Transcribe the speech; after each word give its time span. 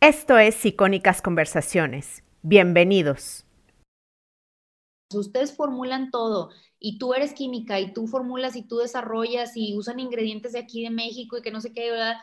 Esto 0.00 0.38
es 0.38 0.64
Icónicas 0.64 1.20
Conversaciones. 1.20 2.22
Bienvenidos. 2.42 3.44
Ustedes 5.12 5.56
formulan 5.56 6.12
todo 6.12 6.50
y 6.78 7.00
tú 7.00 7.14
eres 7.14 7.32
química 7.32 7.80
y 7.80 7.92
tú 7.92 8.06
formulas 8.06 8.54
y 8.54 8.62
tú 8.62 8.76
desarrollas 8.76 9.56
y 9.56 9.76
usan 9.76 9.98
ingredientes 9.98 10.52
de 10.52 10.60
aquí 10.60 10.84
de 10.84 10.90
México 10.90 11.36
y 11.36 11.42
que 11.42 11.50
no 11.50 11.60
sé 11.60 11.72
qué, 11.72 11.90
¿verdad? 11.90 12.14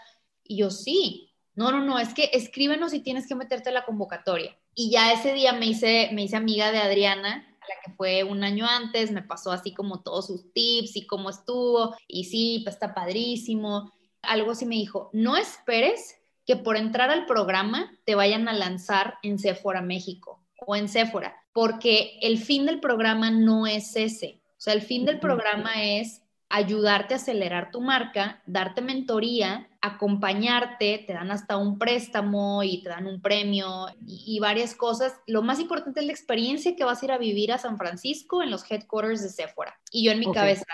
Y 0.45 0.55
yo 0.55 0.71
sí. 0.71 1.33
No, 1.53 1.69
no, 1.71 1.83
no, 1.83 1.99
es 1.99 2.13
que 2.13 2.29
escríbenos 2.31 2.93
y 2.93 3.01
tienes 3.01 3.27
que 3.27 3.35
meterte 3.35 3.71
a 3.71 3.73
la 3.73 3.83
convocatoria. 3.83 4.57
Y 4.73 4.89
ya 4.89 5.11
ese 5.11 5.33
día 5.33 5.51
me 5.51 5.65
hice, 5.65 6.11
me 6.13 6.23
hice 6.23 6.37
amiga 6.37 6.71
de 6.71 6.77
Adriana, 6.77 7.45
la 7.59 7.75
que 7.83 7.91
fue 7.97 8.23
un 8.23 8.45
año 8.45 8.65
antes, 8.65 9.11
me 9.11 9.21
pasó 9.21 9.51
así 9.51 9.73
como 9.73 10.01
todos 10.01 10.27
sus 10.27 10.53
tips 10.53 10.95
y 10.95 11.05
cómo 11.07 11.29
estuvo, 11.29 11.93
y 12.07 12.23
sí, 12.23 12.61
pues 12.63 12.75
está 12.75 12.93
padrísimo. 12.93 13.91
Algo 14.21 14.51
así 14.51 14.65
me 14.65 14.75
dijo, 14.75 15.09
no 15.11 15.35
esperes 15.35 16.15
que 16.45 16.55
por 16.55 16.77
entrar 16.77 17.09
al 17.09 17.25
programa 17.25 17.91
te 18.05 18.15
vayan 18.15 18.47
a 18.47 18.53
lanzar 18.53 19.15
en 19.23 19.39
Sephora 19.39 19.81
México 19.81 20.43
o 20.65 20.75
en 20.75 20.87
Sephora, 20.87 21.35
porque 21.53 22.17
el 22.21 22.37
fin 22.37 22.65
del 22.65 22.79
programa 22.79 23.31
no 23.31 23.67
es 23.67 23.95
ese. 23.95 24.41
O 24.51 24.61
sea, 24.65 24.73
el 24.73 24.81
fin 24.81 25.05
del 25.05 25.19
programa 25.19 25.83
es 25.83 26.21
ayudarte 26.49 27.13
a 27.13 27.17
acelerar 27.17 27.71
tu 27.71 27.81
marca, 27.81 28.41
darte 28.45 28.81
mentoría, 28.81 29.67
acompañarte, 29.81 31.03
te 31.05 31.13
dan 31.13 31.31
hasta 31.31 31.57
un 31.57 31.77
préstamo 31.77 32.63
y 32.63 32.81
te 32.81 32.89
dan 32.89 33.07
un 33.07 33.21
premio 33.21 33.87
y, 34.05 34.39
varias 34.39 34.75
cosas. 34.75 35.13
Lo 35.27 35.41
más 35.41 35.59
importante 35.59 35.99
es 35.99 36.05
la 36.05 36.11
experiencia 36.11 36.75
que 36.75 36.83
vas 36.83 37.01
a 37.01 37.05
ir 37.05 37.11
a 37.11 37.17
vivir 37.17 37.51
a 37.51 37.57
San 37.57 37.77
Francisco 37.77 38.41
en 38.41 38.51
los 38.51 38.69
headquarters 38.69 39.21
de 39.21 39.29
Sephora. 39.29 39.79
Y 39.91 40.05
yo 40.05 40.11
en 40.11 40.19
mi 40.19 40.31
cabeza, 40.31 40.65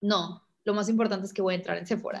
no, 0.00 0.42
lo 0.64 0.74
más 0.74 0.88
importante 0.88 1.26
es 1.26 1.32
que 1.32 1.42
voy 1.42 1.54
a 1.54 1.58
entrar 1.58 1.78
en 1.78 1.86
Sephora. 1.86 2.20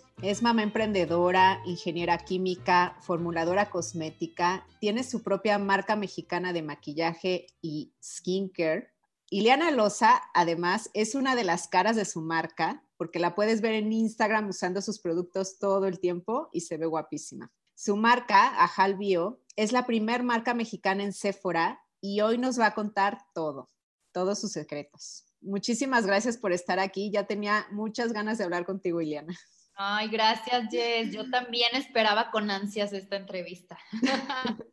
es 0.21 0.43
mamá 0.43 0.61
emprendedora, 0.61 1.61
ingeniera 1.65 2.19
química, 2.19 2.95
formuladora 3.01 3.71
cosmética, 3.71 4.67
tiene 4.79 5.03
su 5.03 5.23
propia 5.23 5.57
marca 5.57 5.95
mexicana 5.95 6.53
de 6.53 6.61
maquillaje 6.61 7.47
y 7.61 7.93
skincare. 8.03 8.89
Ileana 9.31 9.71
Loza, 9.71 10.21
además, 10.35 10.91
es 10.93 11.15
una 11.15 11.35
de 11.35 11.43
las 11.43 11.67
caras 11.67 11.95
de 11.95 12.05
su 12.05 12.21
marca, 12.21 12.83
porque 12.97 13.17
la 13.17 13.33
puedes 13.33 13.61
ver 13.61 13.73
en 13.73 13.91
Instagram 13.91 14.49
usando 14.49 14.81
sus 14.81 14.99
productos 14.99 15.57
todo 15.57 15.87
el 15.87 15.99
tiempo 15.99 16.49
y 16.53 16.61
se 16.61 16.77
ve 16.77 16.85
guapísima. 16.85 17.51
Su 17.73 17.95
marca, 17.95 18.61
Ajal 18.63 18.97
Bio, 18.97 19.41
es 19.55 19.71
la 19.71 19.87
primer 19.87 20.21
marca 20.21 20.53
mexicana 20.53 21.03
en 21.03 21.13
Sephora 21.13 21.81
y 21.99 22.21
hoy 22.21 22.37
nos 22.37 22.59
va 22.59 22.67
a 22.67 22.75
contar 22.75 23.17
todo, 23.33 23.71
todos 24.11 24.39
sus 24.39 24.51
secretos. 24.51 25.25
Muchísimas 25.41 26.05
gracias 26.05 26.37
por 26.37 26.51
estar 26.51 26.77
aquí. 26.77 27.09
Ya 27.09 27.25
tenía 27.25 27.65
muchas 27.71 28.13
ganas 28.13 28.37
de 28.37 28.43
hablar 28.43 28.65
contigo, 28.65 29.01
Ileana. 29.01 29.35
Ay, 29.83 30.09
gracias, 30.09 30.67
Jess. 30.69 31.11
Yo 31.11 31.27
también 31.31 31.69
esperaba 31.73 32.29
con 32.29 32.51
ansias 32.51 32.93
esta 32.93 33.15
entrevista. 33.15 33.79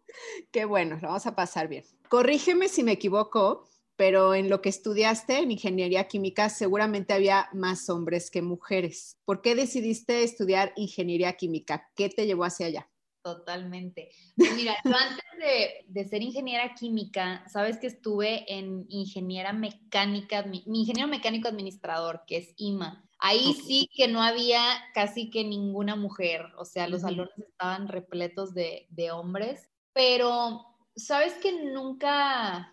Qué 0.53 0.67
bueno, 0.67 0.99
lo 1.01 1.09
vamos 1.09 1.27
a 1.27 1.35
pasar 1.35 1.67
bien. 1.67 1.83
Corrígeme 2.11 2.69
si 2.69 2.83
me 2.83 2.93
equivoco, 2.93 3.67
pero 3.97 4.35
en 4.35 4.51
lo 4.51 4.61
que 4.61 4.69
estudiaste 4.69 5.39
en 5.39 5.51
ingeniería 5.51 6.09
química 6.09 6.51
seguramente 6.51 7.15
había 7.15 7.49
más 7.55 7.89
hombres 7.89 8.31
que 8.31 8.43
mujeres. 8.43 9.19
¿Por 9.25 9.41
qué 9.41 9.55
decidiste 9.55 10.25
estudiar 10.25 10.75
ingeniería 10.77 11.33
química? 11.39 11.91
¿Qué 11.97 12.11
te 12.11 12.27
llevó 12.27 12.45
hacia 12.45 12.67
allá? 12.67 12.91
Totalmente. 13.23 14.11
Pues 14.37 14.55
mira, 14.57 14.77
yo 14.85 14.95
antes 14.95 15.25
de, 15.39 15.87
de, 15.89 16.05
ser 16.07 16.21
ingeniera 16.21 16.75
química, 16.75 17.45
sabes 17.49 17.79
que 17.79 17.87
estuve 17.87 18.45
en 18.53 18.85
ingeniera 18.91 19.55
mecánica, 19.55 20.43
mi 20.43 20.63
ingeniero 20.67 21.09
mecánico 21.09 21.49
administrador, 21.49 22.25
que 22.27 22.37
es 22.37 22.53
IMA. 22.59 23.08
Ahí 23.21 23.55
sí 23.55 23.91
que 23.95 24.07
no 24.07 24.23
había 24.23 24.63
casi 24.95 25.29
que 25.29 25.43
ninguna 25.43 25.97
mujer, 25.97 26.47
o 26.57 26.65
sea, 26.65 26.87
los 26.87 27.03
salones 27.03 27.37
estaban 27.37 27.89
repletos 27.89 28.55
de, 28.55 28.87
hombres, 29.13 29.69
pero 29.93 30.65
sabes 30.95 31.35
que 31.35 31.65
nunca, 31.65 32.73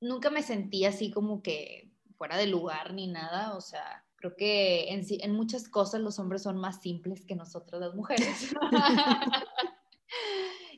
nunca 0.00 0.30
me 0.30 0.42
sentí 0.42 0.84
así 0.84 1.10
como 1.10 1.42
que 1.42 1.92
fuera 2.16 2.36
de 2.36 2.46
lugar 2.46 2.94
ni 2.94 3.08
nada, 3.08 3.56
o 3.56 3.60
sea, 3.60 4.04
creo 4.14 4.36
que 4.36 4.92
en, 4.92 5.04
en 5.08 5.32
muchas 5.32 5.68
cosas 5.68 6.00
los 6.00 6.20
hombres 6.20 6.44
son 6.44 6.56
más 6.56 6.80
simples 6.80 7.24
que 7.26 7.34
nosotros 7.34 7.80
las 7.80 7.94
mujeres. 7.94 8.54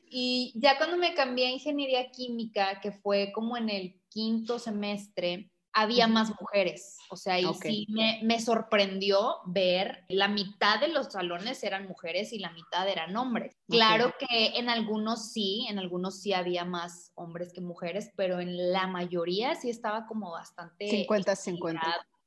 y 0.09 0.53
ya 0.55 0.77
cuando 0.77 0.97
me 0.97 1.13
cambié 1.13 1.47
a 1.47 1.51
ingeniería 1.51 2.09
química, 2.09 2.81
que 2.81 2.91
fue 2.91 3.31
como 3.31 3.57
en 3.57 3.69
el 3.69 4.01
quinto 4.09 4.57
semestre, 4.57 5.51
había 5.77 6.07
más 6.07 6.31
mujeres. 6.41 6.97
O 7.09 7.15
sea, 7.15 7.39
y 7.39 7.45
sí 7.61 7.87
me, 8.23 8.41
sorprendió 8.41 9.37
ver 9.45 10.05
la 10.09 10.27
mitad 10.27 10.79
de 10.79 10.87
los 10.87 11.11
salones 11.11 11.63
eran 11.63 11.87
mujeres 11.87 12.33
y 12.33 12.39
la 12.39 12.51
mitad 12.51 12.89
eran 12.89 13.15
hombres. 13.15 13.55
Claro 13.69 14.11
que 14.17 14.57
en 14.57 14.69
algunos 14.69 15.31
sí, 15.31 15.67
en 15.69 15.77
algunos 15.77 16.19
sí 16.19 16.33
había 16.33 16.65
más 16.65 17.11
hombres 17.13 17.53
que 17.53 17.61
mujeres, 17.61 18.09
pero 18.15 18.39
en 18.39 18.71
la 18.73 18.87
mayoría 18.87 19.53
sí 19.53 19.69
estaba 19.69 20.07
como 20.07 20.31
bastante... 20.31 21.07
50-50. 21.07 21.79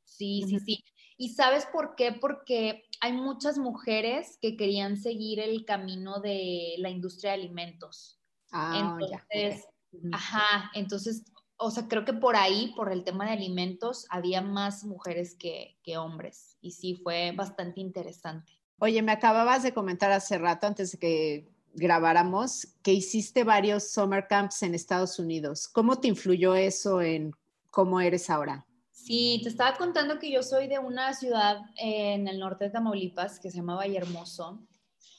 Sí, 0.04 0.44
sí, 0.46 0.60
sí. 0.60 0.84
¿Y 1.16 1.30
sabes 1.30 1.66
por 1.66 1.96
qué? 1.96 2.12
Porque 2.12 2.84
hay 3.00 3.12
muchas 3.12 3.58
mujeres 3.58 4.38
que 4.40 4.56
querían 4.56 4.96
seguir 4.96 5.40
el 5.40 5.64
camino 5.64 6.20
de 6.20 6.76
la 6.78 6.88
industria 6.88 7.32
de 7.32 7.42
alimentos. 7.42 8.20
Ah, 8.52 8.96
entonces, 9.00 9.66
Ajá, 10.12 10.70
entonces 10.74 11.24
o 11.60 11.70
sea, 11.70 11.86
creo 11.88 12.06
que 12.06 12.14
por 12.14 12.36
ahí, 12.36 12.72
por 12.74 12.90
el 12.90 13.04
tema 13.04 13.26
de 13.26 13.32
alimentos, 13.32 14.06
había 14.08 14.40
más 14.40 14.84
mujeres 14.84 15.34
que, 15.34 15.76
hombres 15.98 16.56
y 16.60 16.70
sí 16.70 16.94
fue 16.94 17.32
bastante 17.32 17.80
interesante. 17.80 18.52
Oye, 18.78 19.02
me 19.02 19.12
acababas 19.12 19.62
de 19.62 19.74
comentar 19.74 20.10
hace 20.12 20.38
rato, 20.38 20.66
antes 20.66 20.92
de 20.92 20.98
que 20.98 21.48
grabáramos, 21.74 22.68
que 22.82 22.92
hiciste 22.92 23.44
varios 23.44 23.90
summer 23.90 24.26
camps 24.28 24.62
en 24.62 24.74
Estados 24.74 25.18
Unidos. 25.18 25.68
¿Cómo 25.68 26.00
te 26.00 26.08
influyó 26.08 26.54
eso 26.54 27.02
en 27.02 27.32
cómo 27.70 28.00
eres 28.00 28.30
ahora? 28.30 28.66
Sí, 28.90 29.40
te 29.42 29.50
estaba 29.50 29.76
contando 29.76 30.18
que 30.18 30.30
yo 30.30 30.42
soy 30.42 30.66
de 30.66 30.78
una 30.78 31.12
ciudad 31.12 31.58
en 31.76 32.26
el 32.28 32.38
norte 32.38 32.64
de 32.64 32.70
Tamaulipas 32.70 33.38
que 33.38 33.50
se 33.50 33.58
llama 33.58 33.74
Vallehermoso 33.74 34.66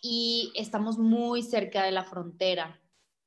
y 0.02 0.52
estamos 0.56 0.98
muy 0.98 1.44
cerca 1.44 1.84
de 1.84 1.92
la 1.92 2.04
frontera. 2.04 2.81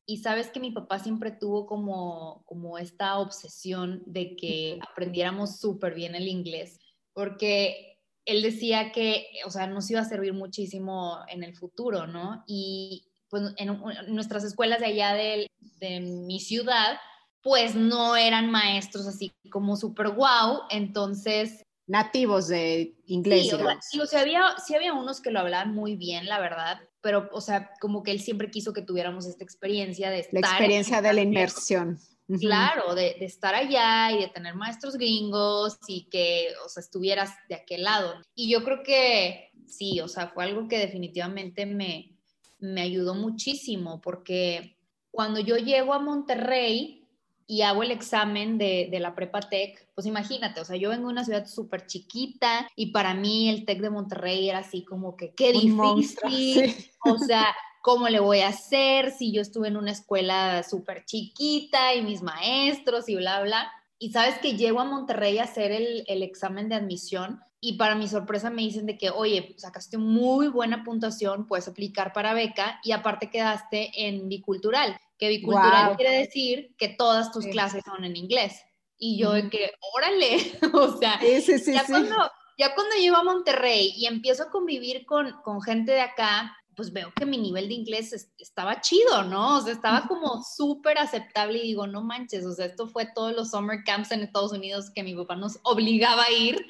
Y 0.06 0.18
sabes 0.18 0.50
que 0.50 0.60
mi 0.60 0.70
papá 0.70 0.98
siempre 0.98 1.30
tuvo 1.30 1.66
como, 1.66 2.42
como 2.44 2.78
esta 2.78 3.18
obsesión 3.18 4.02
de 4.06 4.36
que 4.36 4.78
aprendiéramos 4.90 5.58
súper 5.58 5.94
bien 5.94 6.14
el 6.14 6.28
inglés, 6.28 6.78
porque 7.14 7.94
él 8.26 8.42
decía 8.42 8.92
que, 8.92 9.26
o 9.46 9.50
sea, 9.50 9.66
nos 9.66 9.90
iba 9.90 10.00
a 10.00 10.04
servir 10.04 10.32
muchísimo 10.32 11.18
en 11.28 11.42
el 11.42 11.54
futuro, 11.56 12.06
¿no? 12.06 12.44
Y 12.46 13.06
pues 13.28 13.54
en, 13.56 13.80
nuestras 14.08 14.44
escuelas 14.44 14.80
de 14.80 14.86
allá 14.86 15.14
de, 15.14 15.50
de, 15.80 16.00
mi 16.00 16.40
ciudad, 16.40 16.98
pues 17.42 17.74
no 17.74 18.16
eran 18.16 18.50
maestros 18.50 19.06
así 19.06 19.32
como 19.50 19.76
súper 19.76 20.10
guau, 20.10 20.62
entonces... 20.70 21.62
Nativos 21.86 22.48
de 22.48 22.96
inglés. 23.06 23.50
Sí, 23.82 24.00
o 24.00 24.06
sea, 24.06 24.20
había, 24.20 24.54
sí 24.64 24.74
había 24.74 24.94
unos 24.94 25.20
que 25.20 25.30
lo 25.30 25.40
hablaban 25.40 25.74
muy 25.74 25.96
bien, 25.96 26.26
la 26.26 26.40
verdad, 26.40 26.80
pero, 27.04 27.28
o 27.32 27.42
sea, 27.42 27.70
como 27.82 28.02
que 28.02 28.12
él 28.12 28.20
siempre 28.20 28.50
quiso 28.50 28.72
que 28.72 28.80
tuviéramos 28.80 29.26
esta 29.26 29.44
experiencia 29.44 30.08
de 30.08 30.20
estar. 30.20 30.40
La 30.40 30.48
experiencia 30.48 31.02
de 31.02 31.12
la 31.12 31.20
inmersión. 31.20 31.98
Claro, 32.40 32.94
de, 32.94 33.16
de, 33.18 33.26
estar 33.26 33.54
allá 33.54 34.10
y 34.10 34.22
de 34.22 34.28
tener 34.28 34.54
maestros 34.54 34.94
gringos 34.94 35.76
y 35.86 36.08
que, 36.08 36.48
o 36.64 36.68
sea, 36.70 36.80
estuvieras 36.80 37.34
de 37.50 37.56
aquel 37.56 37.82
lado. 37.82 38.14
Y 38.34 38.50
yo 38.50 38.64
creo 38.64 38.82
que 38.82 39.50
sí, 39.66 40.00
o 40.00 40.08
sea, 40.08 40.28
fue 40.28 40.44
algo 40.44 40.66
que 40.66 40.78
definitivamente 40.78 41.66
me, 41.66 42.16
me 42.58 42.80
ayudó 42.80 43.14
muchísimo 43.14 44.00
porque 44.00 44.78
cuando 45.10 45.40
yo 45.40 45.58
llego 45.58 45.92
a 45.92 45.98
Monterrey, 45.98 47.03
y 47.46 47.62
hago 47.62 47.82
el 47.82 47.90
examen 47.90 48.58
de, 48.58 48.88
de, 48.90 49.00
la 49.00 49.14
prepa 49.14 49.40
tech, 49.40 49.88
pues 49.94 50.06
imagínate, 50.06 50.60
o 50.60 50.64
sea, 50.64 50.76
yo 50.76 50.90
vengo 50.90 51.08
de 51.08 51.12
una 51.12 51.24
ciudad 51.24 51.46
súper 51.46 51.86
chiquita 51.86 52.68
y 52.74 52.86
para 52.86 53.14
mí 53.14 53.48
el 53.48 53.64
tech 53.64 53.80
de 53.80 53.90
Monterrey 53.90 54.48
era 54.48 54.60
así 54.60 54.84
como 54.84 55.16
que 55.16 55.34
qué 55.34 55.52
difícil, 55.52 56.74
o 57.04 57.18
sea, 57.18 57.54
¿cómo 57.82 58.08
le 58.08 58.20
voy 58.20 58.40
a 58.40 58.48
hacer 58.48 59.10
si 59.10 59.32
yo 59.32 59.42
estuve 59.42 59.68
en 59.68 59.76
una 59.76 59.92
escuela 59.92 60.62
súper 60.62 61.04
chiquita 61.04 61.94
y 61.94 62.02
mis 62.02 62.22
maestros 62.22 63.08
y 63.08 63.16
bla, 63.16 63.42
bla? 63.42 63.70
Y 63.98 64.10
sabes 64.10 64.38
que 64.38 64.56
llego 64.56 64.80
a 64.80 64.84
Monterrey 64.84 65.38
a 65.38 65.44
hacer 65.44 65.70
el, 65.70 66.04
el 66.08 66.22
examen 66.22 66.68
de 66.68 66.76
admisión 66.76 67.40
y 67.66 67.78
para 67.78 67.94
mi 67.94 68.08
sorpresa 68.08 68.50
me 68.50 68.60
dicen 68.60 68.84
de 68.84 68.98
que, 68.98 69.08
oye, 69.08 69.54
sacaste 69.56 69.96
muy 69.96 70.48
buena 70.48 70.84
puntuación, 70.84 71.46
puedes 71.46 71.66
aplicar 71.66 72.12
para 72.12 72.34
beca 72.34 72.78
y 72.84 72.92
aparte 72.92 73.30
quedaste 73.30 74.06
en 74.06 74.28
bicultural, 74.28 74.98
que 75.28 75.36
bicultural 75.36 75.96
quiere 75.96 76.18
decir 76.18 76.74
que 76.78 76.88
todas 76.88 77.32
tus 77.32 77.46
clases 77.46 77.82
son 77.84 78.04
en 78.04 78.16
inglés. 78.16 78.60
Y 78.96 79.18
yo 79.18 79.32
de 79.32 79.50
que, 79.50 79.72
órale, 79.94 80.36
o 80.72 80.96
sea, 80.98 81.20
ya, 81.20 81.84
Cuando, 81.86 82.16
ya 82.56 82.74
cuando 82.74 82.96
llego 82.96 83.16
a 83.16 83.24
Monterrey 83.24 83.92
y 83.96 84.06
empiezo 84.06 84.44
a 84.44 84.50
convivir 84.50 85.04
con, 85.04 85.32
con 85.42 85.60
gente 85.60 85.92
de 85.92 86.00
acá, 86.00 86.56
pues 86.74 86.92
veo 86.92 87.12
que 87.14 87.26
mi 87.26 87.38
nivel 87.38 87.68
de 87.68 87.74
inglés 87.74 88.30
estaba 88.38 88.80
chido, 88.80 89.24
¿no? 89.24 89.58
O 89.58 89.60
sea, 89.60 89.72
estaba 89.72 90.06
como 90.06 90.42
súper 90.42 90.98
aceptable 90.98 91.58
y 91.58 91.62
digo, 91.62 91.86
no 91.86 92.02
manches, 92.02 92.44
o 92.44 92.52
sea, 92.52 92.66
esto 92.66 92.86
fue 92.86 93.06
todos 93.06 93.34
los 93.34 93.50
summer 93.50 93.84
camps 93.84 94.10
en 94.12 94.22
Estados 94.22 94.52
Unidos 94.52 94.90
que 94.94 95.02
mi 95.02 95.14
papá 95.14 95.36
nos 95.36 95.58
obligaba 95.62 96.24
a 96.24 96.32
ir. 96.32 96.66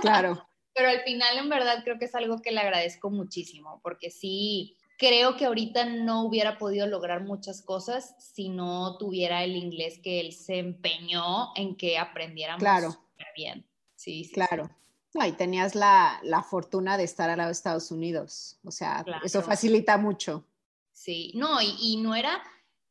Claro. 0.00 0.46
Pero 0.74 0.88
al 0.88 1.00
final, 1.02 1.36
en 1.36 1.50
verdad, 1.50 1.82
creo 1.84 1.98
que 1.98 2.06
es 2.06 2.14
algo 2.14 2.40
que 2.40 2.50
le 2.50 2.60
agradezco 2.60 3.10
muchísimo, 3.10 3.80
porque 3.82 4.10
sí, 4.10 4.76
creo 5.02 5.36
que 5.36 5.46
ahorita 5.46 5.84
no 5.84 6.22
hubiera 6.22 6.58
podido 6.58 6.86
lograr 6.86 7.24
muchas 7.24 7.60
cosas 7.60 8.14
si 8.20 8.48
no 8.48 8.96
tuviera 8.98 9.42
el 9.42 9.56
inglés 9.56 9.98
que 9.98 10.20
él 10.20 10.32
se 10.32 10.60
empeñó 10.60 11.48
en 11.56 11.74
que 11.76 11.98
aprendiéramos 11.98 12.60
claro. 12.60 12.96
bien. 13.34 13.66
Sí, 13.96 14.22
sí. 14.22 14.32
Claro. 14.32 14.70
No, 15.12 15.26
y 15.26 15.32
tenías 15.32 15.74
la, 15.74 16.46
fortuna 16.48 16.96
de 16.96 17.02
estar 17.02 17.28
al 17.28 17.38
lado 17.38 17.48
de 17.48 17.52
Estados 17.52 17.90
Unidos. 17.90 18.60
O 18.64 18.70
sea, 18.70 19.04
eso 19.24 19.42
facilita 19.42 19.98
mucho. 19.98 20.44
Sí, 20.92 21.32
no, 21.34 21.60
y, 21.60 21.96
no 21.96 22.14
era, 22.14 22.40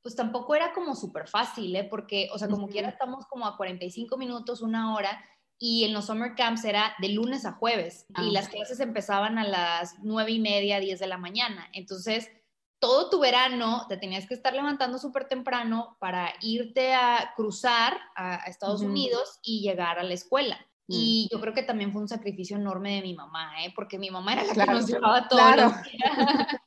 pues 0.02 0.13
tampoco 0.13 0.54
era 0.54 0.74
como 0.74 0.96
súper 0.96 1.30
fácil, 1.30 1.74
¿eh? 1.78 1.86
Porque, 1.86 2.28
o 2.34 2.38
sea, 2.38 2.50
como 2.50 2.68
quiera 2.68 2.90
estamos 2.90 3.25
como 3.28 3.48
a 3.48 3.56
45 3.56 4.18
minutos, 4.18 4.62
una 4.62 4.94
hora, 4.94 5.24
y 5.63 5.84
en 5.84 5.94
los 5.94 6.08
summer 6.08 6.34
camps 6.34 6.66
era 6.66 6.96
de 6.98 7.10
lunes 7.10 7.46
a 7.46 7.52
jueves, 7.52 8.08
y 8.10 8.13
ah, 8.16 8.24
las 8.31 8.50
clases 8.50 8.80
empezaban 8.80 9.38
a 9.38 9.48
las 9.48 9.94
nueve 10.02 10.31
y 10.31 10.40
media, 10.40 10.80
10 10.80 11.00
de 11.00 11.06
la 11.06 11.19
mañana. 11.19 11.69
Entonces, 11.72 12.31
todo 12.80 13.12
tu 13.12 13.19
verano 13.19 13.86
te 13.88 13.98
tenías 13.98 14.28
que 14.28 14.34
estar 14.34 14.56
levantando 14.56 14.98
súper 14.98 15.28
temprano 15.28 15.98
para 16.00 16.34
irte 16.42 16.96
a 16.96 17.34
cruzar 17.36 17.96
a, 18.16 18.38
Estados 18.48 18.81
Unidos 18.81 19.40
y 19.44 19.62
llegar 19.62 20.00
a 20.00 20.04
la 20.04 20.16
escuela. 20.16 20.56
Mm. 20.88 20.94
Y 20.94 21.30
yo 21.31 21.40
creo 21.40 21.54
que 21.54 21.62
también 21.62 21.92
fue 21.92 22.02
un 22.02 22.10
sacrificio 22.10 22.58
enorme 22.58 22.96
de 22.96 23.04
mi 23.04 23.13
mamá, 23.13 23.63
¿eh? 23.63 23.72
porque 23.75 24.00
mi 24.00 24.10
mamá 24.10 24.34
era 24.34 24.44
la 24.46 24.66
que 24.66 24.72
nos 24.72 24.88
llevaba 24.88 25.28
todo. 25.28 25.40
Claro. 25.40 25.75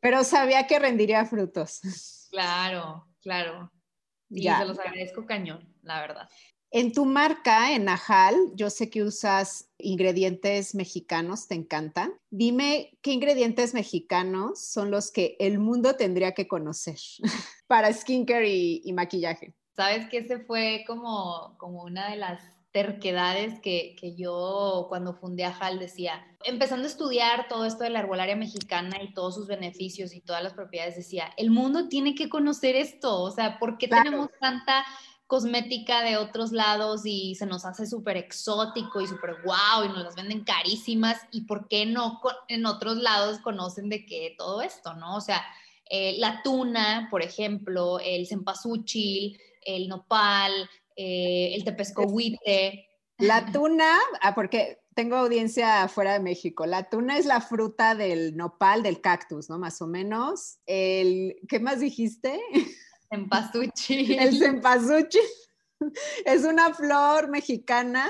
Pero 0.00 0.22
sabía 0.22 0.64
que 0.68 0.78
rendiría 0.78 1.24
frutos. 1.24 2.28
Claro, 2.30 3.08
claro. 3.20 3.72
Y 4.30 4.44
ya. 4.44 4.60
se 4.60 4.66
los 4.66 4.78
agradezco 4.78 5.26
cañón, 5.26 5.74
la 5.82 6.00
verdad. 6.00 6.28
En 6.74 6.94
tu 6.94 7.04
marca, 7.04 7.74
en 7.74 7.84
Najal, 7.84 8.34
yo 8.54 8.70
sé 8.70 8.88
que 8.88 9.02
usas 9.02 9.70
ingredientes 9.76 10.74
mexicanos, 10.74 11.46
te 11.46 11.54
encantan. 11.54 12.14
Dime 12.30 12.96
qué 13.02 13.12
ingredientes 13.12 13.74
mexicanos 13.74 14.64
son 14.64 14.90
los 14.90 15.10
que 15.10 15.36
el 15.38 15.58
mundo 15.58 15.96
tendría 15.96 16.32
que 16.32 16.48
conocer 16.48 16.96
para 17.66 17.92
skincare 17.92 18.48
y, 18.48 18.80
y 18.86 18.92
maquillaje. 18.94 19.54
Sabes 19.76 20.08
que 20.08 20.18
ese 20.18 20.38
fue 20.38 20.84
como, 20.86 21.56
como 21.58 21.82
una 21.82 22.10
de 22.10 22.16
las 22.16 22.40
terquedades 22.72 23.60
que, 23.60 23.94
que, 24.00 24.16
yo 24.16 24.86
cuando 24.88 25.12
fundé 25.12 25.44
a 25.44 25.54
HAL 25.54 25.78
decía, 25.78 26.24
empezando 26.42 26.84
a 26.84 26.90
estudiar 26.90 27.48
todo 27.48 27.66
esto 27.66 27.84
de 27.84 27.90
la 27.90 28.00
herbolaria 28.00 28.34
mexicana 28.34 28.96
y 29.02 29.12
todos 29.12 29.34
sus 29.34 29.46
beneficios 29.46 30.14
y 30.14 30.22
todas 30.22 30.42
las 30.42 30.54
propiedades, 30.54 30.96
decía, 30.96 31.30
el 31.36 31.50
mundo 31.50 31.88
tiene 31.88 32.14
que 32.14 32.30
conocer 32.30 32.74
esto, 32.76 33.20
o 33.20 33.30
sea, 33.30 33.58
¿por 33.58 33.76
qué 33.76 33.88
tenemos 33.88 34.30
tanta 34.40 34.86
cosmética 35.32 36.02
de 36.02 36.18
otros 36.18 36.52
lados 36.52 37.06
y 37.06 37.34
se 37.36 37.46
nos 37.46 37.64
hace 37.64 37.86
súper 37.86 38.18
exótico 38.18 39.00
y 39.00 39.06
súper 39.06 39.36
guau 39.42 39.82
y 39.82 39.88
nos 39.88 40.04
las 40.04 40.14
venden 40.14 40.44
carísimas 40.44 41.22
y 41.30 41.46
por 41.46 41.68
qué 41.68 41.86
no 41.86 42.20
en 42.48 42.66
otros 42.66 42.98
lados 42.98 43.38
conocen 43.38 43.88
de 43.88 44.04
qué 44.04 44.34
todo 44.36 44.60
esto, 44.60 44.92
¿no? 44.92 45.16
O 45.16 45.22
sea, 45.22 45.42
eh, 45.88 46.16
la 46.18 46.42
tuna, 46.42 47.08
por 47.10 47.22
ejemplo, 47.22 47.98
el 47.98 48.26
cempasúchil, 48.26 49.40
el 49.62 49.88
nopal, 49.88 50.52
eh, 50.96 51.54
el 51.54 51.64
tepescohuite. 51.64 52.90
La 53.16 53.46
tuna, 53.54 54.00
ah, 54.20 54.34
porque 54.34 54.80
tengo 54.94 55.16
audiencia 55.16 55.88
fuera 55.88 56.12
de 56.12 56.20
México. 56.20 56.66
La 56.66 56.90
tuna 56.90 57.16
es 57.16 57.24
la 57.24 57.40
fruta 57.40 57.94
del 57.94 58.36
nopal, 58.36 58.82
del 58.82 59.00
cactus, 59.00 59.48
¿no? 59.48 59.58
Más 59.58 59.80
o 59.80 59.86
menos. 59.86 60.58
El, 60.66 61.36
¿qué 61.48 61.58
más 61.58 61.80
dijiste? 61.80 62.38
Cempasúchil. 63.12 64.18
El 64.18 64.38
cempasúchil. 64.38 65.20
Es 66.24 66.44
una 66.44 66.72
flor 66.72 67.28
mexicana 67.28 68.08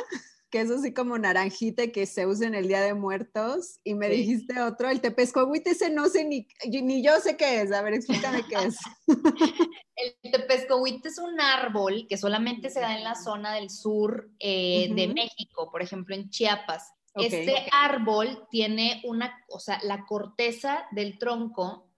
que 0.52 0.60
es 0.60 0.70
así 0.70 0.92
como 0.92 1.16
naranjita 1.16 1.86
que 1.92 2.04
se 2.04 2.26
usa 2.26 2.46
en 2.46 2.54
el 2.54 2.68
Día 2.68 2.82
de 2.82 2.92
Muertos. 2.92 3.80
Y 3.84 3.94
me 3.94 4.10
dijiste 4.10 4.60
otro, 4.60 4.90
el 4.90 5.00
tepescohuite, 5.00 5.70
ese 5.70 5.88
no 5.88 6.10
sé 6.10 6.26
ni, 6.26 6.46
ni 6.68 7.02
yo 7.02 7.18
sé 7.20 7.38
qué 7.38 7.62
es. 7.62 7.72
A 7.72 7.80
ver, 7.80 7.94
explícame 7.94 8.42
qué 8.46 8.56
es. 8.66 8.76
el 9.96 10.30
tepescohuite 10.30 11.08
es 11.08 11.16
un 11.16 11.40
árbol 11.40 12.06
que 12.06 12.18
solamente 12.18 12.68
se 12.68 12.80
da 12.80 12.94
en 12.94 13.02
la 13.02 13.14
zona 13.14 13.54
del 13.54 13.70
sur 13.70 14.30
eh, 14.38 14.92
de 14.94 15.08
México, 15.08 15.70
por 15.72 15.80
ejemplo, 15.80 16.14
en 16.14 16.28
Chiapas. 16.28 16.92
Este 17.14 17.66
árbol 17.72 18.46
tiene 18.50 19.00
una, 19.04 19.42
o 19.48 19.58
sea, 19.58 19.80
la 19.84 20.04
corteza 20.04 20.84
del 20.90 21.18
tronco 21.18 21.91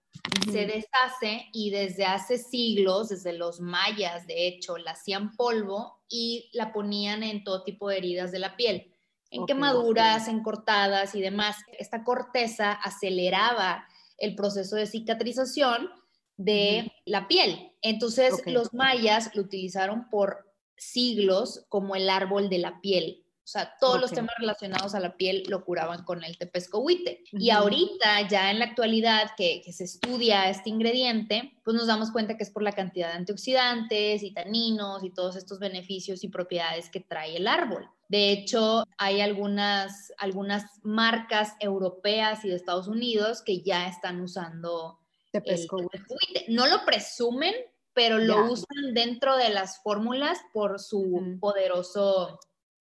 se 0.51 0.65
deshace 0.65 1.49
y 1.53 1.71
desde 1.71 2.05
hace 2.05 2.37
siglos, 2.37 3.09
desde 3.09 3.33
los 3.33 3.59
mayas, 3.59 4.27
de 4.27 4.47
hecho, 4.47 4.77
la 4.77 4.91
hacían 4.91 5.35
polvo 5.35 5.99
y 6.07 6.49
la 6.53 6.71
ponían 6.71 7.23
en 7.23 7.43
todo 7.43 7.63
tipo 7.63 7.89
de 7.89 7.97
heridas 7.97 8.31
de 8.31 8.39
la 8.39 8.55
piel, 8.55 8.91
en 9.31 9.45
quemaduras, 9.45 10.27
en 10.27 10.43
cortadas 10.43 11.15
y 11.15 11.21
demás. 11.21 11.57
Esta 11.77 12.03
corteza 12.03 12.71
aceleraba 12.71 13.87
el 14.17 14.35
proceso 14.35 14.75
de 14.75 14.87
cicatrización 14.87 15.89
de 16.37 16.91
la 17.05 17.27
piel. 17.27 17.71
Entonces, 17.81 18.41
los 18.45 18.73
mayas 18.73 19.31
lo 19.33 19.41
utilizaron 19.41 20.09
por 20.09 20.53
siglos 20.77 21.65
como 21.69 21.95
el 21.95 22.09
árbol 22.09 22.49
de 22.49 22.59
la 22.59 22.81
piel. 22.81 23.24
O 23.45 23.47
sea, 23.47 23.75
todos 23.79 24.01
los 24.01 24.09
temas 24.09 24.33
relacionados 24.39 24.95
a 24.95 24.99
la 24.99 25.17
piel 25.17 25.43
lo 25.47 25.63
curaban 25.63 26.03
con 26.03 26.23
el 26.23 26.35
tepescohuite. 26.35 27.23
Y 27.31 27.51
ahorita, 27.51 28.27
ya 28.27 28.49
en 28.49 28.57
la 28.57 28.65
actualidad 28.65 29.33
que, 29.37 29.61
se 29.71 29.83
estudia 29.83 30.49
este 30.49 30.71
ingrediente, 30.71 31.53
pues 31.63 31.77
nos 31.77 31.85
damos 31.85 32.09
cuenta 32.09 32.37
que 32.37 32.43
es 32.43 32.49
por 32.49 32.63
la 32.63 32.71
cantidad 32.71 33.09
de 33.09 33.17
antioxidantes 33.17 34.23
y 34.23 34.33
taninos 34.33 35.03
y 35.03 35.11
todos 35.11 35.35
estos 35.35 35.59
beneficios 35.59 36.23
y 36.23 36.29
propiedades 36.29 36.89
que 36.89 37.01
trae 37.01 37.37
el 37.37 37.47
árbol. 37.47 37.87
De 38.07 38.31
hecho, 38.31 38.83
hay 38.97 39.21
algunas, 39.21 40.11
algunas 40.17 40.63
marcas 40.81 41.53
europeas 41.59 42.43
y 42.45 42.49
de 42.49 42.55
Estados 42.55 42.87
Unidos 42.87 43.43
que 43.43 43.61
ya 43.61 43.87
están 43.87 44.21
usando 44.21 44.97
tepescohuite. 45.31 46.45
No 46.47 46.65
lo 46.65 46.83
presumen, 46.83 47.53
pero 47.93 48.17
lo 48.17 48.51
usan 48.51 48.95
dentro 48.95 49.37
de 49.37 49.49
las 49.49 49.83
fórmulas 49.83 50.39
por 50.51 50.79
su 50.79 51.37
poderoso 51.39 52.39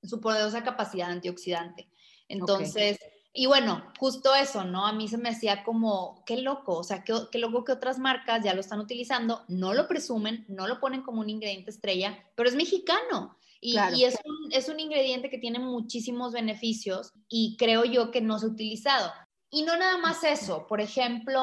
su 0.09 0.21
poderosa 0.21 0.63
capacidad 0.63 1.11
antioxidante. 1.11 1.89
Entonces, 2.29 2.99
y 3.37 3.47
bueno, 3.47 3.83
justo 3.99 4.33
eso, 4.33 4.65
¿no? 4.65 4.87
A 4.87 4.93
mí 4.93 5.09
se 5.09 5.19
me 5.19 5.31
hacía 5.31 5.65
como, 5.65 6.23
qué 6.25 6.37
loco, 6.37 6.79
o 6.79 6.85
sea, 6.85 7.03
qué, 7.03 7.39
loco 7.39 7.65
que 7.65 7.73
otras 7.73 7.99
marcas 7.99 8.45
ya 8.45 8.55
lo 8.55 8.61
están 8.61 8.79
utilizando, 8.79 9.45
no 9.49 9.75
lo 9.75 9.89
presumen, 9.89 10.45
no 10.49 10.69
lo 10.69 10.79
ponen 10.79 11.03
como 11.03 11.21
un 11.21 11.29
ingrediente 11.29 11.73
estrella, 11.73 12.17
pero 12.37 12.49
es 12.49 12.55
mexicano. 12.55 13.37
Y, 13.61 13.77
es, 14.05 14.19
un, 14.25 14.53
es 14.53 14.69
un 14.69 14.79
ingrediente 14.79 15.31
que 15.31 15.39
tiene 15.39 15.59
muchísimos 15.59 16.33
beneficios 16.33 17.13
y 17.29 17.57
creo 17.57 17.85
yo 17.87 18.11
que 18.11 18.21
no 18.21 18.39
se 18.39 18.47
ha 18.47 18.51
utilizado. 18.51 19.11
Y 19.51 19.63
no 19.63 19.77
nada 19.77 19.97
más 19.97 20.23
eso, 20.23 20.67
por 20.69 20.81
ejemplo, 20.81 21.41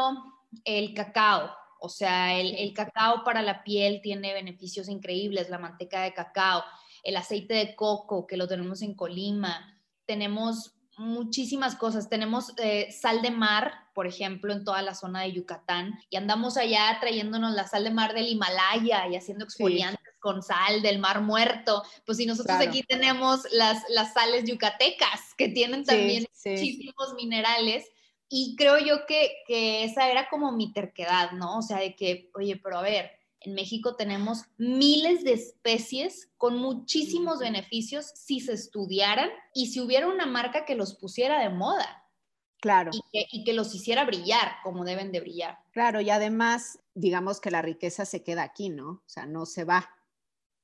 el 0.64 0.94
cacao. 0.94 1.50
O 1.80 1.90
sea, 1.90 2.40
el, 2.40 2.56
el, 2.56 2.74
cacao 2.74 3.24
para 3.24 3.42
la 3.42 3.64
piel 3.64 4.02
tiene 4.04 4.34
beneficios 4.34 4.88
increíbles, 4.88 5.50
la 5.50 5.58
manteca 5.58 6.04
de 6.04 6.14
cacao 6.14 6.64
el 7.04 7.18
aceite 7.18 7.54
de 7.54 7.76
coco, 7.76 8.28
que 8.28 8.38
lo 8.38 8.48
tenemos 8.48 8.82
en 8.82 8.96
Colima, 8.96 9.80
tenemos 10.06 10.76
muchísimas 10.98 11.76
cosas. 11.76 12.10
Tenemos 12.10 12.54
eh, 12.58 12.92
sal 12.92 13.22
de 13.22 13.32
mar, 13.32 13.74
por 13.94 14.08
ejemplo, 14.08 14.54
en 14.54 14.64
toda 14.64 14.82
la 14.82 14.96
zona 14.96 15.22
de 15.22 15.34
Yucatán, 15.34 16.00
y 16.10 16.16
andamos 16.16 16.58
allá 16.58 16.98
trayéndonos 17.00 17.54
la 17.54 17.68
sal 17.68 17.84
de 17.84 17.92
mar 17.92 18.14
del 18.14 18.28
Himalaya 18.28 19.08
y 19.08 19.16
haciendo 19.16 19.46
exfoliantes 19.46 20.14
con 20.20 20.44
sal 20.44 20.82
del 20.82 21.00
mar 21.00 21.22
muerto. 21.22 21.84
Pues 22.06 22.18
si 22.18 22.26
nosotros 22.26 22.58
aquí 22.60 22.84
tenemos 22.84 23.42
las, 23.52 23.84
las 23.90 24.14
sales 24.14 24.46
yucatecas, 24.46 25.34
que 25.38 25.50
tienen 25.50 25.84
también 25.84 26.26
muchísimos 26.46 27.14
minerales. 27.16 27.86
Y 28.34 28.56
creo 28.56 28.80
yo 28.80 29.06
que, 29.06 29.34
que 29.46 29.84
esa 29.84 30.10
era 30.10 30.30
como 30.30 30.54
mi 30.54 30.72
terquedad, 30.72 31.32
¿no? 31.32 31.58
O 31.58 31.62
sea, 31.62 31.80
de 31.80 31.96
que, 31.96 32.30
oye, 32.34 32.56
pero 32.64 32.78
a 32.78 32.82
ver, 32.82 33.12
en 33.42 33.56
México 33.56 33.96
tenemos 33.96 34.46
miles 34.58 35.24
de 35.24 35.34
especies 35.34 36.30
con 36.38 36.58
muchísimos 36.58 37.40
beneficios 37.40 38.12
si 38.16 38.40
se 38.40 38.54
estudiaran 38.54 39.30
y 39.54 39.68
si 39.68 39.82
hubiera 39.82 40.08
una 40.08 40.28
marca 40.28 40.64
que 40.66 40.76
los 40.76 40.96
pusiera 40.96 41.40
de 41.40 41.50
moda. 41.50 42.06
Claro. 42.60 42.92
Y 43.12 43.44
que, 43.44 43.54
los 43.54 43.74
hiciera 43.74 44.06
brillar 44.06 44.58
como 44.64 44.86
deben 44.86 45.12
de 45.12 45.20
brillar. 45.20 45.58
Claro, 45.72 46.00
y 46.00 46.12
además, 46.12 46.80
digamos 46.94 47.42
que 47.42 47.50
la 47.50 47.64
riqueza 47.64 48.06
se 48.06 48.24
queda 48.24 48.44
aquí, 48.44 48.70
¿no? 48.70 48.90
O 48.90 49.04
sea, 49.08 49.26
no 49.26 49.48
se 49.48 49.64
va, 49.64 49.90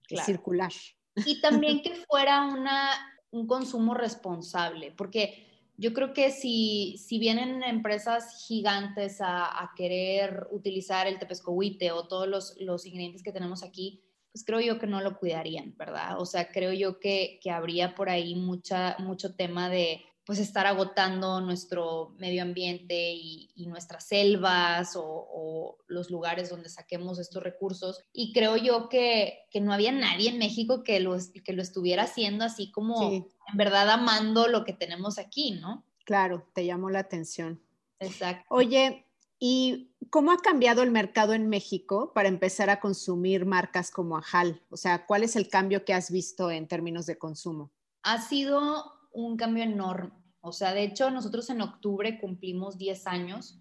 es 0.07 0.24
circular. 0.24 0.72
Y 1.15 1.41
también 1.41 1.81
que 1.84 1.96
fuera 2.07 2.43
una, 2.43 2.91
un 3.31 3.48
consumo 3.48 3.96
responsable, 3.96 4.91
porque 4.91 5.47
yo 5.77 5.93
creo 5.93 6.13
que 6.13 6.31
si, 6.31 6.98
si 6.98 7.19
vienen 7.19 7.62
empresas 7.62 8.46
gigantes 8.48 9.19
a, 9.22 9.72
querer 9.75 10.48
utilizar 10.51 11.05
el 11.05 11.19
tepescohuite 11.19 11.91
o 11.91 12.07
todos 12.07 12.27
los, 12.27 12.55
los, 12.60 12.86
ingredientes 12.86 13.22
que 13.22 13.31
tenemos 13.31 13.63
aquí, 13.63 14.03
pues 14.31 14.43
creo 14.43 14.60
yo 14.60 14.79
que 14.79 14.88
no 14.88 15.01
lo 15.01 15.19
cuidarían, 15.19 15.75
¿verdad? 15.77 16.19
O 16.19 16.25
sea, 16.25 16.51
creo 16.51 16.74
yo 16.74 17.00
que, 17.00 17.39
que 17.43 17.51
habría 17.51 17.93
por 17.93 18.10
ahí 18.10 18.36
mucha, 18.36 18.96
mucho 19.00 19.36
tema 19.36 19.69
de, 19.69 20.01
pues 20.27 20.39
estar 20.39 20.67
agotando 20.67 21.39
nuestro 21.39 22.13
medio 22.17 22.41
ambiente 22.43 23.13
y, 23.13 23.65
nuestras 23.67 24.07
selvas 24.07 24.93
o, 24.96 25.77
los 25.88 26.12
lugares 26.12 26.50
donde 26.50 26.67
saquemos 26.67 27.17
estos 27.17 27.41
recursos. 27.41 28.03
Y 28.12 28.34
creo 28.34 28.57
yo 28.57 28.89
que, 28.89 29.46
no 29.62 29.72
había 29.72 29.93
nadie 29.93 30.29
en 30.29 30.38
México 30.38 30.84
que 30.84 31.00
lo, 31.00 31.17
que 31.46 31.53
lo 31.53 31.62
estuviera 31.62 32.03
haciendo 32.03 32.43
así 32.43 32.72
como 32.72 33.12
en 33.12 33.57
verdad 33.57 33.89
amando 33.89 34.48
lo 34.50 34.65
que 34.65 34.74
tenemos 34.74 35.17
aquí, 35.17 35.51
¿no? 35.51 35.86
Claro, 36.03 36.46
te 36.53 36.65
llamó 36.65 36.89
la 36.89 37.00
atención. 37.00 37.62
Exacto. 38.00 38.46
Oye, 38.50 39.05
¿y 39.39 39.91
cómo 40.10 40.34
ha 40.34 40.38
cambiado 40.38 40.84
el 40.84 40.91
mercado 40.91 41.34
en 41.34 41.48
México 41.48 42.12
para 42.13 42.27
empezar 42.27 42.69
a 42.69 42.81
consumir 42.81 43.46
marcas 43.46 43.91
como 43.91 44.17
Ajal? 44.17 44.62
O 44.69 44.75
sea, 44.75 45.05
¿cuál 45.05 45.24
es 45.24 45.38
el 45.38 45.48
cambio 45.48 45.86
que 45.86 45.93
has 45.93 46.12
visto 46.12 46.51
en 46.51 46.67
términos 46.67 47.05
de 47.05 47.17
consumo? 47.17 47.72
Ha 48.03 48.22
sido 48.22 48.97
un 49.25 49.36
cambio 49.36 49.63
enorme. 49.63 50.12
O 50.41 50.51
sea, 50.51 50.74
de 50.74 50.83
hecho, 50.83 51.09
nosotros 51.09 51.50
en 51.50 51.62
octubre 51.62 52.19
cumplimos 52.19 52.77
10 52.77 53.07
años 53.07 53.59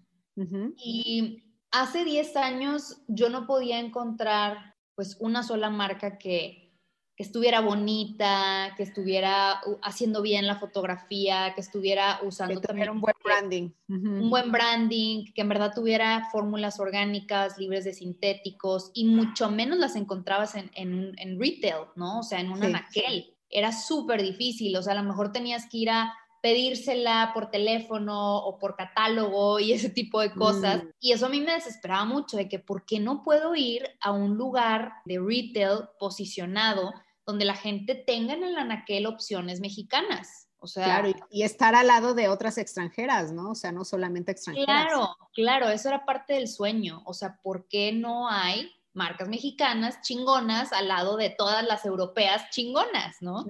y 0.77 1.43
hace 1.71 2.05
10 2.05 2.35
años 2.37 3.01
yo 3.07 3.29
no 3.29 3.47
podía 3.47 3.79
encontrar 3.79 4.75
pues 4.95 5.17
una 5.19 5.41
sola 5.41 5.71
marca 5.71 6.19
que, 6.19 6.75
que 7.15 7.23
estuviera 7.23 7.61
bonita, 7.61 8.73
que 8.77 8.83
estuviera 8.83 9.59
haciendo 9.81 10.21
bien 10.21 10.45
la 10.45 10.59
fotografía, 10.59 11.53
que 11.55 11.61
estuviera 11.61 12.19
usando 12.23 12.61
también 12.61 12.91
un 12.91 13.01
buen 13.01 13.15
branding. 13.23 13.71
Un 13.87 14.29
buen 14.29 14.51
branding, 14.51 15.25
que 15.33 15.41
en 15.41 15.49
verdad 15.49 15.73
tuviera 15.73 16.29
fórmulas 16.31 16.79
orgánicas, 16.79 17.57
libres 17.57 17.83
de 17.83 17.93
sintéticos 17.93 18.91
y 18.93 19.05
mucho 19.05 19.49
menos 19.49 19.79
las 19.79 19.95
encontrabas 19.95 20.53
en, 20.53 20.69
en, 20.75 21.39
retail, 21.39 21.87
¿no? 21.95 22.19
O 22.19 22.23
sea, 22.23 22.39
en 22.39 22.51
un 22.51 22.63
anaquel 22.63 23.36
era 23.49 23.71
súper 23.71 24.21
difícil, 24.21 24.75
o 24.75 24.83
sea, 24.83 24.93
a 24.93 25.01
lo 25.01 25.03
mejor 25.03 25.31
tenías 25.31 25.67
que 25.69 25.77
ir 25.77 25.89
a 25.89 26.13
pedírsela 26.41 27.31
por 27.33 27.49
teléfono 27.49 28.37
o 28.37 28.57
por 28.57 28.75
catálogo 28.75 29.59
y 29.59 29.73
ese 29.73 29.89
tipo 29.89 30.21
de 30.21 30.33
cosas. 30.33 30.83
Mm. 30.83 30.87
Y 30.99 31.11
eso 31.11 31.25
a 31.25 31.29
mí 31.29 31.41
me 31.41 31.53
desesperaba 31.53 32.05
mucho 32.05 32.37
de 32.37 32.47
que, 32.47 32.59
¿por 32.59 32.85
qué 32.85 32.99
no 32.99 33.23
puedo 33.23 33.55
ir 33.55 33.83
a 34.01 34.11
un 34.11 34.35
lugar 34.37 34.93
de 35.05 35.19
retail 35.19 35.89
posicionado 35.99 36.93
donde 37.25 37.45
la 37.45 37.55
gente 37.55 37.95
tenga 37.95 38.33
en 38.33 38.43
el 38.43 38.57
anaquel 38.57 39.07
opciones 39.07 39.59
mexicanas? 39.59 40.47
O 40.59 40.67
sea, 40.67 40.85
claro, 40.85 41.11
y, 41.29 41.43
estar 41.43 41.75
al 41.75 41.87
lado 41.87 42.13
de 42.15 42.29
otras 42.29 42.57
extranjeras, 42.57 43.31
¿no? 43.31 43.51
O 43.51 43.55
sea, 43.55 43.71
no 43.71 43.85
solamente 43.85 44.31
extranjeras. 44.31 44.87
Claro, 44.87 45.15
claro, 45.33 45.69
eso 45.69 45.89
era 45.89 46.03
parte 46.03 46.33
del 46.33 46.47
sueño. 46.47 47.03
O 47.05 47.13
sea, 47.13 47.39
¿por 47.43 47.67
qué 47.67 47.91
no 47.91 48.27
hay 48.27 48.71
marcas 48.97 49.29
mexicanas 49.29 50.01
chingonas 50.01 50.73
al 50.73 50.89
lado 50.89 51.15
de 51.15 51.29
todas 51.29 51.65
las 51.65 51.85
europeas 51.85 52.49
chingonas, 52.49 53.15
¿no? 53.21 53.45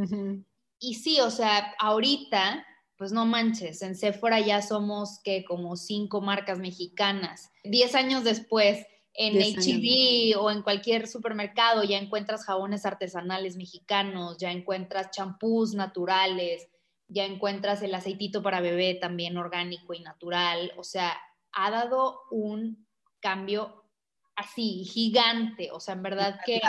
Y 0.79 0.95
sí, 0.95 1.19
o 1.21 1.31
sea, 1.31 1.73
ahorita, 1.79 2.63
pues 2.97 3.11
no 3.11 3.25
manches, 3.25 3.81
en 3.81 3.95
Sephora 3.95 4.39
ya 4.39 4.61
somos 4.61 5.19
que 5.23 5.43
como 5.43 5.75
cinco 5.75 6.21
marcas 6.21 6.59
mexicanas. 6.59 7.49
Diez 7.63 7.95
años 7.95 8.23
después, 8.23 8.85
en 9.13 9.33
HB 9.33 9.81
e 9.83 10.35
o 10.35 10.51
en 10.51 10.61
cualquier 10.61 11.07
supermercado 11.07 11.83
ya 11.83 11.97
encuentras 11.97 12.45
jabones 12.45 12.85
artesanales 12.85 13.55
mexicanos, 13.55 14.37
ya 14.37 14.51
encuentras 14.51 15.09
champús 15.09 15.73
naturales, 15.73 16.67
ya 17.07 17.25
encuentras 17.25 17.81
el 17.81 17.95
aceitito 17.95 18.43
para 18.43 18.61
bebé 18.61 18.93
también 18.93 19.37
orgánico 19.37 19.95
y 19.95 20.01
natural. 20.01 20.71
O 20.77 20.83
sea, 20.83 21.17
ha 21.51 21.71
dado 21.71 22.19
un 22.29 22.85
cambio 23.19 23.86
así, 24.37 24.85
gigante. 24.85 25.69
O 25.71 25.81
sea, 25.81 25.95
en 25.95 26.03
verdad 26.03 26.39
que 26.45 26.61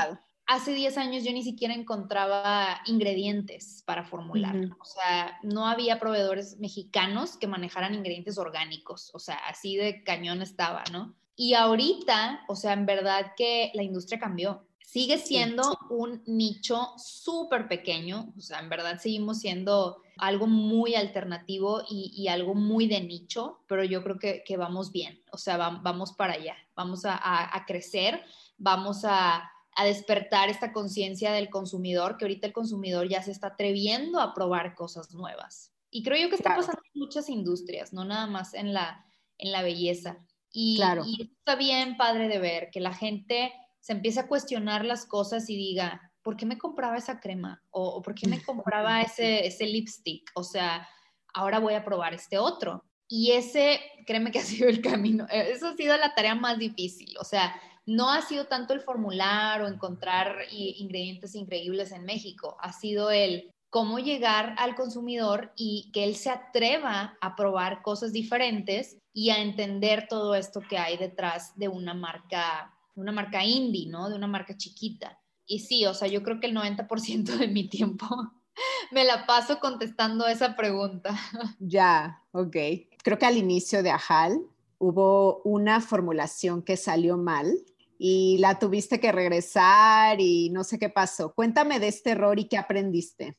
hace 0.46 0.72
10 0.72 0.98
años 0.98 1.22
yo 1.22 1.32
ni 1.32 1.44
siquiera 1.44 1.74
encontraba 1.74 2.80
ingredientes 2.86 3.84
para 3.86 4.02
formular. 4.02 4.56
O 4.80 4.84
sea, 4.84 5.38
no 5.42 5.68
había 5.68 6.00
proveedores 6.00 6.58
mexicanos 6.58 7.36
que 7.36 7.46
manejaran 7.46 7.94
ingredientes 7.94 8.38
orgánicos. 8.38 9.10
O 9.14 9.18
sea, 9.20 9.36
así 9.48 9.76
de 9.76 10.02
cañón 10.02 10.42
estaba, 10.42 10.82
¿no? 10.90 11.14
Y 11.36 11.54
ahorita, 11.54 12.44
o 12.48 12.56
sea, 12.56 12.72
en 12.72 12.86
verdad 12.86 13.34
que 13.36 13.70
la 13.74 13.84
industria 13.84 14.18
cambió. 14.18 14.66
Sigue 14.88 15.18
siendo 15.18 15.78
un 15.90 16.22
nicho 16.24 16.94
súper 16.96 17.68
pequeño, 17.68 18.32
o 18.38 18.40
sea, 18.40 18.60
en 18.60 18.70
verdad 18.70 18.98
seguimos 18.98 19.38
siendo 19.40 20.00
algo 20.16 20.46
muy 20.46 20.94
alternativo 20.94 21.82
y, 21.90 22.26
algo 22.28 22.54
muy 22.54 22.88
de 22.88 23.02
nicho, 23.02 23.60
pero 23.68 23.84
yo 23.84 24.02
creo 24.02 24.18
que, 24.18 24.56
vamos 24.56 24.90
bien, 24.90 25.22
o 25.30 25.36
sea, 25.36 25.58
vamos 25.58 26.14
para 26.14 26.32
allá, 26.32 26.56
vamos 26.74 27.02
a, 27.04 27.64
crecer, 27.66 28.24
vamos 28.56 29.02
a, 29.04 29.52
despertar 29.84 30.48
esta 30.48 30.72
conciencia 30.72 31.32
del 31.32 31.50
consumidor, 31.50 32.16
que 32.16 32.24
ahorita 32.24 32.46
el 32.46 32.54
consumidor 32.54 33.10
ya 33.10 33.22
se 33.22 33.30
está 33.30 33.48
atreviendo 33.48 34.22
a 34.22 34.32
probar 34.32 34.74
cosas 34.74 35.12
nuevas. 35.12 35.70
Y 35.90 36.02
creo 36.02 36.16
yo 36.16 36.30
que 36.30 36.36
está 36.36 36.56
pasando 36.56 36.80
en 36.94 37.00
muchas 37.02 37.28
industrias, 37.28 37.92
no 37.92 38.06
nada 38.06 38.26
más 38.26 38.54
en 38.54 38.72
la, 38.72 39.04
en 39.36 39.52
la 39.52 39.60
belleza. 39.60 40.24
Y, 40.50 40.76
claro. 40.76 41.02
y 41.06 41.30
está 41.30 41.56
bien 41.56 41.98
padre 41.98 42.28
de 42.28 42.38
ver 42.38 42.70
que 42.72 42.80
la 42.80 42.94
gente 42.94 43.52
se 43.80 43.92
empieza 43.92 44.22
a 44.22 44.26
cuestionar 44.28 44.84
las 44.84 45.06
cosas 45.06 45.48
y 45.48 45.56
diga, 45.56 46.12
¿por 46.22 46.36
qué 46.36 46.46
me 46.46 46.58
compraba 46.58 46.96
esa 46.96 47.20
crema? 47.20 47.62
¿O, 47.70 48.02
por 48.02 48.14
qué 48.14 48.28
me 48.28 48.42
compraba 48.42 49.00
ese, 49.00 49.46
ese 49.46 49.66
lipstick? 49.66 50.30
O 50.34 50.42
sea, 50.42 50.86
ahora 51.32 51.58
voy 51.58 51.74
a 51.74 51.84
probar 51.84 52.14
este 52.14 52.38
otro. 52.38 52.84
Y 53.08 53.32
ese, 53.32 53.80
créeme 54.06 54.30
que 54.30 54.40
ha 54.40 54.44
sido 54.44 54.68
el 54.68 54.82
camino, 54.82 55.26
eh, 55.30 55.50
eso 55.52 55.68
ha 55.68 55.76
sido 55.76 55.96
la 55.96 56.14
tarea 56.14 56.34
más 56.34 56.58
difícil. 56.58 57.16
O 57.18 57.24
sea, 57.24 57.54
no 57.86 58.10
ha 58.10 58.20
sido 58.20 58.46
tanto 58.46 58.74
el 58.74 58.80
formular 58.80 59.62
o 59.62 59.66
encontrar 59.66 60.36
ingredientes 60.50 61.34
increíbles 61.34 61.90
en 61.90 62.04
México, 62.04 62.58
ha 62.60 62.72
sido 62.74 63.10
el 63.10 63.50
cómo 63.70 63.98
llegar 63.98 64.54
al 64.58 64.74
consumidor 64.74 65.52
y 65.56 65.90
que 65.92 66.04
él 66.04 66.16
se 66.16 66.30
atreva 66.30 67.16
a 67.20 67.34
probar 67.34 67.80
cosas 67.80 68.12
diferentes 68.12 68.98
y 69.14 69.30
a 69.30 69.40
entender 69.40 70.06
todo 70.08 70.34
esto 70.34 70.60
que 70.60 70.76
hay 70.78 70.96
detrás 70.98 71.56
de 71.56 71.68
una 71.68 71.94
marca 71.94 72.74
una 73.00 73.12
marca 73.12 73.44
indie, 73.44 73.88
¿no? 73.88 74.08
De 74.08 74.16
una 74.16 74.26
marca 74.26 74.56
chiquita. 74.56 75.18
Y 75.46 75.60
sí, 75.60 75.86
o 75.86 75.94
sea, 75.94 76.08
yo 76.08 76.22
creo 76.22 76.40
que 76.40 76.46
el 76.46 76.56
90% 76.56 77.38
de 77.38 77.48
mi 77.48 77.68
tiempo 77.68 78.06
me 78.92 79.04
la 79.04 79.26
paso 79.26 79.60
contestando 79.60 80.26
esa 80.26 80.56
pregunta. 80.56 81.18
Ya, 81.58 82.22
ok. 82.32 82.56
Creo 83.02 83.18
que 83.18 83.26
al 83.26 83.36
inicio 83.36 83.82
de 83.82 83.90
Ajal 83.90 84.40
hubo 84.78 85.40
una 85.42 85.80
formulación 85.80 86.62
que 86.62 86.76
salió 86.76 87.16
mal 87.16 87.52
y 87.98 88.38
la 88.38 88.58
tuviste 88.58 89.00
que 89.00 89.10
regresar 89.10 90.20
y 90.20 90.50
no 90.50 90.64
sé 90.64 90.78
qué 90.78 90.88
pasó. 90.88 91.34
Cuéntame 91.34 91.80
de 91.80 91.88
este 91.88 92.10
error 92.10 92.38
y 92.38 92.44
qué 92.44 92.58
aprendiste. 92.58 93.36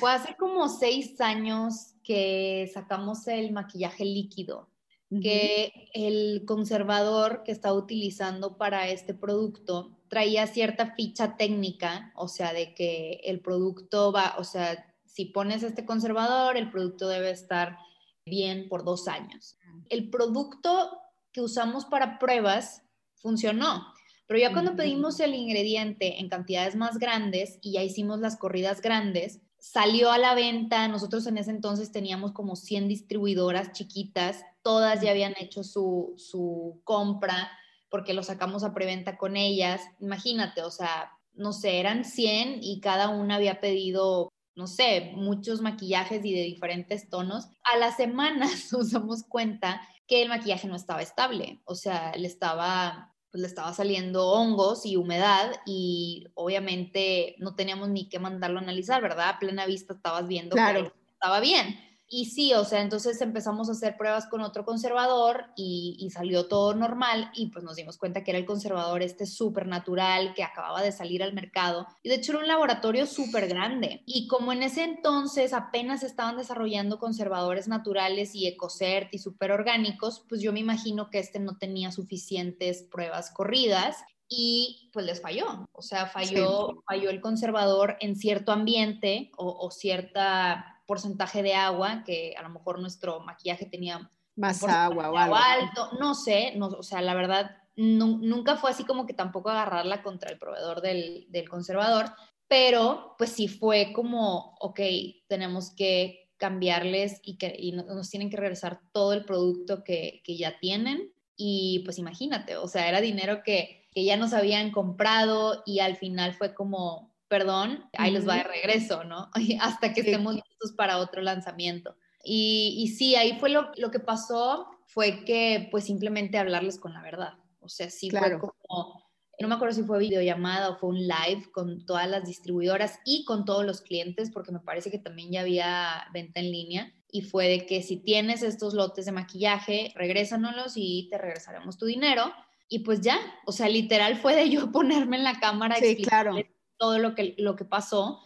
Fue 0.00 0.12
hace 0.12 0.36
como 0.36 0.68
seis 0.68 1.20
años 1.20 1.94
que 2.02 2.70
sacamos 2.72 3.26
el 3.28 3.52
maquillaje 3.52 4.04
líquido 4.04 4.71
que 5.20 5.90
el 5.92 6.44
conservador 6.46 7.42
que 7.44 7.52
estaba 7.52 7.74
utilizando 7.74 8.56
para 8.56 8.88
este 8.88 9.12
producto 9.12 9.98
traía 10.08 10.46
cierta 10.46 10.94
ficha 10.94 11.36
técnica, 11.36 12.12
o 12.16 12.28
sea, 12.28 12.52
de 12.52 12.74
que 12.74 13.20
el 13.24 13.40
producto 13.40 14.12
va, 14.12 14.36
o 14.38 14.44
sea, 14.44 14.86
si 15.04 15.26
pones 15.26 15.62
este 15.62 15.84
conservador, 15.84 16.56
el 16.56 16.70
producto 16.70 17.08
debe 17.08 17.30
estar 17.30 17.76
bien 18.24 18.68
por 18.68 18.84
dos 18.84 19.08
años. 19.08 19.58
El 19.90 20.08
producto 20.08 20.90
que 21.32 21.40
usamos 21.40 21.84
para 21.84 22.18
pruebas 22.18 22.82
funcionó, 23.16 23.86
pero 24.26 24.40
ya 24.40 24.52
cuando 24.52 24.76
pedimos 24.76 25.20
el 25.20 25.34
ingrediente 25.34 26.20
en 26.20 26.28
cantidades 26.28 26.74
más 26.76 26.98
grandes 26.98 27.58
y 27.60 27.72
ya 27.72 27.82
hicimos 27.82 28.20
las 28.20 28.36
corridas 28.36 28.80
grandes, 28.80 29.40
salió 29.58 30.10
a 30.10 30.18
la 30.18 30.34
venta, 30.34 30.88
nosotros 30.88 31.26
en 31.26 31.38
ese 31.38 31.50
entonces 31.50 31.92
teníamos 31.92 32.32
como 32.32 32.56
100 32.56 32.88
distribuidoras 32.88 33.72
chiquitas 33.72 34.44
todas 34.62 35.00
ya 35.00 35.10
habían 35.10 35.34
hecho 35.38 35.62
su, 35.64 36.80
compra 36.84 37.50
porque 37.90 38.14
lo 38.14 38.22
sacamos 38.22 38.64
a 38.64 38.72
preventa 38.72 39.18
con 39.18 39.36
ellas. 39.36 39.82
Imagínate, 40.00 40.62
o 40.62 40.70
sea, 40.70 41.12
no 41.34 41.52
sé, 41.52 41.78
eran 41.78 42.04
100 42.04 42.60
y 42.62 42.80
cada 42.80 43.08
una 43.08 43.36
había 43.36 43.60
pedido, 43.60 44.32
no 44.54 44.66
sé, 44.66 45.12
muchos 45.14 45.60
maquillajes 45.60 46.24
y 46.24 46.32
de 46.32 46.42
diferentes 46.42 47.10
tonos. 47.10 47.48
A 47.64 47.76
las 47.76 47.96
semanas 47.96 48.50
nos 48.72 48.92
damos 48.92 49.24
cuenta 49.24 49.82
que 50.06 50.22
el 50.22 50.28
maquillaje 50.28 50.68
no 50.68 50.76
estaba 50.76 51.02
estable, 51.02 51.60
o 51.64 51.74
sea, 51.74 52.12
le 52.16 52.26
estaba 52.26 53.08
pues 53.30 53.40
le 53.40 53.48
estaba 53.48 53.72
saliendo 53.72 54.28
hongos 54.28 54.84
y 54.84 54.96
humedad 54.96 55.52
y 55.64 56.26
obviamente 56.34 57.34
no 57.38 57.54
teníamos 57.54 57.88
ni 57.88 58.10
que 58.10 58.18
mandarlo 58.18 58.58
a 58.58 58.62
analizar, 58.62 59.00
¿verdad? 59.00 59.30
A 59.30 59.38
plena 59.38 59.64
vista 59.64 59.94
estabas 59.94 60.28
viendo 60.28 60.54
que 60.54 60.92
estaba 61.14 61.40
bien 61.40 61.78
y 62.14 62.26
sí, 62.26 62.52
o 62.52 62.62
sea, 62.66 62.82
entonces 62.82 63.18
empezamos 63.22 63.70
a 63.70 63.72
hacer 63.72 63.96
pruebas 63.96 64.26
con 64.26 64.42
otro 64.42 64.66
conservador 64.66 65.46
y, 65.56 66.10
salió 66.12 66.46
todo 66.46 66.74
normal 66.74 67.30
y 67.34 67.46
pues 67.46 67.64
nos 67.64 67.76
dimos 67.76 67.96
cuenta 67.96 68.22
que 68.22 68.32
era 68.32 68.38
el 68.38 68.44
conservador 68.44 69.00
este 69.00 69.24
súper 69.24 69.66
natural 69.66 70.34
que 70.34 70.44
acababa 70.44 70.82
de 70.82 70.92
salir 70.92 71.22
al 71.22 71.32
mercado. 71.32 71.86
Y 72.02 72.10
de 72.10 72.16
hecho 72.16 72.32
era 72.32 72.42
un 72.42 72.48
laboratorio 72.48 73.06
súper 73.06 73.48
grande. 73.48 74.02
Y 74.04 74.26
como 74.26 74.52
en 74.52 74.62
ese 74.62 74.84
entonces 74.84 75.54
apenas 75.54 76.02
estaban 76.02 76.36
desarrollando 76.36 76.98
conservadores 76.98 77.66
naturales 77.66 78.34
y 78.34 78.46
ecocert 78.46 79.08
y 79.14 79.18
súper 79.18 79.50
orgánicos, 79.50 80.22
pues 80.28 80.42
yo 80.42 80.52
me 80.52 80.60
imagino 80.60 81.08
que 81.08 81.18
este 81.18 81.38
no 81.38 81.56
tenía 81.56 81.92
suficientes 81.92 82.82
pruebas 82.82 83.30
corridas 83.30 83.96
y 84.28 84.90
pues 84.92 85.06
les 85.06 85.22
falló, 85.22 85.66
o 85.72 85.82
sea, 85.82 86.06
falló, 86.06 86.82
falló 86.86 87.08
el 87.08 87.22
conservador 87.22 87.96
en 88.00 88.16
cierto 88.16 88.52
ambiente 88.52 89.30
o, 89.36 89.50
o 89.50 89.70
cierta 89.70 90.71
porcentaje 90.86 91.42
de 91.42 91.54
agua, 91.54 92.02
que 92.04 92.34
a 92.36 92.42
lo 92.42 92.50
mejor 92.50 92.80
nuestro 92.80 93.20
maquillaje 93.20 93.66
tenía 93.66 94.10
más 94.36 94.62
agua 94.64 95.10
o 95.10 95.16
algo. 95.16 95.36
alto, 95.36 95.90
no 95.98 96.14
sé, 96.14 96.54
no, 96.56 96.68
o 96.68 96.82
sea, 96.82 97.02
la 97.02 97.14
verdad, 97.14 97.56
nunca 97.76 98.56
fue 98.56 98.70
así 98.70 98.84
como 98.84 99.06
que 99.06 99.14
tampoco 99.14 99.50
agarrarla 99.50 100.02
contra 100.02 100.30
el 100.30 100.38
proveedor 100.38 100.80
del, 100.80 101.26
del 101.28 101.48
conservador, 101.48 102.06
pero 102.48 103.14
pues 103.16 103.30
sí 103.30 103.48
fue 103.48 103.92
como, 103.94 104.56
ok, 104.60 104.80
tenemos 105.28 105.74
que 105.74 106.30
cambiarles 106.36 107.20
y, 107.22 107.38
que, 107.38 107.54
y 107.56 107.72
nos 107.72 108.10
tienen 108.10 108.28
que 108.28 108.36
regresar 108.36 108.80
todo 108.92 109.12
el 109.12 109.24
producto 109.24 109.84
que, 109.84 110.22
que, 110.24 110.36
ya 110.36 110.58
tienen. 110.58 111.12
Y 111.36 111.82
pues 111.84 111.98
imagínate, 111.98 112.56
o 112.56 112.66
sea, 112.66 112.88
era 112.88 113.00
dinero 113.00 113.42
que, 113.44 113.86
que 113.92 114.04
ya 114.04 114.16
nos 114.16 114.32
habían 114.32 114.72
comprado 114.72 115.62
y 115.64 115.78
al 115.78 115.96
final 115.96 116.34
fue 116.34 116.52
como, 116.52 117.11
perdón, 117.32 117.82
ahí 117.96 118.10
les 118.10 118.28
va 118.28 118.34
de 118.34 118.42
regreso, 118.44 119.04
¿no? 119.04 119.30
Hasta 119.62 119.94
que 119.94 120.02
estemos 120.02 120.34
listos 120.34 120.72
para 120.76 120.98
otro 120.98 121.22
lanzamiento. 121.22 121.96
Y, 122.22 122.74
y 122.76 122.88
sí, 122.88 123.16
ahí 123.16 123.38
fue 123.40 123.48
lo, 123.48 123.70
lo, 123.78 123.90
que 123.90 124.00
pasó, 124.00 124.66
fue 124.84 125.24
que 125.24 125.66
pues 125.70 125.84
simplemente 125.84 126.36
hablarles 126.36 126.78
con 126.78 126.92
la 126.92 127.00
verdad. 127.00 127.32
O 127.60 127.70
sea, 127.70 127.88
sí 127.88 128.10
fue 128.10 128.38
como, 128.38 129.02
no 129.40 129.48
me 129.48 129.54
acuerdo 129.54 129.74
si 129.74 129.82
fue 129.82 129.98
videollamada 129.98 130.68
o 130.68 130.76
fue 130.76 130.90
un 130.90 130.98
live 130.98 131.50
con 131.54 131.86
todas 131.86 132.06
las 132.06 132.26
distribuidoras 132.26 133.00
y 133.06 133.24
con 133.24 133.46
todos 133.46 133.64
los 133.64 133.80
clientes, 133.80 134.30
porque 134.30 134.52
me 134.52 134.60
parece 134.60 134.90
que 134.90 134.98
también 134.98 135.32
ya 135.32 135.40
había 135.40 136.04
venta 136.12 136.38
en 136.38 136.52
línea. 136.52 136.92
Y 137.10 137.22
fue 137.22 137.48
de 137.48 137.64
que 137.64 137.82
si 137.82 137.96
tienes 137.96 138.42
estos 138.42 138.74
lotes 138.74 139.06
de 139.06 139.12
maquillaje, 139.12 139.94
regrésanos 139.96 140.74
y 140.76 141.08
te 141.10 141.16
regresaremos 141.16 141.78
tu 141.78 141.86
dinero. 141.86 142.30
Y 142.68 142.80
pues 142.80 143.00
ya, 143.00 143.18
o 143.46 143.52
sea, 143.52 143.70
literal 143.70 144.16
fue 144.16 144.36
de 144.36 144.50
yo 144.50 144.70
ponerme 144.70 145.16
en 145.16 145.24
la 145.24 145.40
cámara 145.40 145.76
sí, 145.76 145.96
claro 145.96 146.36
todo 146.82 146.98
lo 146.98 147.14
que, 147.14 147.36
lo 147.38 147.54
que 147.54 147.64
pasó. 147.64 148.24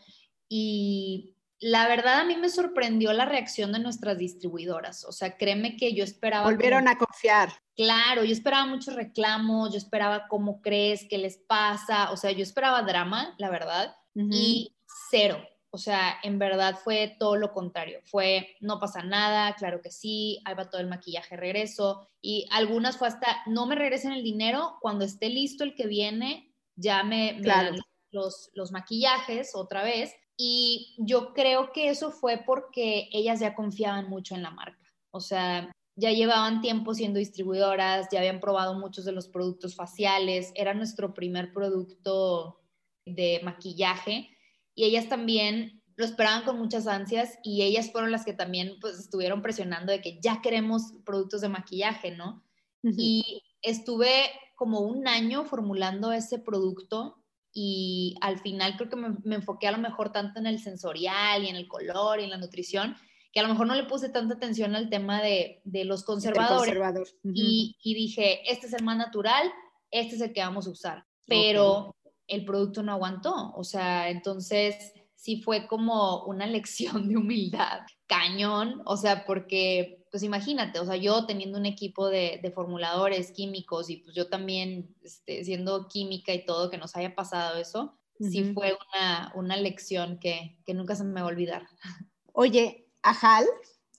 Y 0.49 1.37
la 1.61 1.87
verdad 1.89 2.21
a 2.21 2.25
mí 2.25 2.37
me 2.37 2.49
sorprendió 2.49 3.13
la 3.13 3.27
reacción 3.27 3.71
de 3.71 3.81
nuestras 3.81 4.17
distribuidoras. 4.17 5.05
O 5.05 5.13
sea, 5.13 5.37
créeme 5.37 5.77
que 5.77 5.93
yo 5.93 6.03
esperaba... 6.03 6.47
Volvieron 6.47 6.89
a 6.89 6.97
confiar. 6.97 7.53
Claro, 7.77 8.25
yo 8.25 8.33
esperaba 8.33 8.65
muchos 8.65 8.95
reclamos, 8.95 9.73
yo 9.73 9.77
esperaba 9.77 10.27
cómo 10.29 10.63
crees, 10.63 11.05
qué 11.11 11.19
les 11.19 11.37
pasa. 11.37 12.11
O 12.13 12.17
sea, 12.17 12.31
yo 12.31 12.43
esperaba 12.43 12.81
drama, 12.81 13.35
la 13.37 13.51
verdad, 13.51 13.95
y 14.15 14.75
cero. 15.11 15.39
O 15.69 15.77
sea, 15.77 16.17
en 16.23 16.39
verdad 16.39 16.79
fue 16.83 17.15
todo 17.19 17.37
lo 17.37 17.53
contrario. 17.53 18.01
Fue, 18.05 18.57
no 18.63 18.81
pasa 18.81 19.03
nada, 19.03 19.55
claro 19.57 19.83
que 19.83 19.91
sí, 19.91 20.41
ahí 20.47 20.55
va 20.55 20.71
todo 20.71 20.81
el 20.81 20.87
maquillaje, 20.87 21.37
regreso. 21.37 22.09
Y 22.23 22.49
algunas 22.51 22.97
fue 22.97 23.09
hasta, 23.09 23.43
no 23.45 23.67
me 23.67 23.75
regresen 23.75 24.13
el 24.13 24.23
dinero, 24.23 24.79
cuando 24.81 25.05
esté 25.05 25.29
listo 25.29 25.63
el 25.63 25.75
que 25.75 25.87
viene, 25.87 26.55
ya 26.75 27.03
me, 27.03 27.39
claro 27.43 27.77
los, 28.11 28.51
maquillajes 28.73 29.55
otra 29.55 29.83
vez. 29.83 30.13
Y 30.37 30.95
yo 30.99 31.33
creo 31.33 31.73
que 31.73 31.89
eso 31.89 32.11
fue 32.11 32.43
porque 32.45 33.09
ellas 33.13 33.41
ya 33.41 33.55
confiaban 33.55 34.09
mucho 34.09 34.35
en 34.35 34.43
la 34.43 34.51
marca. 34.51 34.85
O 35.11 35.21
sea, 35.21 35.73
ya 35.97 36.11
llevaban 36.13 36.61
tiempo 36.61 36.95
siendo 36.95 37.19
distribuidoras, 37.19 38.09
ya 38.13 38.19
habían 38.19 38.41
probado 38.41 38.79
muchos 38.79 39.05
de 39.07 39.13
los 39.13 39.29
productos 39.29 39.75
faciales, 39.75 40.53
era 40.55 40.75
nuestro 40.75 41.15
primer 41.15 41.53
producto 41.55 42.61
de 43.07 43.41
maquillaje 43.43 44.29
y 44.75 44.85
ellas 44.85 45.09
también 45.09 45.83
lo 45.97 46.05
esperaban 46.05 46.45
con 46.45 46.59
muchas 46.59 46.87
ansias 46.87 47.39
y 47.43 47.63
ellas 47.63 47.91
fueron 47.91 48.13
las 48.13 48.27
que 48.27 48.35
también 48.35 48.77
pues 48.81 48.99
estuvieron 48.99 49.41
presionando 49.41 49.91
de 49.91 50.03
que 50.03 50.21
ya 50.21 50.43
queremos 50.43 50.93
productos 51.07 51.41
de 51.41 51.49
maquillaje, 51.49 52.11
¿no? 52.11 52.45
Y 52.83 53.43
estuve 53.63 54.31
como 54.55 54.81
un 54.81 55.09
año 55.09 55.45
formulando 55.45 56.13
ese 56.13 56.39
producto 56.39 57.19
y 57.59 58.19
al 58.21 58.39
final 58.39 58.77
creo 58.77 58.91
que 58.91 58.97
me, 58.97 59.35
enfoqué 59.35 59.67
a 59.67 59.73
lo 59.73 59.79
mejor 59.79 60.13
tanto 60.13 60.39
en 60.39 60.47
el 60.47 60.59
sensorial 60.59 61.43
y 61.43 61.49
en 61.49 61.57
el 61.57 61.67
color 61.67 62.21
y 62.21 62.25
en 62.25 62.31
la 62.31 62.37
nutrición, 62.37 62.95
que 63.33 63.41
a 63.41 63.45
lo 63.45 63.49
mejor 63.49 63.67
no 63.67 63.75
le 63.75 63.85
puse 63.85 64.11
tanta 64.11 64.35
atención 64.35 64.77
al 64.77 64.91
tema 64.91 65.23
de, 65.23 65.63
los 65.65 66.05
conservadores. 66.05 67.17
y, 67.25 67.75
dije, 67.83 68.43
este 68.53 68.67
es 68.67 68.75
el 68.75 68.85
más 68.85 68.99
natural, 68.99 69.51
este 69.91 70.17
es 70.17 70.21
el 70.21 70.35
que 70.35 70.43
vamos 70.43 70.67
a 70.67 70.71
usar. 70.71 71.07
Pero 71.25 71.97
el 72.27 72.45
producto 72.45 72.83
no 72.83 72.93
aguantó. 72.93 73.55
O 73.55 73.65
sea, 73.65 74.11
entonces 74.11 74.93
sí 75.15 75.41
fue 75.41 75.67
como 75.67 76.25
una 76.25 76.47
lección 76.47 77.09
de 77.09 77.17
humildad, 77.17 77.81
cañón, 78.07 78.83
o 78.85 78.99
sea, 78.99 79.25
porque 79.25 79.96
pues 80.11 80.23
imagínate, 80.23 80.79
o 80.79 80.85
sea, 80.87 80.97
yo 80.97 81.27
teniendo 81.27 81.59
un 81.59 81.67
equipo 81.67 82.09
de, 82.09 82.41
formuladores 82.55 83.33
químicos 83.33 83.91
y 83.91 83.99
pues 83.99 84.15
yo 84.15 84.29
también 84.29 84.95
este, 85.03 85.45
siendo 85.45 85.89
química 85.89 86.33
y 86.33 86.45
todo, 86.45 86.71
que 86.71 86.79
nos 86.79 86.97
haya 86.97 87.15
pasado 87.15 87.59
eso, 87.59 87.99
sí 88.21 88.53
fue 88.55 88.77
una, 88.95 89.33
una 89.35 89.57
lección 89.57 90.19
que, 90.19 90.59
que, 90.65 90.75
nunca 90.75 90.95
se 90.95 91.05
me 91.05 91.21
va 91.21 91.27
a 91.27 91.31
olvidar. 91.31 91.67
Oye, 92.33 92.89
Ajal 93.03 93.45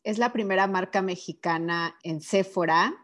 es 0.03 0.17
la 0.17 0.33
primera 0.33 0.67
marca 0.67 1.01
mexicana 1.01 1.97
en 2.03 2.21
Sephora 2.21 2.95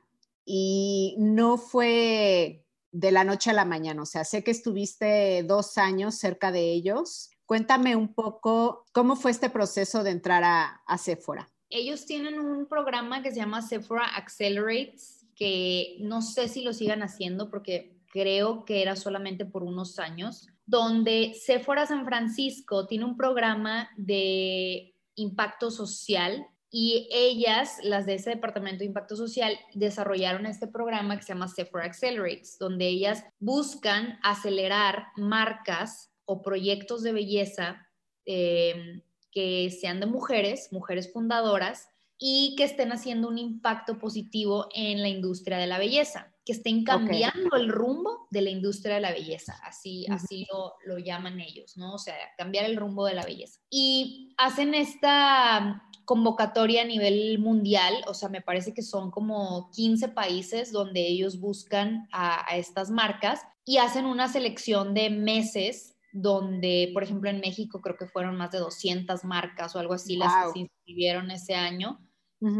y 0.45 1.15
no 1.19 1.57
fue 1.57 2.65
de 2.91 3.11
la 3.11 3.23
noche 3.23 3.49
a 3.49 3.53
la 3.53 3.65
mañana, 3.65 4.01
o 4.01 4.05
sea, 4.05 4.23
sé 4.23 4.43
que 4.43 4.51
estuviste 4.51 5.43
dos 5.43 5.77
años 5.77 6.15
cerca 6.15 6.51
de 6.51 6.71
ellos. 6.71 7.31
Cuéntame 7.45 7.95
un 7.95 8.13
poco 8.13 8.85
cómo 8.93 9.15
fue 9.15 9.31
este 9.31 9.49
proceso 9.49 10.03
de 10.03 10.11
entrar 10.11 10.43
a, 10.43 10.81
a 10.85 10.97
Sephora 10.97 11.52
ellos 11.73 12.05
tienen 12.05 12.39
un 12.39 12.67
programa 12.67 13.21
que 13.21 13.31
se 13.31 13.37
llama 13.37 13.61
Sephora 13.61 14.05
Accelerates, 14.15 15.25
que 15.35 15.97
no 15.99 16.21
sé 16.21 16.47
si 16.47 16.61
lo 16.61 16.73
sigan 16.73 17.01
haciendo 17.01 17.49
porque 17.49 17.97
creo 18.11 18.63
que 18.63 18.81
era 18.81 18.95
solamente 18.95 19.45
por 19.45 19.63
unos 19.63 19.97
años, 19.99 20.47
donde 20.65 21.33
Sephora 21.33 21.85
San 21.85 22.05
Francisco 22.05 22.85
tiene 22.85 23.05
un 23.05 23.17
programa 23.17 23.89
de 23.97 24.93
impacto 25.15 25.71
social 25.71 26.45
y 26.69 27.07
ellas, 27.11 27.77
las 27.83 28.05
de 28.07 28.15
ese 28.15 28.31
departamento 28.31 28.79
de 28.79 28.85
impacto 28.85 29.15
social, 29.15 29.59
desarrollaron 29.75 30.47
este 30.47 30.67
programa 30.67 31.17
que 31.17 31.23
se 31.23 31.33
llama 31.33 31.47
Sephora 31.47 31.85
Accelerates, 31.85 32.57
donde 32.59 32.87
ellas 32.87 33.23
buscan 33.39 34.19
acelerar 34.23 35.05
marcas 35.15 36.11
o 36.25 36.41
proyectos 36.41 37.03
de 37.03 37.11
belleza 37.11 37.87
eh, 38.25 39.03
que 39.33 39.69
sean 39.71 39.99
de 39.99 40.05
mujeres, 40.05 40.69
mujeres 40.71 41.11
fundadoras, 41.11 41.89
y 42.25 42.55
que 42.55 42.63
estén 42.63 42.91
haciendo 42.91 43.27
un 43.27 43.37
impacto 43.37 43.97
positivo 43.97 44.69
en 44.73 45.01
la 45.01 45.09
industria 45.09 45.57
de 45.57 45.67
la 45.67 45.77
belleza, 45.77 46.33
que 46.45 46.53
estén 46.53 46.83
cambiando 46.83 47.55
el 47.57 47.69
rumbo 47.69 48.27
de 48.31 48.41
la 48.41 48.49
industria 48.49 48.95
de 48.95 49.01
la 49.01 49.11
belleza, 49.11 49.59
así, 49.65 50.05
así 50.09 50.45
lo, 50.51 50.73
lo, 50.85 50.99
llaman 50.99 51.41
ellos, 51.41 51.75
¿no? 51.75 51.95
O 51.95 51.97
sea, 51.97 52.15
cambiar 52.37 52.63
el 52.63 52.77
rumbo 52.77 53.05
de 53.05 53.15
la 53.15 53.25
belleza. 53.25 53.59
Y 53.69 54.33
hacen 54.37 54.73
esta 54.73 55.83
convocatoria 56.05 56.83
a 56.83 56.85
nivel 56.85 57.39
mundial, 57.39 57.93
o 58.07 58.13
sea, 58.13 58.29
me 58.29 58.41
parece 58.41 58.73
que 58.73 58.83
son 58.83 59.11
como 59.11 59.69
15 59.71 60.09
países 60.09 60.71
donde 60.71 61.05
ellos 61.05 61.39
buscan 61.39 62.07
a, 62.11 62.49
a 62.49 62.57
estas 62.57 62.89
marcas 62.89 63.41
y 63.65 63.77
hacen 63.77 64.05
una 64.05 64.27
selección 64.27 64.93
de 64.93 65.09
meses 65.09 65.92
donde, 66.13 66.91
por 66.93 67.03
ejemplo, 67.03 67.29
en 67.29 67.39
México 67.39 67.81
creo 67.81 67.97
que 67.97 68.05
fueron 68.05 68.37
más 68.37 68.51
de 68.51 68.59
200 68.59 69.23
marcas 69.25 69.75
o 69.75 69.79
algo 69.79 69.95
así 69.95 70.15
las 70.15 70.31
que 70.45 70.51
se 70.53 70.59
inscribieron 70.59 71.31
ese 71.31 71.55
año. 71.55 71.99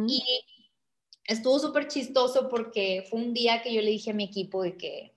Y 0.07 0.23
estuvo 1.25 1.59
súper 1.59 1.87
chistoso 1.87 2.49
porque 2.49 3.05
fue 3.09 3.19
un 3.21 3.33
día 3.33 3.61
que 3.61 3.73
yo 3.73 3.81
le 3.81 3.91
dije 3.91 4.11
a 4.11 4.15
mi 4.15 4.23
equipo 4.23 4.63
de 4.63 4.75
que, 4.75 5.15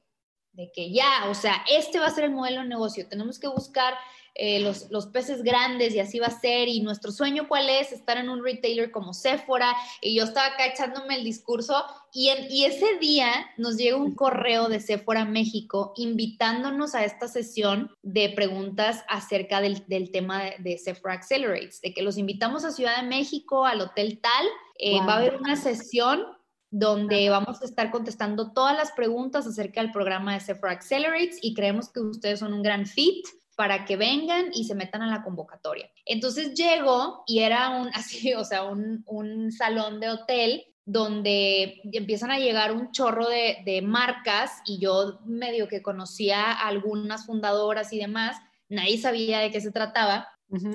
de 0.52 0.70
que 0.74 0.92
ya, 0.92 1.28
o 1.30 1.34
sea, 1.34 1.64
este 1.70 1.98
va 1.98 2.06
a 2.06 2.10
ser 2.10 2.24
el 2.24 2.32
modelo 2.32 2.60
de 2.60 2.68
negocio, 2.68 3.08
tenemos 3.08 3.38
que 3.38 3.48
buscar 3.48 3.94
eh, 4.38 4.60
los, 4.60 4.90
los, 4.90 5.06
peces 5.06 5.42
grandes 5.42 5.94
y 5.94 6.00
así 6.00 6.18
va 6.18 6.26
a 6.26 6.40
ser. 6.40 6.68
Y 6.68 6.80
nuestro 6.80 7.10
sueño, 7.10 7.48
¿cuál 7.48 7.70
es? 7.70 7.90
Estar 7.90 8.18
en 8.18 8.28
un 8.28 8.44
retailer 8.44 8.90
como 8.90 9.14
Sephora. 9.14 9.74
Y 10.02 10.14
yo 10.14 10.24
estaba 10.24 10.48
acá 10.48 10.66
echándome 10.66 11.16
el 11.16 11.24
discurso. 11.24 11.82
Y, 12.12 12.28
en, 12.28 12.50
y 12.50 12.64
ese 12.64 12.98
día 13.00 13.30
nos 13.56 13.76
llega 13.76 13.96
un 13.96 14.14
correo 14.14 14.68
de 14.68 14.80
Sephora 14.80 15.24
México 15.24 15.94
invitándonos 15.96 16.94
a 16.94 17.04
esta 17.04 17.28
sesión 17.28 17.90
de 18.02 18.28
preguntas 18.30 19.04
acerca 19.08 19.60
del, 19.60 19.84
del 19.86 20.10
tema 20.10 20.42
de, 20.58 20.76
Sephora 20.78 21.14
Accelerates, 21.14 21.80
de 21.80 21.94
que 21.94 22.02
los 22.02 22.18
invitamos 22.18 22.64
a 22.64 22.72
Ciudad 22.72 23.00
de 23.00 23.08
México, 23.08 23.64
al 23.64 23.80
hotel 23.80 24.20
tal. 24.20 24.46
Eh, 24.78 24.98
va 25.00 25.14
a 25.14 25.18
haber 25.18 25.36
una 25.36 25.56
sesión 25.56 26.26
donde 26.70 27.30
vamos 27.30 27.62
a 27.62 27.64
estar 27.64 27.90
contestando 27.90 28.52
todas 28.52 28.76
las 28.76 28.92
preguntas 28.92 29.46
acerca 29.46 29.80
del 29.80 29.92
programa 29.92 30.34
de 30.34 30.40
Sephora 30.40 30.72
Accelerates 30.72 31.38
y 31.40 31.54
creemos 31.54 31.88
que 31.88 32.00
ustedes 32.00 32.40
son 32.40 32.52
un 32.52 32.62
gran 32.62 32.84
fit 32.84 33.24
para 33.56 33.86
que 33.86 33.96
vengan 33.96 34.50
y 34.52 34.64
se 34.64 34.74
metan 34.74 35.02
a 35.02 35.10
la 35.10 35.24
convocatoria. 35.24 35.90
Entonces 36.04 36.54
llego 36.54 37.24
y 37.26 37.40
era 37.40 37.70
un, 37.70 37.88
así, 37.94 38.34
o 38.34 38.44
sea, 38.44 38.64
un, 38.64 39.02
un 39.06 39.50
salón 39.50 39.98
de 39.98 40.10
hotel 40.10 40.64
donde 40.84 41.80
empiezan 41.92 42.30
a 42.30 42.38
llegar 42.38 42.72
un 42.72 42.92
chorro 42.92 43.28
de, 43.28 43.58
de, 43.64 43.82
marcas 43.82 44.52
y 44.64 44.78
yo 44.78 45.18
medio 45.24 45.66
que 45.66 45.82
conocía 45.82 46.52
a 46.52 46.68
algunas 46.68 47.26
fundadoras 47.26 47.92
y 47.92 47.98
demás, 47.98 48.36
nadie 48.68 48.96
sabía 48.96 49.40
de 49.40 49.50
qué 49.50 49.60
se 49.60 49.72
trataba. 49.72 50.28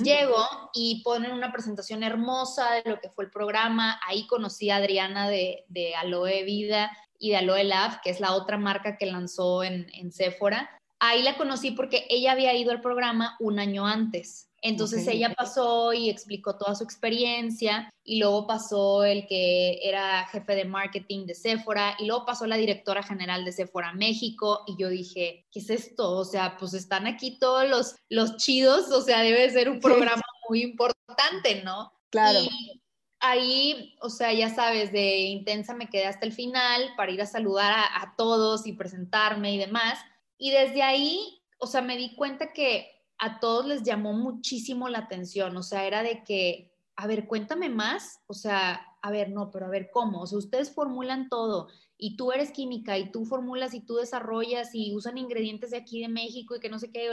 Llego 0.04 0.46
y 0.74 1.02
ponen 1.02 1.32
una 1.32 1.54
presentación 1.54 2.04
hermosa 2.04 2.74
de 2.74 2.90
lo 2.90 3.00
que 3.00 3.10
fue 3.10 3.24
el 3.24 3.32
programa. 3.32 4.02
Ahí 4.06 4.28
conocí 4.28 4.70
a 4.70 4.76
Adriana 4.76 5.30
de, 5.30 5.64
de 5.70 5.96
Aloe 5.96 6.44
Vida 6.44 6.92
y 7.18 7.30
de 7.30 7.38
Aloe 7.38 7.64
Love, 7.64 8.02
que 8.04 8.10
es 8.10 8.20
la 8.20 8.34
otra 8.34 8.58
marca 8.58 8.98
que 8.98 9.06
lanzó 9.06 9.64
en, 9.64 9.88
en 9.94 10.12
Sephora. 10.12 10.70
Ahí 11.04 11.24
la 11.24 11.36
conocí 11.36 11.72
porque 11.72 12.06
ella 12.12 12.34
había 12.34 12.54
ido 12.54 12.72
al 12.72 12.80
programa 12.80 13.36
un 13.40 13.58
año 13.58 13.88
antes. 13.88 14.52
Entonces 14.62 15.08
ella 15.08 15.34
pasó 15.36 15.94
y 15.94 16.12
explicó 16.12 16.56
toda 16.56 16.76
su 16.76 16.84
experiencia 16.84 17.90
y 18.04 18.20
luego 18.20 18.46
pasó 18.46 19.04
el 19.04 19.26
que 19.26 19.80
era 19.82 20.28
jefe 20.28 20.54
de 20.54 20.66
marketing 20.66 21.26
de 21.26 21.34
Sephora 21.34 21.96
y 21.98 22.06
luego 22.06 22.28
pasó 22.28 22.46
la 22.46 22.58
directora 22.58 23.02
general 23.02 23.44
de 23.44 23.52
Sephora 23.52 23.94
México 23.94 24.64
y 24.68 24.78
yo 24.78 24.90
dije, 24.90 25.48
¿qué 25.52 25.60
es 25.60 25.72
esto? 25.72 26.12
O 26.12 26.24
sea, 26.24 26.58
pues 26.60 26.76
están 26.76 27.08
aquí 27.08 27.40
todos 27.40 27.68
los, 27.68 27.96
los 28.10 28.38
chidos, 28.38 28.92
o 28.92 29.02
sea, 29.02 29.22
debe 29.22 29.50
ser 29.50 29.70
un 29.70 29.80
programa 29.80 30.22
muy 30.48 30.62
importante, 30.62 31.64
¿no? 31.64 31.92
Claro. 32.12 32.42
Y 32.44 32.84
ahí, 33.20 33.96
o 34.02 34.12
sea, 34.12 34.32
ya 34.32 34.54
sabes, 34.54 34.92
de 34.92 35.22
intensa 35.22 35.74
me 35.74 35.90
quedé 35.90 36.06
hasta 36.06 36.28
el 36.28 36.34
final 36.34 36.94
para 36.96 37.12
ir 37.12 37.24
a 37.24 37.26
saludar 37.26 37.72
a, 37.72 38.04
a 38.04 38.16
todos 38.16 38.68
y 38.68 38.74
presentarme 38.74 39.56
y 39.56 39.58
demás. 39.58 39.98
Y 40.44 40.50
desde 40.50 40.82
ahí, 40.82 41.44
o 41.60 41.68
sea, 41.68 41.84
me 41.84 41.96
di 41.96 42.16
cuenta 42.16 42.52
que 42.52 42.90
a 43.20 43.40
todos 43.40 43.68
les 43.68 43.84
llamó 43.84 44.14
muchísimo 44.14 44.90
la 44.90 44.98
atención, 44.98 45.56
o 45.56 45.62
sea, 45.62 45.86
era 45.86 46.02
de 46.02 46.24
que, 46.24 46.74
a 46.96 47.06
ver, 47.06 47.28
cuéntame 47.28 47.70
más, 47.70 48.22
o 48.26 48.34
sea, 48.34 48.84
a 49.04 49.12
ver, 49.12 49.30
no, 49.30 49.52
pero 49.52 49.68
a 49.68 49.70
ver, 49.70 49.92
¿cómo? 49.94 50.22
O 50.22 50.26
sea, 50.26 50.40
ustedes 50.40 50.74
formulan 50.74 51.30
todo 51.30 51.68
y 51.96 52.18
tú 52.18 52.32
eres 52.32 52.52
química 52.52 52.98
y 52.98 53.12
tú 53.12 53.24
formulas 53.24 53.76
y 53.76 53.82
tú 53.82 53.98
desarrollas 53.98 54.74
y 54.74 54.96
usan 54.96 55.20
ingredientes 55.20 55.70
de 55.70 55.78
aquí 55.78 56.02
de 56.02 56.08
México 56.08 56.56
y 56.56 56.60
que 56.60 56.70
no 56.70 56.80
sé 56.80 56.92
qué. 56.92 57.08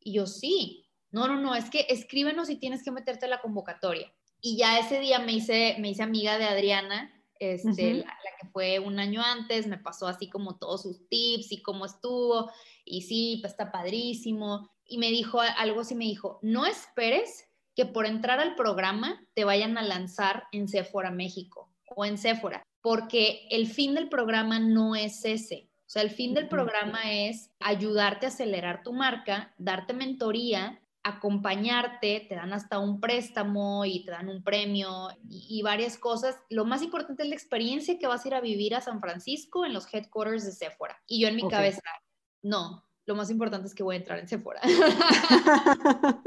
Y 0.00 0.14
yo 0.14 0.26
sí, 0.26 0.86
no, 1.10 1.28
no, 1.28 1.38
no, 1.38 1.54
es 1.54 1.68
que 1.68 1.84
escríbenos 1.90 2.48
y 2.48 2.56
tienes 2.56 2.82
que 2.82 2.90
meterte 2.90 3.26
a 3.26 3.28
la 3.28 3.42
convocatoria. 3.42 4.10
Y 4.40 4.56
ya 4.56 4.78
ese 4.78 4.98
día 5.00 5.18
me 5.18 5.32
hice, 5.32 5.76
me 5.78 5.90
hice 5.90 6.02
amiga 6.02 6.38
de 6.38 6.46
Adriana, 6.46 7.12
este, 7.40 7.94
la, 7.94 8.04
la, 8.04 8.30
que 8.40 8.48
fue 8.48 8.78
un 8.78 8.98
año 8.98 9.22
antes, 9.22 9.66
me 9.66 9.78
pasó 9.78 10.06
así 10.06 10.28
como 10.28 10.56
todos 10.56 10.82
sus 10.82 11.08
tips 11.08 11.52
y 11.52 11.62
cómo 11.62 11.86
estuvo, 11.86 12.50
y 12.84 13.02
sí, 13.02 13.38
pues 13.40 13.52
está 13.52 13.70
padrísimo. 13.70 14.70
Y 14.84 14.98
me 14.98 15.10
dijo 15.10 15.40
algo 15.40 15.80
así, 15.80 15.94
me 15.94 16.04
dijo, 16.04 16.38
no 16.42 16.66
esperes 16.66 17.46
que 17.74 17.84
por 17.84 18.06
entrar 18.06 18.40
al 18.40 18.54
programa 18.54 19.20
te 19.34 19.44
vayan 19.44 19.76
a 19.76 19.82
lanzar 19.82 20.44
en 20.52 20.66
Sephora 20.66 21.10
México 21.10 21.70
o 21.94 22.04
en 22.04 22.18
Sephora, 22.18 22.62
porque 22.80 23.46
el 23.50 23.66
fin 23.66 23.94
del 23.94 24.08
programa 24.08 24.58
no 24.58 24.96
es 24.96 25.24
ese. 25.24 25.68
O 25.86 25.88
sea, 25.88 26.02
el 26.02 26.10
fin 26.10 26.34
del 26.34 26.48
programa 26.48 27.12
es 27.12 27.50
ayudarte 27.60 28.26
a 28.26 28.30
acelerar 28.30 28.82
tu 28.82 28.92
marca, 28.92 29.54
darte 29.56 29.92
mentoría, 29.92 30.80
acompañarte, 31.06 32.26
te 32.28 32.34
dan 32.34 32.52
hasta 32.52 32.80
un 32.80 33.00
préstamo 33.00 33.84
y 33.84 34.04
te 34.04 34.10
dan 34.10 34.28
un 34.28 34.42
premio 34.42 35.08
y, 35.28 35.62
varias 35.62 35.96
cosas. 35.98 36.36
Lo 36.50 36.64
más 36.64 36.82
importante 36.82 37.22
es 37.22 37.28
la 37.28 37.36
experiencia 37.36 37.96
que 37.96 38.08
vas 38.08 38.24
a 38.24 38.28
ir 38.28 38.34
a 38.34 38.40
vivir 38.40 38.74
a 38.74 38.80
San 38.80 39.00
Francisco 39.00 39.64
en 39.64 39.72
los 39.72 39.86
headquarters 39.92 40.44
de 40.44 40.52
Sephora. 40.52 41.00
Y 41.06 41.20
yo 41.20 41.28
en 41.28 41.36
mi 41.36 41.48
cabeza, 41.48 41.80
no, 42.42 42.84
lo 43.04 43.14
más 43.14 43.30
importante 43.30 43.68
es 43.68 43.74
que 43.74 43.84
voy 43.84 43.94
a 43.94 43.98
entrar 43.98 44.18
en 44.18 44.26
Sephora. 44.26 44.60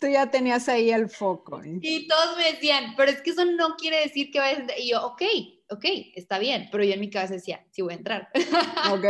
Tú 0.00 0.08
ya 0.08 0.28
tenías 0.28 0.68
ahí 0.68 0.90
el 0.90 1.08
foco. 1.08 1.62
¿eh? 1.62 1.78
Y 1.80 2.08
todos 2.08 2.36
me 2.36 2.52
decían, 2.52 2.94
pero 2.96 3.12
es 3.12 3.22
que 3.22 3.30
eso 3.30 3.44
no 3.44 3.76
quiere 3.76 4.00
decir 4.00 4.32
que 4.32 4.40
vayas 4.40 4.68
a... 4.68 4.76
Y 4.76 4.90
yo, 4.90 5.06
ok, 5.06 5.22
ok, 5.70 5.84
está 6.16 6.40
bien. 6.40 6.68
Pero 6.72 6.82
yo 6.82 6.94
en 6.94 7.00
mi 7.00 7.10
cabeza 7.10 7.34
decía, 7.34 7.64
sí 7.70 7.82
voy 7.82 7.92
a 7.92 7.98
entrar. 7.98 8.28
ok, 8.90 9.06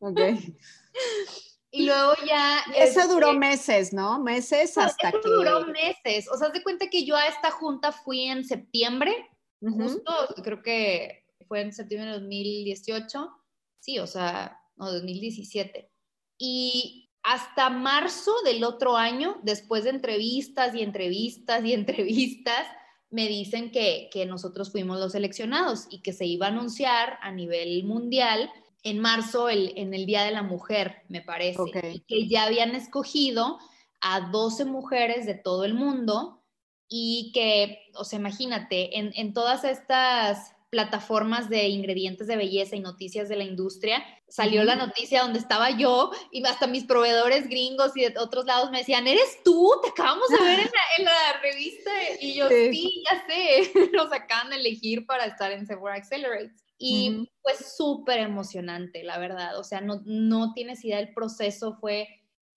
ok. 0.00 0.20
Y 1.70 1.86
luego 1.86 2.14
ya... 2.26 2.60
Eso 2.76 3.00
este, 3.00 3.12
duró 3.12 3.32
meses, 3.32 3.92
¿no? 3.92 4.18
Meses 4.20 4.76
hasta 4.76 5.12
que... 5.12 5.18
duró 5.22 5.66
meses. 5.66 6.28
O 6.32 6.36
sea, 6.36 6.48
haz 6.48 6.52
de 6.52 6.62
cuenta 6.62 6.88
que 6.88 7.04
yo 7.04 7.16
a 7.16 7.26
esta 7.26 7.50
junta 7.50 7.92
fui 7.92 8.22
en 8.22 8.44
septiembre, 8.44 9.12
justo, 9.60 10.12
creo 10.42 10.62
que 10.62 11.24
fue 11.46 11.60
en 11.60 11.72
septiembre 11.72 12.10
de 12.10 12.18
2018. 12.18 13.30
Sí, 13.78 13.98
o 13.98 14.06
sea, 14.06 14.60
no, 14.76 14.90
2017. 14.90 15.90
Y 16.38 17.10
hasta 17.22 17.70
marzo 17.70 18.32
del 18.44 18.64
otro 18.64 18.96
año, 18.96 19.38
después 19.42 19.84
de 19.84 19.90
entrevistas 19.90 20.74
y 20.74 20.82
entrevistas 20.82 21.64
y 21.64 21.72
entrevistas, 21.74 22.66
me 23.10 23.28
dicen 23.28 23.70
que, 23.70 24.08
que 24.12 24.24
nosotros 24.26 24.70
fuimos 24.70 24.98
los 24.98 25.12
seleccionados 25.12 25.86
y 25.90 26.00
que 26.00 26.12
se 26.12 26.26
iba 26.26 26.46
a 26.46 26.50
anunciar 26.50 27.18
a 27.22 27.32
nivel 27.32 27.84
mundial 27.84 28.50
en 28.82 28.98
marzo, 28.98 29.48
el, 29.48 29.72
en 29.76 29.94
el 29.94 30.06
Día 30.06 30.24
de 30.24 30.30
la 30.30 30.42
Mujer, 30.42 31.02
me 31.08 31.20
parece, 31.20 32.02
que 32.06 32.28
ya 32.28 32.44
habían 32.44 32.74
escogido 32.74 33.58
a 34.00 34.30
12 34.30 34.64
mujeres 34.64 35.26
de 35.26 35.34
todo 35.34 35.64
el 35.64 35.74
mundo 35.74 36.42
y 36.88 37.30
que, 37.32 37.90
o 37.94 38.04
sea, 38.04 38.18
imagínate, 38.18 38.98
en, 38.98 39.12
en 39.14 39.32
todas 39.34 39.64
estas 39.64 40.52
plataformas 40.70 41.50
de 41.50 41.68
ingredientes 41.68 42.28
de 42.28 42.36
belleza 42.36 42.76
y 42.76 42.80
noticias 42.80 43.28
de 43.28 43.36
la 43.36 43.44
industria, 43.44 44.04
salió 44.28 44.62
la 44.62 44.76
noticia 44.76 45.22
donde 45.22 45.40
estaba 45.40 45.70
yo 45.70 46.12
y 46.30 46.46
hasta 46.46 46.68
mis 46.68 46.84
proveedores 46.84 47.48
gringos 47.48 47.96
y 47.96 48.02
de 48.02 48.18
otros 48.18 48.44
lados 48.44 48.70
me 48.70 48.78
decían, 48.78 49.06
¿eres 49.08 49.42
tú? 49.44 49.68
Te 49.82 49.88
acabamos 49.88 50.28
de 50.28 50.38
ver 50.44 50.60
en 50.98 51.04
la, 51.04 51.40
revista. 51.42 51.90
Y 52.20 52.34
yo, 52.34 52.48
sí. 52.48 53.02
ya 53.10 53.26
sé, 53.26 53.72
nos 53.92 54.12
acaban 54.12 54.50
de 54.50 54.56
elegir 54.56 55.04
para 55.06 55.26
estar 55.26 55.50
en 55.50 55.66
Sephora 55.66 55.96
Accelerate. 55.96 56.54
Y 56.82 57.30
fue 57.42 57.52
súper 57.54 58.20
emocionante, 58.20 59.04
la 59.04 59.18
verdad. 59.18 59.58
O 59.58 59.64
sea, 59.64 59.80
no, 59.80 60.00
no 60.06 60.54
tienes 60.54 60.84
idea, 60.84 60.98
el 60.98 61.12
proceso 61.12 61.76
fue 61.78 62.08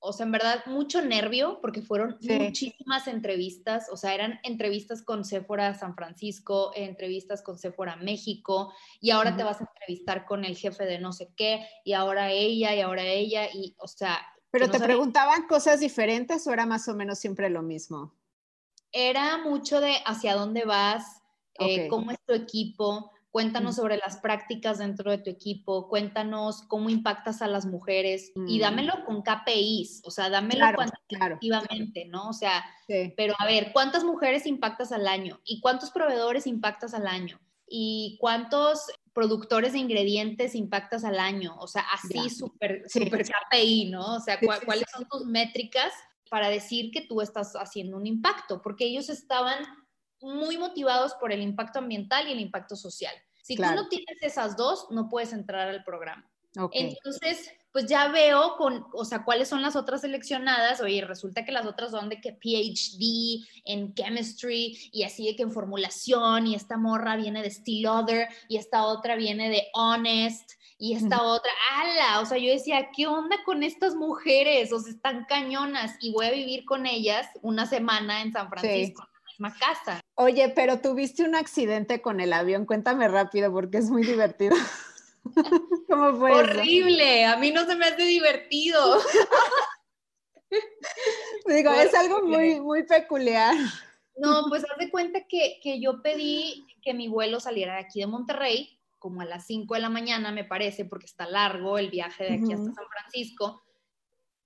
o 0.06 0.12
sea, 0.12 0.26
en 0.26 0.34
verdad, 0.34 0.66
mucho 0.66 1.02
nervio 1.02 1.60
porque 1.62 1.82
fueron 1.82 2.18
muchísimas 2.20 3.08
entrevistas, 3.08 3.88
o 3.90 3.96
sea, 3.96 4.14
eran 4.14 4.38
entrevistas 4.44 5.02
con 5.02 5.24
Sephora 5.24 5.74
San 5.76 5.96
Francisco, 5.96 6.74
entrevistas 6.76 7.42
con 7.42 7.58
Sephora 7.58 7.96
México, 7.96 8.74
y 9.00 9.12
ahora 9.12 9.38
te 9.38 9.46
vas 9.46 9.62
a 9.62 9.64
entrevistar 9.64 10.26
con 10.26 10.44
el 10.44 10.58
jefe 10.58 10.84
de 10.84 11.00
no 11.00 11.14
sé 11.14 11.34
qué, 11.38 11.66
y 11.86 11.94
ahora 11.94 12.32
ella, 12.32 12.76
y 12.76 12.82
ahora 12.82 13.04
ella, 13.04 13.48
y, 13.54 13.76
o 13.80 13.88
sea... 13.88 14.20
¿Pero 14.52 14.70
te 14.70 14.82
preguntaban 14.82 15.48
cosas 15.48 15.80
diferentes 15.80 16.46
o 16.48 16.52
era 16.52 16.66
más 16.66 16.90
o 16.90 16.96
menos 16.96 17.18
siempre 17.18 17.50
lo 17.50 17.62
mismo? 17.62 18.14
Era 18.92 19.38
mucho 19.38 19.80
de 19.80 19.96
hacia 20.06 20.36
dónde 20.36 20.66
vas, 20.66 21.22
eh, 21.60 21.88
cómo 21.88 22.12
es 22.12 22.20
tu 22.26 22.34
equipo, 22.34 23.13
Cuéntanos 23.34 23.78
sobre 23.78 23.98
las 23.98 24.18
prácticas 24.18 24.78
dentro 24.78 25.10
de 25.10 25.18
tu 25.18 25.32
equipo, 25.32 25.90
cuéntanos 25.90 26.62
cómo 26.68 26.92
impactas 26.92 27.42
a 27.42 27.48
las 27.48 27.66
mujeres 27.66 28.32
y 28.36 28.60
mm. 28.60 28.62
dámelo 28.62 28.94
con 29.08 29.24
KPIs, 29.24 30.04
o 30.06 30.12
sea, 30.12 30.30
dámelo 30.30 30.64
cuantitativamente, 30.76 32.06
¿no? 32.06 32.30
O 32.30 32.34
sea, 32.34 32.64
pero 33.18 33.34
a 33.40 33.48
ver, 33.48 33.72
¿cuántas 33.74 34.04
mujeres 34.04 34.46
impactas 34.46 34.92
al 34.92 35.08
año? 35.08 35.42
¿Y 35.46 35.62
cuántos 35.62 35.90
proveedores 35.90 36.46
impactas 36.46 36.94
al 36.94 37.08
año? 37.08 37.40
¿Y 37.68 38.20
cuántos 38.22 38.86
productores 39.14 39.74
de 39.74 39.80
ingredientes 39.80 40.54
impactas 40.54 41.04
al 41.04 41.18
año? 41.18 41.56
O 41.58 41.66
sea, 41.66 41.86
así 41.92 42.30
súper 42.30 42.84
super 42.88 43.26
KPI, 43.26 43.90
¿no? 43.90 44.18
O 44.18 44.20
sea, 44.20 44.40
¿cuáles 44.40 44.86
son 44.96 45.08
tus 45.10 45.26
métricas 45.26 45.92
para 46.30 46.50
decir 46.50 46.92
que 46.92 47.02
tú 47.02 47.20
estás 47.20 47.54
haciendo 47.56 47.98
un 47.98 48.06
impacto? 48.06 48.62
Porque 48.62 48.86
ellos 48.86 49.10
estaban 49.10 49.66
muy 50.24 50.58
motivados 50.58 51.14
por 51.16 51.32
el 51.32 51.42
impacto 51.42 51.80
ambiental 51.80 52.28
y 52.28 52.32
el 52.32 52.40
impacto 52.40 52.76
social. 52.76 53.14
Si 53.42 53.56
tú 53.56 53.64
no 53.64 53.90
tienes 53.90 54.22
esas 54.22 54.56
dos, 54.56 54.88
no 54.90 55.10
puedes 55.10 55.34
entrar 55.34 55.68
al 55.68 55.84
programa. 55.84 56.26
Entonces, 56.72 57.50
pues 57.72 57.88
ya 57.88 58.10
veo 58.10 58.56
con, 58.58 58.86
o 58.94 59.04
sea, 59.04 59.26
cuáles 59.26 59.48
son 59.50 59.62
las 59.62 59.76
otras 59.76 60.02
seleccionadas. 60.02 60.80
Oye, 60.82 61.04
resulta 61.04 61.44
que 61.44 61.52
las 61.52 61.66
otras 61.66 61.92
son 61.92 62.10
de 62.10 62.22
que 62.22 62.32
PhD 62.32 63.44
en 63.66 63.94
chemistry 63.96 64.78
y 64.92 65.04
así 65.04 65.26
de 65.26 65.36
que 65.36 65.44
en 65.44 65.52
formulación 65.52 66.48
y 66.48 66.56
esta 66.56 66.78
morra 66.78 67.16
viene 67.16 67.42
de 67.42 67.50
Still 67.50 67.88
Other 67.88 68.28
y 68.48 68.58
esta 68.58 68.86
otra 68.86 69.16
viene 69.16 69.50
de 69.50 69.68
Honest 69.74 70.52
y 70.78 70.94
esta 70.94 71.24
otra, 71.24 71.52
ala, 71.76 72.20
o 72.20 72.26
sea, 72.26 72.38
yo 72.38 72.52
decía, 72.52 72.90
¿qué 72.96 73.08
onda 73.08 73.38
con 73.46 73.64
estas 73.64 73.96
mujeres? 73.96 74.72
O 74.74 74.80
sea, 74.80 74.92
están 74.92 75.26
cañonas 75.26 75.96
y 76.02 76.12
voy 76.12 76.26
a 76.26 76.32
vivir 76.32 76.66
con 76.66 76.86
ellas 76.86 77.28
una 77.42 77.66
semana 77.66 78.22
en 78.22 78.32
San 78.34 78.50
Francisco 78.50 79.08
casa. 79.52 80.00
Oye, 80.16 80.50
pero 80.50 80.80
tuviste 80.80 81.24
un 81.24 81.36
accidente 81.36 82.02
con 82.02 82.20
el 82.20 82.34
avión, 82.34 82.66
cuéntame 82.66 83.08
rápido 83.08 83.52
porque 83.52 83.80
es 83.80 83.90
muy 83.90 84.04
divertido. 84.04 84.56
¿Cómo 85.90 86.14
fue? 86.18 86.32
Horrible, 86.32 87.26
a 87.26 87.38
mí 87.38 87.52
no 87.52 87.66
se 87.66 87.76
me 87.76 87.86
hace 87.86 88.04
divertido. 88.04 89.00
Digo, 91.48 91.72
es 91.72 91.94
algo 91.96 92.22
muy, 92.24 92.60
muy 92.62 92.84
peculiar. 92.84 93.56
No, 94.16 94.46
pues 94.50 94.64
haz 94.70 94.78
de 94.78 94.92
cuenta 94.92 95.22
que, 95.28 95.60
que, 95.62 95.80
yo 95.82 96.04
pedí 96.04 96.68
que 96.84 96.94
mi 96.94 97.08
vuelo 97.08 97.40
saliera 97.40 97.74
de 97.74 97.80
aquí 97.80 98.00
de 98.00 98.08
Monterrey, 98.08 98.80
como 99.00 99.22
a 99.22 99.26
las 99.26 99.48
5 99.48 99.74
de 99.74 99.80
la 99.80 99.90
mañana, 99.90 100.32
me 100.32 100.44
parece, 100.44 100.86
porque 100.86 101.08
está 101.08 101.26
largo 101.26 101.80
el 101.80 101.90
viaje 101.90 102.26
de 102.26 102.34
aquí 102.36 102.54
hasta 102.54 102.72
San 102.72 102.86
Francisco. 102.88 103.64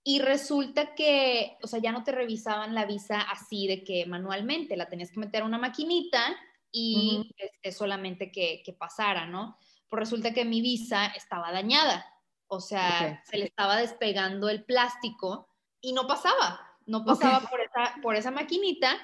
Y 0.10 0.20
resulta 0.20 0.96
que, 0.96 1.58
o 1.62 1.68
sea, 1.68 1.80
ya 1.80 1.92
no 1.92 2.06
te 2.06 2.14
revisaban 2.14 2.74
la 2.74 2.86
visa 2.86 3.20
así 3.20 3.68
de 3.68 3.84
que 3.84 4.06
manualmente, 4.06 4.78
la 4.78 4.88
tenías 4.88 5.12
que 5.12 5.20
meter 5.20 5.42
a 5.42 5.46
una 5.46 5.58
maquinita 5.58 6.34
y 6.72 7.30
este, 7.36 7.74
solamente 7.74 8.32
que, 8.32 8.62
que, 8.64 8.72
pasara, 8.72 9.26
¿no? 9.26 9.58
Pues 9.90 10.00
resulta 10.00 10.34
que 10.34 10.46
mi 10.46 10.62
visa 10.62 11.08
estaba 11.08 11.52
dañada, 11.52 12.06
o 12.48 12.62
sea, 12.62 13.22
se 13.26 13.38
le 13.38 13.44
estaba 13.44 13.76
despegando 13.76 14.48
el 14.48 14.64
plástico 14.64 15.50
y 15.82 15.92
no 15.92 16.08
pasaba, 16.08 16.62
no 16.86 17.04
pasaba 17.04 17.42
por, 17.50 17.60
esa, 17.60 17.96
por 18.02 18.16
esa 18.16 18.32
maquinita 18.32 18.98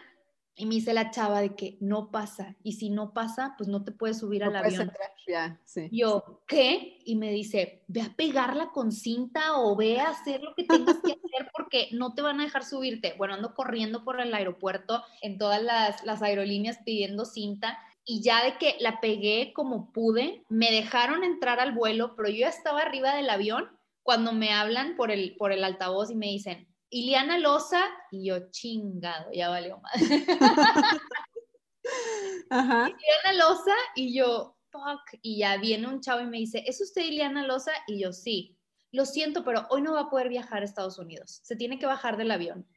y 0.55 0.65
me 0.67 0.75
dice 0.75 0.93
la 0.93 1.09
chava 1.09 1.41
de 1.41 1.55
que 1.55 1.77
no 1.79 2.11
pasa. 2.11 2.55
Y 2.61 2.73
si 2.73 2.89
no 2.89 3.13
pasa, 3.13 3.55
pues 3.57 3.69
no 3.69 3.83
te 3.83 3.91
puedes 3.91 4.19
subir 4.19 4.43
al 4.43 4.55
avión. 4.55 4.91
ya, 5.27 5.59
sí, 5.65 5.89
Yo, 5.91 6.43
¿qué? 6.47 6.99
Y 7.05 7.15
me 7.15 7.31
dice, 7.31 7.83
ve 7.87 8.01
a 8.01 8.13
pegarla 8.15 8.71
con 8.71 8.91
cinta 8.91 9.57
o 9.57 9.75
ve 9.75 9.99
a 9.99 10.09
hacer 10.09 10.41
lo 10.41 10.53
que 10.53 10.63
tengas 10.65 10.97
que 11.03 11.13
hacer 11.13 11.49
porque 11.55 11.89
no 11.91 12.13
te 12.13 12.21
van 12.21 12.39
a 12.39 12.43
dejar 12.43 12.63
subirte. 12.63 13.15
Bueno, 13.17 13.33
ando 13.33 13.55
corriendo 13.55 14.03
por 14.03 14.21
el 14.21 14.33
aeropuerto 14.33 15.03
en 15.21 15.37
todas 15.37 15.61
las, 15.61 16.03
las 16.05 16.21
aerolíneas 16.21 16.79
pidiendo 16.85 17.25
cinta. 17.25 17.79
Y 18.05 18.21
ya 18.21 18.43
de 18.43 18.57
que 18.57 18.75
la 18.79 18.99
pegué 18.99 19.53
como 19.53 19.91
pude, 19.91 20.43
me 20.49 20.71
dejaron 20.71 21.23
entrar 21.23 21.59
al 21.59 21.71
vuelo, 21.71 22.15
pero 22.15 22.29
yo 22.29 22.35
ya 22.39 22.49
estaba 22.49 22.81
arriba 22.81 23.15
del 23.15 23.29
avión 23.29 23.69
cuando 24.03 24.33
me 24.33 24.51
hablan 24.51 24.97
por 24.97 25.09
el, 25.09 25.35
por 25.37 25.51
el 25.51 25.63
altavoz 25.63 26.11
y 26.11 26.15
me 26.15 26.27
dicen, 26.27 26.67
Iliana 26.93 27.39
Loza, 27.39 27.83
y 28.11 28.27
yo, 28.27 28.51
chingado, 28.51 29.31
ya 29.33 29.49
valió 29.49 29.79
más. 29.79 29.93
Ajá. 32.49 32.87
Iliana 32.87 33.43
Loza, 33.43 33.75
y 33.95 34.15
yo, 34.15 34.57
fuck, 34.69 35.01
y 35.21 35.39
ya 35.39 35.57
viene 35.57 35.87
un 35.87 36.01
chavo 36.01 36.21
y 36.21 36.27
me 36.27 36.37
dice, 36.37 36.63
¿es 36.67 36.79
usted 36.81 37.01
Iliana 37.01 37.45
Loza? 37.45 37.71
Y 37.87 37.99
yo, 37.99 38.13
sí. 38.13 38.57
Lo 38.91 39.05
siento, 39.05 39.43
pero 39.43 39.65
hoy 39.71 39.81
no 39.81 39.93
va 39.93 40.01
a 40.01 40.09
poder 40.09 40.29
viajar 40.29 40.61
a 40.61 40.65
Estados 40.65 40.99
Unidos. 40.99 41.39
Se 41.43 41.55
tiene 41.55 41.79
que 41.79 41.87
bajar 41.87 42.15
del 42.15 42.29
avión. 42.29 42.67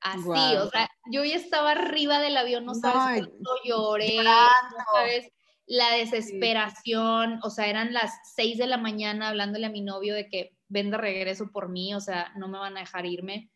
Así, 0.00 0.56
o 0.56 0.70
sea, 0.70 0.88
yo 1.10 1.24
ya 1.24 1.36
estaba 1.36 1.72
arriba 1.72 2.18
del 2.18 2.36
avión, 2.36 2.64
no 2.64 2.74
sabes 2.74 3.26
cuánto 3.26 3.50
lloré, 3.64 4.16
no 4.22 4.84
sabes 4.94 5.32
la 5.66 5.92
desesperación, 5.92 7.40
o 7.42 7.50
sea, 7.50 7.66
eran 7.66 7.92
las 7.92 8.12
seis 8.34 8.56
de 8.56 8.66
la 8.66 8.78
mañana 8.78 9.28
hablándole 9.28 9.66
a 9.66 9.70
mi 9.70 9.80
novio 9.80 10.14
de 10.14 10.28
que 10.28 10.56
ven 10.68 10.90
de 10.90 10.96
regreso 10.96 11.50
por 11.50 11.68
mí, 11.68 11.94
o 11.94 12.00
sea, 12.00 12.32
no 12.36 12.48
me 12.48 12.58
van 12.58 12.76
a 12.76 12.80
dejar 12.80 13.04
irme. 13.04 13.50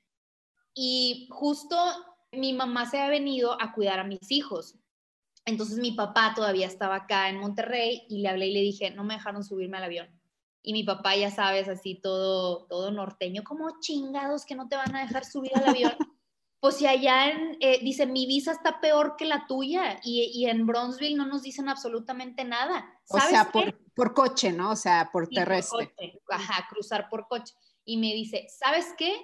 Y 0.75 1.29
justo 1.31 1.77
mi 2.33 2.53
mamá 2.53 2.89
se 2.89 3.01
ha 3.01 3.09
venido 3.09 3.61
a 3.61 3.73
cuidar 3.73 4.01
a 4.01 4.05
mis 4.05 4.31
hijos. 4.31 4.77
Entonces 5.45 5.79
mi 5.79 5.93
papá 5.93 6.33
todavía 6.35 6.67
estaba 6.67 6.97
acá 6.97 7.29
en 7.29 7.39
Monterrey 7.39 8.05
y 8.09 8.19
le 8.21 8.29
hablé 8.29 8.49
y 8.49 8.55
le 8.55 8.61
dije, 8.61 8.91
no 8.91 9.05
me 9.05 9.15
dejaron 9.15 9.43
subirme 9.43 9.79
al 9.79 9.85
avión. 9.85 10.21
Y 10.63 10.73
mi 10.75 10.85
papá, 10.85 11.17
ya 11.17 11.31
sabes, 11.31 11.69
así 11.69 11.95
todo, 11.95 12.67
todo 12.67 12.91
norteño, 12.91 13.43
como 13.45 13.81
chingados 13.81 14.45
que 14.45 14.55
no 14.55 14.69
te 14.69 14.77
van 14.77 14.95
a 14.95 15.01
dejar 15.01 15.25
subir 15.25 15.53
al 15.57 15.71
avión. 15.71 15.93
pues 16.61 16.77
si 16.77 16.87
allá 16.87 17.31
en, 17.31 17.57
eh, 17.61 17.81
dice, 17.83 18.07
mi 18.07 18.27
visa 18.27 18.53
está 18.53 18.81
peor 18.81 19.17
que 19.17 19.25
la 19.25 19.47
tuya 19.47 19.99
y, 20.05 20.31
y, 20.35 20.47
en 20.47 20.67
Bronzeville 20.67 21.17
no 21.17 21.27
nos 21.27 21.43
dicen 21.43 21.71
absolutamente 21.71 22.45
nada. 22.45 22.85
¿Sabes 23.05 23.25
o 23.25 23.29
sea, 23.31 23.51
por, 23.51 23.79
por, 23.95 24.13
coche, 24.13 24.53
¿no? 24.53 24.73
O 24.73 24.77
sea, 24.77 25.09
por 25.11 25.29
terrestre. 25.29 25.95
Ajá, 26.29 26.69
cruzar 26.69 27.09
por 27.09 27.27
coche. 27.27 27.55
Y 27.87 27.97
me 27.97 28.13
dice, 28.13 28.47
¿sabes 28.51 28.93
qué? 28.99 29.17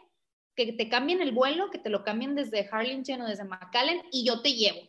Que 0.57 0.73
te 0.73 0.89
cambien 0.89 1.21
el 1.21 1.33
vuelo, 1.33 1.71
que 1.71 1.79
te 1.79 1.91
lo 1.91 2.03
cambien 2.03 2.35
desde 2.35 2.69
Harlingen 2.71 3.21
o 3.21 3.29
desde 3.29 3.45
McAllen 3.45 4.03
y 4.11 4.25
yo 4.25 4.41
te 4.41 4.55
llevo. 4.55 4.81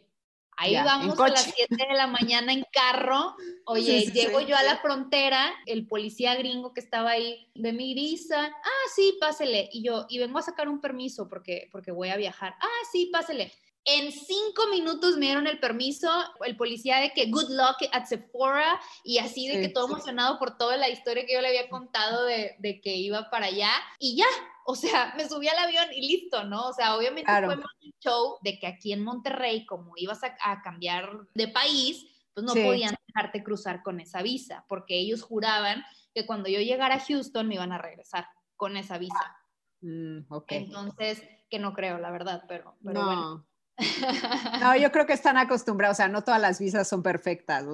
Ahí 0.60 0.74
vamos 0.74 1.20
a 1.20 1.28
las 1.28 1.54
7 1.56 1.76
de 1.88 1.96
la 1.96 2.08
mañana 2.08 2.52
en 2.52 2.66
carro. 2.72 3.36
Oye, 3.66 4.10
llego 4.12 4.42
yo 4.42 4.58
a 4.58 4.64
la 4.64 4.78
frontera, 4.78 5.54
el 5.68 5.86
policía 5.86 6.34
gringo 6.34 6.74
que 6.74 6.80
estaba 6.80 7.12
ahí 7.12 7.48
de 7.54 7.74
mi 7.74 7.94
visa, 7.94 8.46
ah, 8.46 8.90
sí, 8.96 9.16
pásele. 9.20 9.70
Y 9.72 9.84
yo, 9.84 10.08
y 10.10 10.18
vengo 10.18 10.40
a 10.40 10.42
sacar 10.42 10.68
un 10.68 10.82
permiso 10.82 11.30
porque, 11.30 11.70
porque 11.72 11.92
voy 11.92 12.10
a 12.10 12.18
viajar. 12.18 12.56
Ah, 12.60 12.86
sí, 12.92 13.12
pásele. 13.14 13.52
En 13.86 14.12
cinco 14.12 14.68
minutos 14.72 15.18
me 15.18 15.28
dieron 15.28 15.46
el 15.46 15.60
permiso, 15.60 16.10
el 16.44 16.58
policía 16.58 17.02
de 17.02 17.14
que 17.14 17.30
good 17.30 17.52
luck 17.52 17.78
at 17.92 18.06
Sephora 18.06 18.82
y 19.04 19.20
así 19.20 19.48
de 19.48 19.62
que 19.62 19.70
todo 19.70 19.88
emocionado 19.88 20.40
por 20.40 20.58
toda 20.58 20.76
la 20.76 20.90
historia 20.90 21.26
que 21.26 21.34
yo 21.34 21.42
le 21.42 21.50
había 21.50 21.70
contado 21.70 22.26
de, 22.26 22.56
de 22.58 22.82
que 22.82 22.96
iba 22.96 23.30
para 23.30 23.46
allá 23.46 23.72
y 24.00 24.18
ya, 24.18 24.26
o 24.70 24.76
sea, 24.76 25.14
me 25.16 25.28
subí 25.28 25.48
al 25.48 25.60
avión 25.60 25.86
y 25.94 26.06
listo, 26.06 26.44
¿no? 26.44 26.68
O 26.68 26.74
sea, 26.74 26.98
obviamente 26.98 27.32
fue 27.32 27.56
un 27.56 27.64
show 28.02 28.38
de 28.42 28.60
que 28.60 28.68
aquí 28.68 28.92
en 28.92 29.02
Monterrey, 29.02 29.66
como 29.66 29.94
ibas 29.96 30.20
a, 30.26 30.62
cambiar 30.62 31.10
de 31.34 31.48
país, 31.48 32.06
pues 32.34 32.46
no 32.46 32.54
podían 32.54 32.94
dejarte 33.08 33.46
cruzar 33.46 33.82
con 33.82 34.02
esa 34.02 34.22
visa, 34.22 34.66
porque 34.68 35.00
ellos 35.00 35.22
juraban 35.22 35.86
que 36.14 36.26
cuando 36.26 36.50
yo 36.50 36.60
llegara 36.60 36.96
a 36.96 37.00
Houston 37.00 37.48
me 37.48 37.56
iban 37.56 37.72
a 37.72 37.78
regresar 37.78 38.28
con 38.58 38.76
esa 38.76 38.98
visa. 38.98 39.38
Mm, 39.80 40.24
Entonces, 40.50 41.24
que 41.50 41.60
no 41.60 41.72
creo, 41.74 41.98
la 41.98 42.12
verdad, 42.12 42.44
pero, 42.50 42.76
pero 42.84 43.00
no. 43.00 43.06
bueno. 43.06 43.48
No, 44.60 44.76
yo 44.76 44.92
creo 44.92 45.06
que 45.06 45.14
están 45.14 45.38
acostumbrados, 45.38 45.96
o 45.96 46.00
sea, 46.00 46.10
no 46.10 46.26
todas 46.26 46.42
las 46.42 46.60
visas 46.60 46.90
son 46.90 47.02
perfectas. 47.02 47.66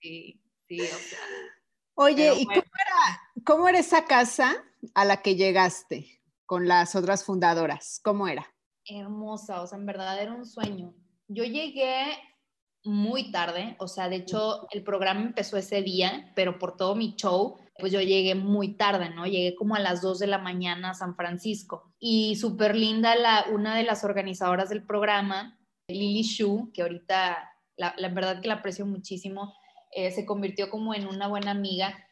Sí, 0.00 0.40
sí, 0.68 0.80
o 0.82 0.84
sea. 0.84 1.18
Oye, 1.94 2.32
¿y 2.38 2.44
cómo, 2.44 2.60
era, 2.60 3.42
cómo 3.44 3.68
era 3.68 3.80
esa 3.80 4.04
casa 4.04 4.64
a 4.94 5.04
la 5.04 5.22
que 5.22 5.36
llegaste 5.36 6.20
con 6.46 6.68
las 6.68 6.94
otras 6.94 7.24
fundadoras? 7.24 8.00
¿Cómo 8.02 8.28
era? 8.28 8.46
Hermosa, 8.84 9.62
o 9.62 9.66
sea, 9.66 9.78
en 9.78 9.86
verdad 9.86 10.20
era 10.20 10.32
un 10.32 10.46
sueño. 10.46 10.94
Yo 11.28 11.44
llegué 11.44 12.16
muy 12.84 13.30
tarde, 13.30 13.76
o 13.80 13.88
sea, 13.88 14.08
de 14.08 14.16
hecho 14.16 14.66
el 14.70 14.82
programa 14.82 15.20
empezó 15.20 15.56
ese 15.56 15.82
día, 15.82 16.32
pero 16.34 16.58
por 16.58 16.76
todo 16.76 16.94
mi 16.94 17.14
show, 17.16 17.58
pues 17.78 17.92
yo 17.92 18.00
llegué 18.00 18.34
muy 18.34 18.76
tarde, 18.76 19.10
¿no? 19.10 19.26
Llegué 19.26 19.54
como 19.54 19.74
a 19.74 19.80
las 19.80 20.00
2 20.00 20.18
de 20.20 20.26
la 20.26 20.38
mañana 20.38 20.90
a 20.90 20.94
San 20.94 21.14
Francisco. 21.14 21.92
Y 21.98 22.36
súper 22.36 22.74
linda 22.74 23.14
la, 23.14 23.46
una 23.52 23.76
de 23.76 23.84
las 23.84 24.04
organizadoras 24.04 24.68
del 24.68 24.84
programa, 24.84 25.58
Lily 25.88 26.22
Shu, 26.22 26.70
que 26.72 26.82
ahorita 26.82 27.36
la, 27.76 27.94
la 27.98 28.08
verdad 28.08 28.40
que 28.40 28.48
la 28.48 28.54
aprecio 28.54 28.86
muchísimo, 28.86 29.54
eh, 29.92 30.10
se 30.10 30.26
convirtió 30.26 30.70
como 30.70 30.94
en 30.94 31.06
una 31.06 31.28
buena 31.28 31.50
amiga. 31.50 32.06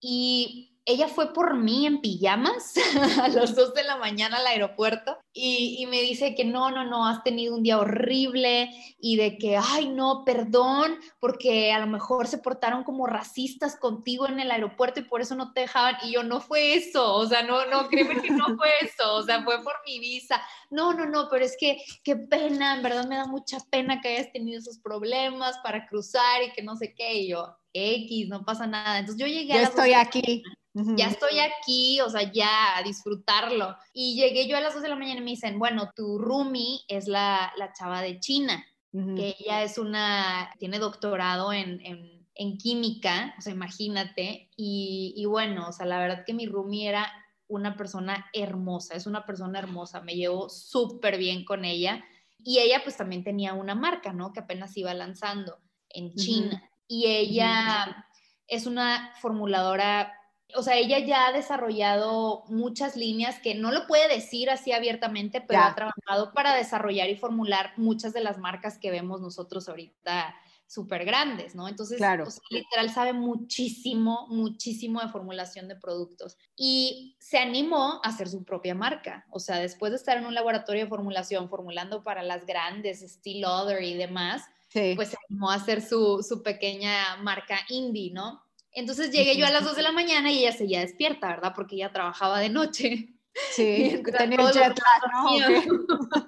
Y 0.00 0.69
ella 0.84 1.08
fue 1.08 1.32
por 1.32 1.56
mí 1.56 1.86
en 1.86 2.00
pijamas 2.00 2.74
a 3.22 3.28
las 3.28 3.54
2 3.54 3.74
de 3.74 3.84
la 3.84 3.96
mañana 3.96 4.38
al 4.38 4.46
aeropuerto 4.46 5.18
y, 5.32 5.86
me 5.90 6.00
dice 6.02 6.34
que 6.34 6.44
no, 6.44 6.70
no, 6.70 6.84
no, 6.84 7.06
has 7.06 7.22
tenido 7.22 7.54
un 7.54 7.62
día 7.62 7.78
horrible 7.78 8.70
y 8.98 9.16
de 9.16 9.38
que, 9.38 9.56
ay, 9.56 9.88
no, 9.88 10.24
perdón, 10.24 10.98
porque 11.20 11.72
a 11.72 11.78
lo 11.78 11.86
mejor 11.86 12.26
se 12.26 12.38
portaron 12.38 12.84
como 12.84 13.06
racistas 13.06 13.76
contigo 13.76 14.28
en 14.28 14.40
el 14.40 14.50
aeropuerto 14.50 15.00
y 15.00 15.04
por 15.04 15.20
eso 15.20 15.34
no 15.34 15.52
te 15.52 15.60
dejaban. 15.62 15.96
Y 16.02 16.12
yo, 16.12 16.22
no 16.22 16.40
fue 16.40 16.74
eso, 16.74 17.14
o 17.14 17.26
sea, 17.26 17.42
no, 17.42 17.66
no, 17.66 17.88
créeme 17.88 18.20
que 18.20 18.30
no 18.30 18.56
fue 18.56 18.70
eso, 18.82 19.14
o 19.14 19.22
sea, 19.22 19.42
fue 19.42 19.62
por 19.62 19.74
mi 19.86 20.00
visa. 20.00 20.42
No, 20.70 20.92
no, 20.92 21.06
no, 21.06 21.28
pero 21.30 21.44
es 21.44 21.56
que 21.58 21.82
qué 22.02 22.16
pena, 22.16 22.76
en 22.76 22.82
verdad 22.82 23.06
me 23.06 23.16
da 23.16 23.26
mucha 23.26 23.58
pena 23.70 24.00
que 24.00 24.08
hayas 24.08 24.32
tenido 24.32 24.58
esos 24.58 24.78
problemas 24.78 25.58
para 25.62 25.86
cruzar 25.86 26.42
y 26.42 26.52
que 26.52 26.62
no 26.62 26.76
sé 26.76 26.94
qué. 26.94 27.14
Y 27.14 27.28
yo, 27.28 27.56
X, 27.72 28.28
no 28.28 28.44
pasa 28.44 28.66
nada. 28.66 28.98
Entonces 28.98 29.20
yo 29.20 29.26
llegué 29.26 29.54
a... 29.54 29.62
estoy 29.62 29.92
aquí 29.94 30.42
ya 30.72 31.06
estoy 31.06 31.38
aquí, 31.40 32.00
o 32.00 32.08
sea, 32.08 32.30
ya 32.30 32.76
a 32.76 32.82
disfrutarlo. 32.82 33.76
Y 33.92 34.14
llegué 34.14 34.46
yo 34.46 34.56
a 34.56 34.60
las 34.60 34.74
2 34.74 34.82
de 34.82 34.88
la 34.88 34.96
mañana 34.96 35.20
y 35.20 35.24
me 35.24 35.30
dicen, 35.30 35.58
bueno, 35.58 35.90
tu 35.94 36.18
roomie 36.18 36.80
es 36.88 37.08
la, 37.08 37.52
la 37.56 37.72
chava 37.72 38.02
de 38.02 38.20
China, 38.20 38.64
que 38.92 39.36
ella 39.38 39.62
es 39.62 39.78
una, 39.78 40.52
tiene 40.58 40.78
doctorado 40.78 41.52
en, 41.52 41.80
en, 41.84 42.26
en 42.34 42.58
química, 42.58 43.34
o 43.38 43.40
sea, 43.40 43.52
imagínate. 43.52 44.50
Y, 44.56 45.14
y, 45.16 45.24
bueno, 45.26 45.68
o 45.68 45.72
sea, 45.72 45.86
la 45.86 45.98
verdad 45.98 46.24
que 46.24 46.34
mi 46.34 46.46
roomie 46.46 46.88
era 46.88 47.12
una 47.46 47.76
persona 47.76 48.28
hermosa, 48.32 48.94
es 48.94 49.06
una 49.06 49.26
persona 49.26 49.58
hermosa, 49.58 50.00
me 50.00 50.14
llevo 50.14 50.48
súper 50.48 51.18
bien 51.18 51.44
con 51.44 51.64
ella. 51.64 52.04
Y 52.38 52.58
ella 52.58 52.80
pues 52.82 52.96
también 52.96 53.24
tenía 53.24 53.54
una 53.54 53.74
marca, 53.74 54.12
¿no? 54.12 54.32
Que 54.32 54.40
apenas 54.40 54.76
iba 54.76 54.94
lanzando 54.94 55.58
en 55.88 56.14
China. 56.14 56.62
Y 56.86 57.06
ella 57.06 58.06
es 58.46 58.66
una 58.66 59.12
formuladora 59.20 60.12
o 60.54 60.62
sea, 60.62 60.76
ella 60.76 60.98
ya 60.98 61.26
ha 61.26 61.32
desarrollado 61.32 62.44
muchas 62.48 62.96
líneas 62.96 63.38
que 63.40 63.54
no 63.54 63.70
lo 63.70 63.86
puede 63.86 64.08
decir 64.08 64.50
así 64.50 64.72
abiertamente, 64.72 65.40
pero 65.40 65.60
ha 65.60 65.74
trabajado 65.74 66.32
para 66.32 66.54
desarrollar 66.54 67.08
y 67.08 67.16
formular 67.16 67.72
muchas 67.76 68.12
de 68.12 68.20
las 68.20 68.38
marcas 68.38 68.78
que 68.78 68.90
vemos 68.90 69.20
nosotros 69.20 69.68
ahorita 69.68 70.34
súper 70.70 71.04
grandes, 71.04 71.56
¿no? 71.56 71.66
Entonces, 71.66 71.98
claro. 71.98 72.28
literal 72.48 72.90
sabe 72.90 73.12
muchísimo, 73.12 74.28
muchísimo 74.28 75.00
de 75.00 75.08
formulación 75.08 75.66
de 75.66 75.74
productos. 75.74 76.36
Y 76.54 77.16
se 77.18 77.38
animó 77.38 78.00
a 78.04 78.08
hacer 78.08 78.28
su 78.28 78.44
propia 78.44 78.76
marca. 78.76 79.26
O 79.30 79.40
sea, 79.40 79.56
después 79.56 79.90
de 79.90 79.96
estar 79.96 80.16
en 80.16 80.26
un 80.26 80.34
laboratorio 80.34 80.84
de 80.84 80.88
formulación, 80.88 81.48
formulando 81.48 82.04
para 82.04 82.22
las 82.22 82.46
grandes, 82.46 83.00
Steel 83.00 83.44
Other 83.46 83.82
y 83.82 83.94
demás, 83.94 84.44
pues 84.72 85.08
se 85.08 85.16
animó 85.28 85.50
a 85.50 85.56
hacer 85.56 85.82
su, 85.82 86.22
su 86.22 86.44
pequeña 86.44 87.16
marca 87.16 87.58
indie, 87.68 88.12
¿no? 88.12 88.40
Entonces 88.72 89.10
llegué 89.10 89.36
yo 89.36 89.46
a 89.46 89.50
las 89.50 89.64
2 89.64 89.76
de 89.76 89.82
la 89.82 89.92
mañana 89.92 90.30
y 90.30 90.40
ella 90.40 90.52
seguía 90.52 90.80
despierta, 90.80 91.28
¿verdad? 91.28 91.52
Porque 91.54 91.76
ella 91.76 91.92
trabajaba 91.92 92.40
de 92.40 92.50
noche. 92.50 93.08
Sí, 93.54 94.02
tenía 94.18 94.40
el 94.40 94.52
jet 94.52 94.76
lag, 94.76 95.12
¿no? 95.12 95.86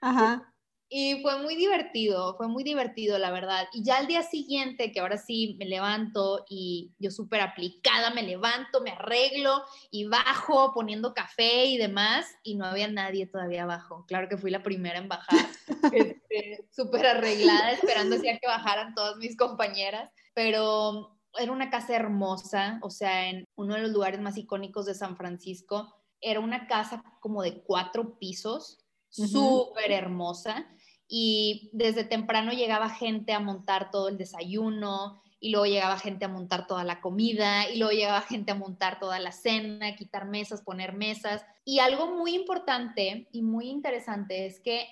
Ajá. 0.00 0.50
Y 0.88 1.20
fue 1.20 1.42
muy 1.42 1.56
divertido, 1.56 2.36
fue 2.36 2.46
muy 2.46 2.62
divertido, 2.62 3.18
la 3.18 3.32
verdad. 3.32 3.66
Y 3.72 3.82
ya 3.82 3.98
al 3.98 4.06
día 4.06 4.22
siguiente, 4.22 4.92
que 4.92 5.00
ahora 5.00 5.18
sí 5.18 5.56
me 5.58 5.64
levanto 5.66 6.44
y 6.48 6.94
yo 6.98 7.10
súper 7.10 7.40
aplicada, 7.40 8.10
me 8.10 8.22
levanto, 8.22 8.80
me 8.82 8.92
arreglo 8.92 9.64
y 9.90 10.06
bajo 10.06 10.72
poniendo 10.72 11.12
café 11.12 11.66
y 11.66 11.76
demás, 11.76 12.26
y 12.44 12.54
no 12.54 12.66
había 12.66 12.86
nadie 12.86 13.26
todavía 13.26 13.64
abajo. 13.64 14.04
Claro 14.06 14.28
que 14.28 14.38
fui 14.38 14.52
la 14.52 14.62
primera 14.62 14.98
en 14.98 15.08
bajar, 15.08 15.46
este, 15.92 16.68
súper 16.70 17.06
arreglada, 17.06 17.72
esperando 17.72 18.14
así 18.14 18.28
a 18.28 18.38
que 18.38 18.46
bajaran 18.46 18.94
todas 18.94 19.16
mis 19.16 19.36
compañeras, 19.36 20.10
pero 20.34 21.15
era 21.38 21.52
una 21.52 21.70
casa 21.70 21.94
hermosa, 21.94 22.78
o 22.82 22.90
sea, 22.90 23.28
en 23.28 23.44
uno 23.56 23.74
de 23.74 23.82
los 23.82 23.90
lugares 23.90 24.20
más 24.20 24.36
icónicos 24.36 24.86
de 24.86 24.94
San 24.94 25.16
Francisco. 25.16 25.94
Era 26.20 26.40
una 26.40 26.66
casa 26.66 27.02
como 27.20 27.42
de 27.42 27.62
cuatro 27.62 28.18
pisos, 28.18 28.78
súper 29.08 29.92
hermosa 29.92 30.66
y 31.08 31.70
desde 31.72 32.04
temprano 32.04 32.52
llegaba 32.52 32.90
gente 32.90 33.32
a 33.32 33.40
montar 33.40 33.90
todo 33.90 34.08
el 34.08 34.18
desayuno 34.18 35.22
y 35.38 35.50
luego 35.50 35.66
llegaba 35.66 35.98
gente 35.98 36.24
a 36.24 36.28
montar 36.28 36.66
toda 36.66 36.82
la 36.82 37.00
comida 37.00 37.68
y 37.70 37.78
luego 37.78 37.92
llegaba 37.92 38.22
gente 38.22 38.52
a 38.52 38.56
montar 38.56 38.98
toda 38.98 39.20
la 39.20 39.32
cena, 39.32 39.94
quitar 39.94 40.26
mesas, 40.26 40.62
poner 40.62 40.94
mesas. 40.94 41.44
Y 41.64 41.78
algo 41.78 42.16
muy 42.16 42.34
importante 42.34 43.28
y 43.32 43.42
muy 43.42 43.68
interesante 43.68 44.46
es 44.46 44.60
que 44.60 44.86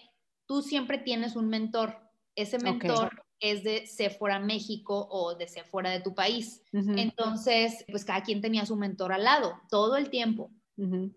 tú 0.46 0.62
siempre 0.62 0.98
tienes 0.98 1.34
un 1.34 1.48
mentor. 1.48 1.98
Ese 2.36 2.58
mentor 2.58 3.23
es 3.44 3.62
de 3.62 3.86
Sephora 3.86 4.38
México 4.38 5.06
o 5.10 5.34
de 5.34 5.46
Sephora 5.48 5.90
de 5.90 6.00
tu 6.00 6.14
país. 6.14 6.62
Entonces, 6.72 7.84
pues 7.90 8.04
cada 8.04 8.22
quien 8.22 8.40
tenía 8.40 8.64
su 8.64 8.74
mentor 8.74 9.12
al 9.12 9.24
lado 9.24 9.60
todo 9.70 9.96
el 9.96 10.08
tiempo. 10.08 10.50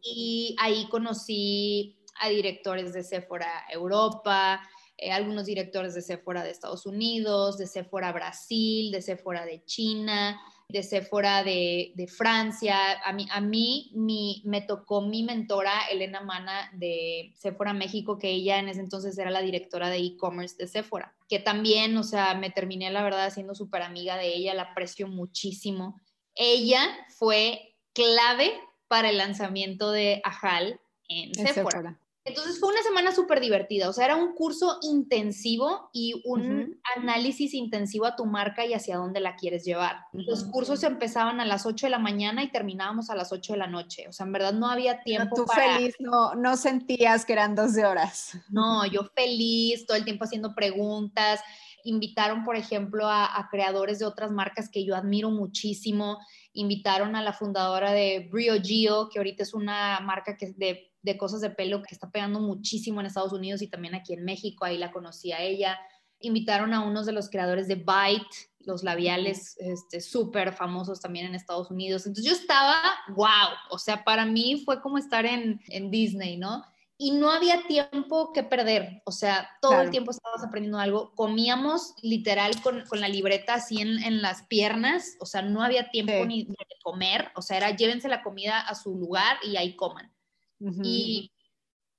Y 0.01 0.55
ahí 0.59 0.87
conocí 0.89 1.99
a 2.19 2.29
directores 2.29 2.93
de 2.93 3.03
Sephora 3.03 3.63
Europa, 3.71 4.61
eh, 4.97 5.11
algunos 5.11 5.45
directores 5.45 5.93
de 5.93 6.01
Sephora 6.01 6.43
de 6.43 6.51
Estados 6.51 6.85
Unidos, 6.85 7.57
de 7.57 7.67
Sephora 7.67 8.11
Brasil, 8.11 8.91
de 8.91 9.01
Sephora 9.01 9.45
de 9.45 9.63
China, 9.65 10.39
de 10.69 10.83
Sephora 10.83 11.43
de, 11.43 11.93
de 11.95 12.07
Francia. 12.07 13.01
A 13.03 13.13
mí, 13.13 13.27
a 13.31 13.39
mí 13.39 13.91
mi, 13.95 14.41
me 14.45 14.61
tocó 14.61 15.01
mi 15.01 15.23
mentora, 15.23 15.87
Elena 15.89 16.21
Mana, 16.21 16.69
de 16.73 17.33
Sephora 17.35 17.73
México, 17.73 18.17
que 18.17 18.29
ella 18.29 18.59
en 18.59 18.69
ese 18.69 18.81
entonces 18.81 19.17
era 19.17 19.31
la 19.31 19.41
directora 19.41 19.89
de 19.89 19.97
e-commerce 19.97 20.55
de 20.57 20.67
Sephora, 20.67 21.15
que 21.29 21.39
también, 21.39 21.95
o 21.97 22.03
sea, 22.03 22.33
me 22.35 22.49
terminé, 22.49 22.91
la 22.91 23.03
verdad, 23.03 23.31
siendo 23.31 23.55
súper 23.55 23.81
amiga 23.81 24.17
de 24.17 24.35
ella, 24.35 24.53
la 24.53 24.63
aprecio 24.63 25.07
muchísimo. 25.07 26.01
Ella 26.35 26.81
fue 27.17 27.75
clave 27.93 28.53
para 28.87 29.09
el 29.09 29.17
lanzamiento 29.17 29.91
de 29.91 30.21
Ajal 30.23 30.79
en 31.07 31.33
Sephora. 31.33 31.99
Entonces 32.27 32.59
fue 32.59 32.69
una 32.69 32.83
semana 32.83 33.13
súper 33.13 33.39
divertida, 33.39 33.87
o 33.87 33.93
sea, 33.93 34.03
era 34.03 34.15
un 34.17 34.33
curso 34.33 34.79
intensivo 34.81 35.89
y 35.93 36.21
un 36.25 36.77
análisis 36.97 37.53
intensivo 37.53 38.05
a 38.05 38.17
tu 38.17 38.25
marca 38.25 38.65
y 38.65 38.73
hacia 38.73 38.97
dónde 38.97 39.21
la 39.21 39.37
quieres 39.37 39.63
llevar. 39.63 40.01
Los 40.11 40.43
cursos 40.43 40.83
empezaban 40.83 41.39
a 41.39 41.45
las 41.45 41.65
8 41.65 41.85
de 41.85 41.89
la 41.89 41.99
mañana 41.99 42.43
y 42.43 42.51
terminábamos 42.51 43.09
a 43.09 43.15
las 43.15 43.31
8 43.31 43.53
de 43.53 43.59
la 43.59 43.67
noche, 43.67 44.09
o 44.09 44.11
sea, 44.11 44.25
en 44.25 44.33
verdad 44.33 44.51
no 44.51 44.69
había 44.69 45.03
tiempo. 45.03 45.35
Pero 45.35 45.45
tú 45.45 45.53
feliz, 45.53 45.95
no, 45.99 46.35
no 46.35 46.57
sentías 46.57 47.23
que 47.23 47.31
eran 47.31 47.55
12 47.55 47.85
horas. 47.85 48.37
No, 48.49 48.85
yo 48.85 49.03
feliz, 49.15 49.85
todo 49.85 49.95
el 49.95 50.03
tiempo 50.03 50.25
haciendo 50.25 50.53
preguntas. 50.53 51.39
Invitaron, 51.85 52.43
por 52.43 52.57
ejemplo, 52.57 53.07
a, 53.07 53.39
a 53.39 53.47
creadores 53.49 53.99
de 53.99 54.05
otras 54.05 54.31
marcas 54.31 54.67
que 54.67 54.83
yo 54.83 54.97
admiro 54.97 55.29
muchísimo. 55.29 56.19
Invitaron 56.51 57.15
a 57.15 57.21
la 57.21 57.31
fundadora 57.31 57.93
de 57.93 58.27
Brio 58.29 58.61
Gio, 58.61 59.07
que 59.09 59.19
ahorita 59.19 59.43
es 59.43 59.53
una 59.53 60.01
marca 60.01 60.35
que 60.35 60.47
es 60.47 60.57
de 60.57 60.91
de 61.01 61.17
cosas 61.17 61.41
de 61.41 61.49
pelo 61.49 61.81
que 61.81 61.93
está 61.93 62.09
pegando 62.09 62.39
muchísimo 62.39 62.99
en 62.99 63.07
Estados 63.07 63.33
Unidos 63.33 63.61
y 63.61 63.67
también 63.67 63.95
aquí 63.95 64.13
en 64.13 64.25
México, 64.25 64.65
ahí 64.65 64.77
la 64.77 64.91
conocí 64.91 65.31
a 65.31 65.41
ella. 65.41 65.79
Invitaron 66.19 66.73
a 66.73 66.83
unos 66.83 67.05
de 67.05 67.11
los 67.11 67.29
creadores 67.29 67.67
de 67.67 67.75
Bite, 67.75 68.35
los 68.67 68.83
labiales 68.83 69.55
este, 69.59 70.01
súper 70.01 70.53
famosos 70.53 70.99
también 70.99 71.25
en 71.25 71.35
Estados 71.35 71.71
Unidos. 71.71 72.05
Entonces 72.05 72.31
yo 72.31 72.37
estaba, 72.37 72.81
wow, 73.15 73.55
o 73.69 73.79
sea, 73.79 74.03
para 74.03 74.25
mí 74.25 74.61
fue 74.65 74.81
como 74.81 74.97
estar 74.97 75.25
en, 75.25 75.61
en 75.69 75.89
Disney, 75.89 76.37
¿no? 76.37 76.63
Y 76.99 77.11
no 77.11 77.31
había 77.31 77.67
tiempo 77.67 78.33
que 78.33 78.41
perder, 78.41 79.03
o 79.05 79.11
sea, 79.11 79.47
todo 79.61 79.81
el 79.81 79.91
tiempo 79.91 80.09
estabas 80.09 80.43
aprendiendo 80.43 80.79
algo. 80.79 81.13
Comíamos 81.13 81.93
literal 82.01 82.59
con, 82.63 82.83
con 82.87 82.99
la 82.99 83.07
libreta 83.07 83.53
así 83.53 83.79
en, 83.79 84.03
en, 84.03 84.23
las 84.23 84.47
piernas, 84.47 85.15
o 85.19 85.27
sea, 85.27 85.43
no 85.43 85.61
había 85.61 85.91
tiempo 85.91 86.25
ni 86.25 86.45
de 86.45 86.55
comer, 86.81 87.31
o 87.35 87.43
sea, 87.43 87.57
era 87.57 87.75
llévense 87.75 88.07
la 88.07 88.23
comida 88.23 88.59
a 88.59 88.73
su 88.73 88.97
lugar 88.97 89.37
y 89.43 89.57
ahí 89.57 89.75
coman. 89.75 90.11
Y 90.59 91.31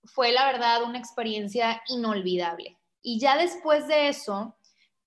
fue 0.04 0.32
la 0.32 0.46
verdad 0.46 0.82
una 0.82 0.98
experiencia 0.98 1.82
inolvidable. 1.88 2.78
Y 3.02 3.20
ya 3.20 3.36
después 3.36 3.86
de 3.86 4.08
eso, 4.08 4.56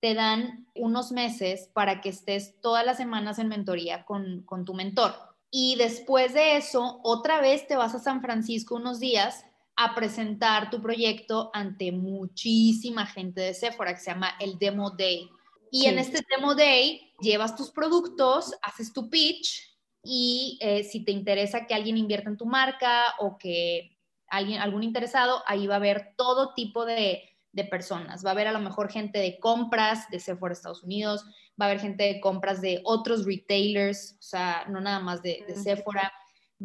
te 0.00 0.14
dan 0.14 0.66
unos 0.74 1.12
meses 1.12 1.70
para 1.72 2.00
que 2.00 2.08
estés 2.08 2.60
todas 2.60 2.84
las 2.84 2.96
semanas 2.96 3.38
en 3.38 3.48
mentoría 3.48 4.04
con, 4.04 4.42
con 4.42 4.64
tu 4.64 4.74
mentor. 4.74 5.14
Y 5.50 5.76
después 5.76 6.34
de 6.34 6.56
eso, 6.56 7.00
otra 7.04 7.40
vez 7.40 7.66
te 7.68 7.76
vas 7.76 7.94
a 7.94 8.00
San 8.00 8.22
Francisco 8.22 8.76
unos 8.76 9.00
días 9.00 9.44
a 9.76 9.94
presentar 9.94 10.70
tu 10.70 10.80
proyecto 10.80 11.50
ante 11.52 11.92
muchísima 11.92 13.06
gente 13.06 13.40
de 13.40 13.54
Sephora, 13.54 13.94
que 13.94 14.00
se 14.00 14.10
llama 14.10 14.32
el 14.40 14.58
Demo 14.58 14.90
Day. 14.90 15.28
Y 15.70 15.86
en 15.86 15.98
este 15.98 16.20
Demo 16.28 16.54
Day 16.54 17.12
llevas 17.20 17.56
tus 17.56 17.70
productos, 17.70 18.54
haces 18.62 18.92
tu 18.92 19.08
pitch 19.08 19.71
y 20.02 20.58
eh, 20.60 20.84
si 20.84 21.04
te 21.04 21.12
interesa 21.12 21.66
que 21.66 21.74
alguien 21.74 21.96
invierta 21.96 22.28
en 22.28 22.36
tu 22.36 22.46
marca 22.46 23.14
o 23.18 23.38
que 23.38 23.96
alguien, 24.28 24.60
algún 24.60 24.82
interesado, 24.82 25.42
ahí 25.46 25.66
va 25.66 25.74
a 25.74 25.78
haber 25.78 26.14
todo 26.16 26.54
tipo 26.54 26.84
de, 26.84 27.22
de 27.52 27.64
personas. 27.64 28.24
Va 28.24 28.30
a 28.30 28.32
haber 28.32 28.48
a 28.48 28.52
lo 28.52 28.60
mejor 28.60 28.90
gente 28.90 29.18
de 29.18 29.38
compras 29.38 30.08
de 30.10 30.18
Sephora 30.18 30.54
Estados 30.54 30.82
Unidos, 30.82 31.24
va 31.60 31.66
a 31.66 31.68
haber 31.68 31.80
gente 31.80 32.04
de 32.04 32.20
compras 32.20 32.60
de 32.60 32.80
otros 32.84 33.24
retailers, 33.26 34.16
o 34.18 34.22
sea, 34.22 34.64
no 34.68 34.80
nada 34.80 35.00
más 35.00 35.22
de, 35.22 35.44
de 35.46 35.54
Sephora. 35.54 36.12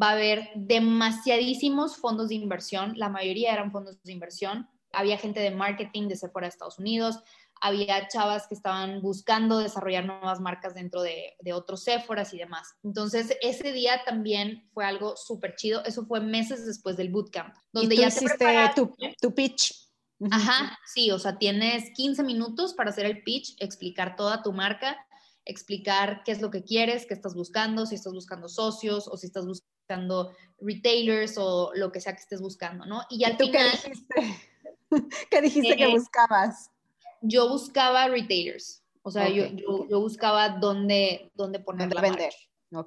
Va 0.02 0.10
a 0.10 0.14
haber 0.14 0.50
demasiadísimos 0.56 1.98
fondos 1.98 2.30
de 2.30 2.36
inversión, 2.36 2.94
la 2.98 3.10
mayoría 3.10 3.54
eran 3.54 3.72
fondos 3.72 4.02
de 4.04 4.12
inversión. 4.14 4.68
Había 4.94 5.18
gente 5.18 5.42
de 5.42 5.52
marketing 5.52 6.08
de 6.08 6.16
Sephora 6.16 6.48
Estados 6.48 6.80
Unidos, 6.80 7.20
había 7.62 8.08
chavas 8.08 8.48
que 8.48 8.56
estaban 8.56 9.02
buscando 9.02 9.60
desarrollar 9.60 10.06
nuevas 10.06 10.40
marcas 10.40 10.74
dentro 10.74 11.02
de, 11.02 11.36
de 11.40 11.54
otros 11.54 11.84
Sephoras 11.84 12.34
y 12.34 12.38
demás. 12.38 12.76
Entonces, 12.84 13.38
ese 13.42 13.72
día 13.72 14.04
también 14.06 14.70
fue 14.74 14.86
algo 14.86 15.16
súper 15.16 15.56
chido. 15.56 15.84
Eso 15.86 16.06
fue 16.06 16.20
meses 16.20 16.66
después 16.66 16.98
del 16.98 17.10
bootcamp, 17.10 17.56
donde 17.72 17.96
ya 17.98 18.08
hiciste 18.08 18.46
tu, 18.76 18.96
tu 19.22 19.34
pitch. 19.34 19.88
Ajá, 20.32 20.78
sí, 20.86 21.12
o 21.12 21.20
sea, 21.20 21.38
tienes 21.38 21.92
15 21.94 22.24
minutos 22.24 22.74
para 22.74 22.90
hacer 22.90 23.06
el 23.06 23.22
pitch, 23.22 23.56
explicar 23.60 24.16
toda 24.16 24.42
tu 24.42 24.52
marca, 24.52 24.98
explicar 25.46 26.24
qué 26.26 26.32
es 26.32 26.42
lo 26.42 26.50
que 26.50 26.64
quieres, 26.64 27.06
qué 27.06 27.14
estás 27.14 27.36
buscando, 27.36 27.86
si 27.86 27.96
estás 27.96 28.14
buscando 28.14 28.50
socios 28.50 29.08
o 29.08 29.16
si 29.16 29.28
estás 29.28 29.46
buscando 29.46 30.32
retailers 30.60 31.38
o 31.38 31.72
lo 31.76 31.92
que 31.92 32.02
sea 32.02 32.14
que 32.14 32.22
estés 32.22 32.42
buscando, 32.42 32.86
¿no? 32.86 33.04
Y 33.10 33.24
al 33.26 33.38
final... 33.38 33.72
¿Qué 33.72 33.90
dijiste? 33.90 34.50
¿Qué 35.30 35.42
dijiste 35.42 35.78
que 35.78 35.88
buscabas? 35.88 36.72
Yo 37.22 37.50
buscaba 37.50 38.08
retailers, 38.08 38.84
o 39.02 39.12
sea, 39.12 39.30
yo, 39.30 39.46
yo, 39.46 40.00
buscaba 40.00 40.50
dónde, 40.50 41.32
dónde 41.34 41.60
poner 41.60 41.94
la 41.94 42.02
vender. 42.02 42.34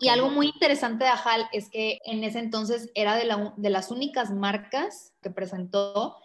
Y 0.01 0.09
algo 0.09 0.29
muy 0.29 0.49
interesante 0.49 1.05
de 1.05 1.11
Ajal 1.11 1.49
es 1.53 1.71
que 1.71 1.99
en 2.05 2.23
ese 2.23 2.39
entonces 2.39 2.91
era 2.95 3.17
de, 3.17 3.25
la, 3.25 3.55
de 3.57 3.71
las 3.71 3.91
únicas 3.91 4.31
marcas 4.31 5.15
que 5.23 5.31
presentó 5.31 6.17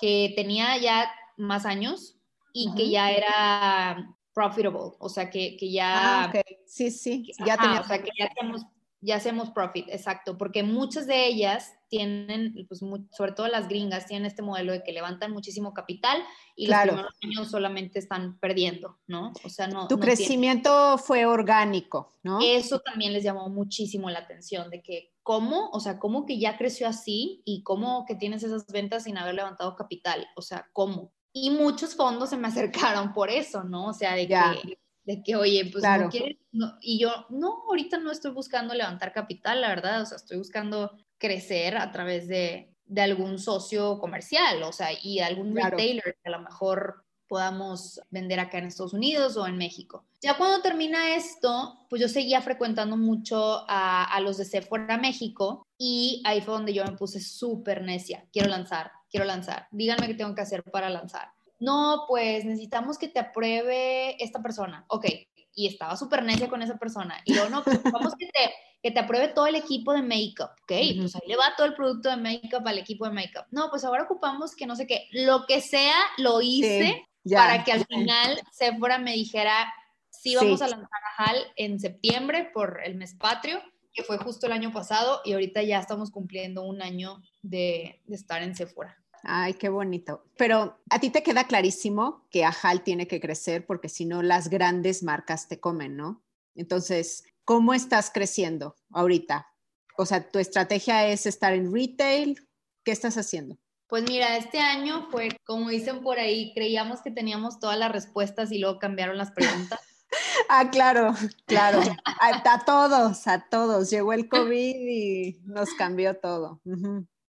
que 0.00 0.32
tenía 0.34 0.76
ya 0.78 1.12
más 1.36 1.66
años 1.66 2.16
y 2.52 2.74
que 2.74 2.88
ya 2.88 3.10
era 3.10 4.16
profitable, 4.32 4.92
o 4.98 5.08
sea, 5.08 5.30
que, 5.30 5.56
que 5.56 5.70
ya... 5.70 6.24
Ah, 6.24 6.32
Sí, 6.66 6.90
sí, 6.90 7.32
ya 7.44 7.56
tenía... 7.56 7.80
O 7.80 7.84
sea, 7.84 8.02
que 8.02 8.10
ya 8.18 8.26
hacemos, 8.26 8.62
ya 9.04 9.16
hacemos 9.16 9.50
profit, 9.50 9.86
exacto, 9.90 10.38
porque 10.38 10.62
muchas 10.62 11.06
de 11.06 11.26
ellas 11.26 11.74
tienen, 11.88 12.54
pues, 12.66 12.80
sobre 13.10 13.32
todo 13.32 13.46
las 13.48 13.68
gringas, 13.68 14.06
tienen 14.06 14.24
este 14.24 14.40
modelo 14.40 14.72
de 14.72 14.82
que 14.82 14.92
levantan 14.92 15.30
muchísimo 15.30 15.74
capital 15.74 16.22
y 16.56 16.66
los 16.66 16.78
primeros 16.80 17.14
años 17.22 17.50
solamente 17.50 17.98
están 17.98 18.38
perdiendo, 18.38 18.98
¿no? 19.06 19.32
O 19.44 19.50
sea, 19.50 19.68
no. 19.68 19.88
Tu 19.88 19.98
crecimiento 19.98 20.96
fue 20.96 21.26
orgánico, 21.26 22.14
¿no? 22.22 22.38
Eso 22.42 22.80
también 22.80 23.12
les 23.12 23.22
llamó 23.22 23.48
muchísimo 23.50 24.08
la 24.08 24.20
atención, 24.20 24.70
de 24.70 24.82
que 24.82 25.12
cómo, 25.22 25.68
o 25.70 25.80
sea, 25.80 25.98
cómo 25.98 26.24
que 26.24 26.38
ya 26.38 26.56
creció 26.56 26.88
así 26.88 27.42
y 27.44 27.62
cómo 27.62 28.06
que 28.06 28.14
tienes 28.14 28.42
esas 28.42 28.66
ventas 28.68 29.04
sin 29.04 29.18
haber 29.18 29.34
levantado 29.34 29.76
capital, 29.76 30.26
o 30.34 30.40
sea, 30.40 30.68
cómo. 30.72 31.12
Y 31.32 31.50
muchos 31.50 31.94
fondos 31.94 32.30
se 32.30 32.38
me 32.38 32.48
acercaron 32.48 33.12
por 33.12 33.28
eso, 33.28 33.64
¿no? 33.64 33.88
O 33.88 33.92
sea, 33.92 34.14
de 34.14 34.28
que 34.28 34.78
de 35.04 35.22
que, 35.22 35.36
oye, 35.36 35.68
pues 35.70 35.84
no 35.84 36.08
quieres, 36.08 36.38
y 36.80 36.98
yo, 36.98 37.26
no, 37.30 37.64
ahorita 37.68 37.98
no 37.98 38.10
estoy 38.10 38.32
buscando 38.32 38.74
levantar 38.74 39.12
capital, 39.12 39.60
la 39.60 39.68
verdad, 39.68 40.02
o 40.02 40.06
sea, 40.06 40.16
estoy 40.16 40.38
buscando 40.38 40.96
crecer 41.18 41.76
a 41.76 41.90
través 41.90 42.28
de, 42.28 42.70
algún 42.96 43.38
socio 43.38 43.98
comercial, 43.98 44.62
o 44.62 44.72
sea, 44.72 44.90
y 45.02 45.18
algún 45.18 45.56
retailer 45.56 46.16
que 46.22 46.28
a 46.28 46.36
lo 46.36 46.40
mejor 46.40 47.04
podamos 47.26 48.00
vender 48.10 48.38
acá 48.38 48.58
en 48.58 48.66
Estados 48.66 48.92
Unidos 48.92 49.36
o 49.36 49.46
en 49.46 49.56
México. 49.56 50.04
Ya 50.20 50.36
cuando 50.36 50.62
termina 50.62 51.16
esto, 51.16 51.86
pues 51.88 52.00
yo 52.00 52.08
seguía 52.08 52.40
frecuentando 52.40 52.96
mucho 52.96 53.64
a, 53.68 54.04
a 54.04 54.20
los 54.20 54.36
de 54.36 54.44
Sephora 54.44 54.98
México 54.98 55.66
y 55.76 56.22
ahí 56.24 56.40
fue 56.40 56.54
donde 56.54 56.74
yo 56.74 56.84
me 56.84 56.92
puse 56.92 57.20
súper 57.20 57.82
necia, 57.82 58.26
quiero 58.32 58.48
lanzar, 58.48 58.92
quiero 59.10 59.26
lanzar, 59.26 59.66
díganme 59.72 60.06
qué 60.06 60.14
tengo 60.14 60.34
que 60.34 60.42
hacer 60.42 60.62
para 60.62 60.90
lanzar. 60.90 61.33
No, 61.64 62.04
pues 62.06 62.44
necesitamos 62.44 62.98
que 62.98 63.08
te 63.08 63.20
apruebe 63.20 64.22
esta 64.22 64.42
persona. 64.42 64.84
Ok, 64.88 65.06
y 65.54 65.66
estaba 65.66 65.96
súper 65.96 66.22
necia 66.22 66.48
con 66.48 66.62
esa 66.62 66.76
persona. 66.78 67.20
Y 67.24 67.34
luego, 67.34 67.48
no, 67.48 67.62
pues 67.62 67.82
vamos 67.84 68.14
que 68.18 68.26
te, 68.26 68.52
que 68.82 68.90
te 68.90 69.00
apruebe 69.00 69.28
todo 69.28 69.46
el 69.46 69.54
equipo 69.54 69.92
de 69.92 70.02
make-up, 70.02 70.50
¿ok? 70.62 70.72
Pues 70.98 71.14
ahí 71.16 71.28
le 71.28 71.36
va 71.36 71.54
todo 71.56 71.66
el 71.66 71.74
producto 71.74 72.10
de 72.10 72.16
make-up 72.16 72.66
al 72.66 72.78
equipo 72.78 73.06
de 73.06 73.12
make-up. 73.12 73.46
No, 73.50 73.70
pues 73.70 73.84
ahora 73.84 74.04
ocupamos 74.04 74.54
que 74.54 74.66
no 74.66 74.76
sé 74.76 74.86
qué, 74.86 75.08
lo 75.12 75.46
que 75.46 75.60
sea, 75.60 75.96
lo 76.18 76.42
hice 76.42 77.02
para 77.32 77.64
que 77.64 77.72
al 77.72 77.86
final 77.86 78.40
Sephora 78.52 78.98
me 78.98 79.12
dijera, 79.12 79.72
sí, 80.10 80.34
vamos 80.36 80.60
a 80.60 80.68
lanzar 80.68 81.00
a 81.18 81.24
HAL 81.24 81.38
en 81.56 81.80
septiembre 81.80 82.50
por 82.52 82.80
el 82.84 82.96
mes 82.96 83.14
patrio, 83.14 83.62
que 83.92 84.02
fue 84.02 84.18
justo 84.18 84.46
el 84.46 84.52
año 84.52 84.72
pasado, 84.72 85.20
y 85.24 85.32
ahorita 85.32 85.62
ya 85.62 85.78
estamos 85.78 86.10
cumpliendo 86.10 86.64
un 86.64 86.82
año 86.82 87.22
de, 87.42 88.02
de 88.04 88.16
estar 88.16 88.42
en 88.42 88.56
Sephora. 88.56 89.03
Ay, 89.24 89.54
qué 89.54 89.68
bonito. 89.68 90.24
Pero 90.36 90.78
a 90.90 90.98
ti 90.98 91.10
te 91.10 91.22
queda 91.22 91.46
clarísimo 91.46 92.26
que 92.30 92.44
Ajal 92.44 92.82
tiene 92.82 93.06
que 93.08 93.20
crecer 93.20 93.66
porque 93.66 93.88
si 93.88 94.04
no 94.04 94.22
las 94.22 94.48
grandes 94.48 95.02
marcas 95.02 95.48
te 95.48 95.60
comen, 95.60 95.96
¿no? 95.96 96.22
Entonces, 96.54 97.24
¿cómo 97.44 97.74
estás 97.74 98.10
creciendo 98.12 98.76
ahorita? 98.92 99.48
O 99.96 100.06
sea, 100.06 100.28
tu 100.28 100.38
estrategia 100.38 101.08
es 101.08 101.26
estar 101.26 101.54
en 101.54 101.72
retail. 101.72 102.48
¿Qué 102.84 102.92
estás 102.92 103.16
haciendo? 103.16 103.58
Pues 103.86 104.04
mira, 104.08 104.36
este 104.36 104.58
año 104.58 105.08
fue, 105.10 105.28
como 105.46 105.70
dicen 105.70 106.02
por 106.02 106.18
ahí, 106.18 106.52
creíamos 106.54 107.00
que 107.00 107.10
teníamos 107.10 107.60
todas 107.60 107.78
las 107.78 107.92
respuestas 107.92 108.50
y 108.52 108.58
luego 108.58 108.78
cambiaron 108.78 109.16
las 109.16 109.30
preguntas. 109.30 109.80
ah, 110.48 110.68
claro, 110.70 111.14
claro. 111.46 111.80
A, 112.04 112.64
todos, 112.64 113.26
a 113.26 113.48
todos. 113.48 113.90
Llegó 113.90 114.12
el 114.12 114.28
COVID 114.28 114.76
y 114.76 115.40
nos 115.44 115.72
cambió 115.74 116.16
todo. 116.16 116.60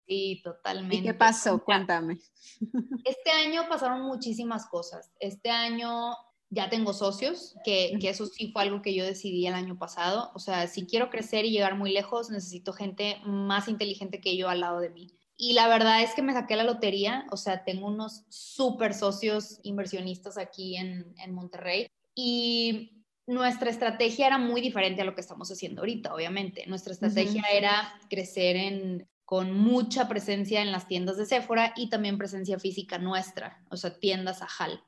Sí, 0.07 0.41
totalmente. 0.45 0.97
¿Y 0.97 1.03
qué 1.03 1.15
pasó? 1.15 1.63
Cuéntame. 1.63 2.19
Este 3.05 3.31
año 3.31 3.63
pasaron 3.69 4.03
muchísimas 4.03 4.67
cosas. 4.67 5.11
Este 5.19 5.51
año 5.51 6.15
ya 6.51 6.71
tengo 6.71 6.93
socios, 6.93 7.57
que, 7.65 7.97
que, 8.01 8.11
eso 8.11 8.27
sí 8.27 8.53
fue 8.53 8.63
algo 8.63 8.81
que 8.81 8.95
yo 8.95 9.05
decidí 9.05 9.47
el 9.47 9.55
año 9.55 9.77
pasado. 9.79 10.31
O 10.35 10.39
sea, 10.39 10.67
si 10.69 10.87
quiero 10.87 11.11
crecer 11.11 11.45
y 11.45 11.51
llegar 11.51 11.77
muy 11.77 11.93
lejos, 11.93 12.31
necesito 12.31 12.73
gente 12.73 13.17
más 13.25 13.69
inteligente 13.69 14.21
que 14.21 14.37
yo 14.37 14.49
al 14.49 14.61
lado 14.61 14.81
de 14.81 14.91
mí. 14.91 15.11
Y 15.37 15.55
la 15.55 15.67
verdad 15.67 16.03
es 16.03 16.15
que 16.15 16.23
me 16.23 16.33
saqué 16.33 16.55
la 16.55 16.63
lotería, 16.63 17.27
o 17.31 17.37
sea, 17.37 17.65
tengo 17.65 17.89
unos 17.89 18.25
súper 18.29 18.95
socios 18.95 19.59
inversionistas 19.65 20.39
aquí 20.39 20.77
en, 20.77 21.13
en 21.19 21.35
Monterrey. 21.35 21.89
Y 22.15 23.05
nuestra 23.27 23.71
estrategia 23.71 24.27
era 24.27 24.39
muy 24.39 24.61
diferente 24.61 25.03
a 25.03 25.05
lo 25.05 25.15
que 25.15 25.23
estamos 25.23 25.51
haciendo 25.51 25.81
ahorita, 25.81 26.15
obviamente. 26.15 26.65
Nuestra 26.67 26.93
estrategia 26.93 27.43
era 27.53 27.99
crecer 28.09 28.57
en 28.57 29.09
con 29.25 29.53
mucha 29.53 30.09
presencia 30.09 30.61
en 30.61 30.71
las 30.73 30.87
tiendas 30.87 31.17
de 31.17 31.27
Sephora 31.27 31.73
y 31.77 31.89
también 31.89 32.19
presencia 32.19 32.59
física 32.59 32.99
nuestra, 32.99 33.65
o 33.71 33.77
sea, 33.77 33.99
tiendas 33.99 34.43
a 34.43 34.49
HAL. 34.59 34.83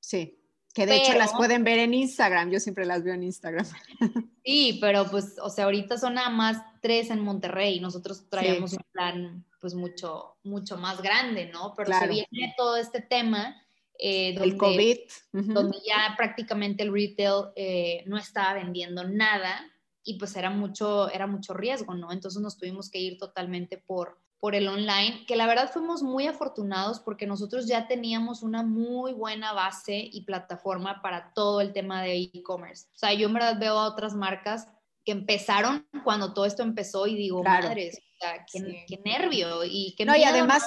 Sí, 0.00 0.38
que 0.74 0.86
de 0.86 0.96
hecho 0.96 1.14
las 1.14 1.32
pueden 1.32 1.64
ver 1.64 1.78
en 1.78 1.94
Instagram, 1.94 2.50
yo 2.50 2.60
siempre 2.60 2.84
las 2.84 3.02
veo 3.02 3.14
en 3.14 3.22
Instagram. 3.22 3.66
Sí, 4.44 4.78
pero 4.80 5.10
pues, 5.10 5.34
o 5.42 5.50
sea, 5.50 5.64
ahorita 5.64 5.98
son 5.98 6.14
nada 6.14 6.30
más 6.30 6.62
tres 6.80 7.10
en 7.10 7.18
Monterrey, 7.18 7.80
nosotros 7.80 8.28
traíamos 8.28 8.74
un 8.74 8.84
plan 8.92 9.44
pues 9.60 9.74
mucho, 9.74 10.36
mucho 10.44 10.76
más 10.76 11.02
grande, 11.02 11.50
¿no? 11.52 11.74
Pero 11.76 11.92
se 11.98 12.06
viene 12.06 12.54
todo 12.56 12.76
este 12.76 13.00
tema. 13.00 13.60
Eh, 13.98 14.34
donde, 14.34 14.50
el 14.50 14.56
COVID. 14.56 14.98
Donde 15.32 15.78
ya 15.84 16.14
prácticamente 16.16 16.84
el 16.84 16.92
retail 16.92 17.46
eh, 17.56 18.04
no 18.06 18.18
estaba 18.18 18.54
vendiendo 18.54 19.02
nada 19.02 19.68
y 20.06 20.18
pues 20.18 20.36
era 20.36 20.50
mucho, 20.50 21.10
era 21.10 21.26
mucho 21.26 21.52
riesgo, 21.52 21.94
¿no? 21.94 22.12
Entonces 22.12 22.40
nos 22.40 22.56
tuvimos 22.56 22.88
que 22.88 23.00
ir 23.00 23.18
totalmente 23.18 23.76
por, 23.76 24.18
por 24.38 24.54
el 24.54 24.68
online, 24.68 25.24
que 25.26 25.34
la 25.34 25.48
verdad 25.48 25.70
fuimos 25.72 26.04
muy 26.04 26.28
afortunados 26.28 27.00
porque 27.00 27.26
nosotros 27.26 27.66
ya 27.66 27.88
teníamos 27.88 28.44
una 28.44 28.62
muy 28.62 29.12
buena 29.12 29.52
base 29.52 30.08
y 30.10 30.22
plataforma 30.22 31.02
para 31.02 31.32
todo 31.34 31.60
el 31.60 31.72
tema 31.72 32.02
de 32.02 32.30
e-commerce. 32.32 32.86
O 32.94 32.98
sea, 32.98 33.12
yo 33.14 33.26
en 33.26 33.34
verdad 33.34 33.58
veo 33.58 33.76
a 33.76 33.88
otras 33.88 34.14
marcas 34.14 34.68
que 35.04 35.10
empezaron 35.10 35.84
cuando 36.04 36.32
todo 36.32 36.46
esto 36.46 36.62
empezó 36.62 37.08
y 37.08 37.16
digo, 37.16 37.42
madres, 37.42 37.98
o 37.98 38.18
sea, 38.20 38.46
qué, 38.50 39.00
nervio 39.04 39.64
y 39.64 39.92
que 39.96 40.04
no, 40.04 40.16
y 40.16 40.22
además, 40.22 40.64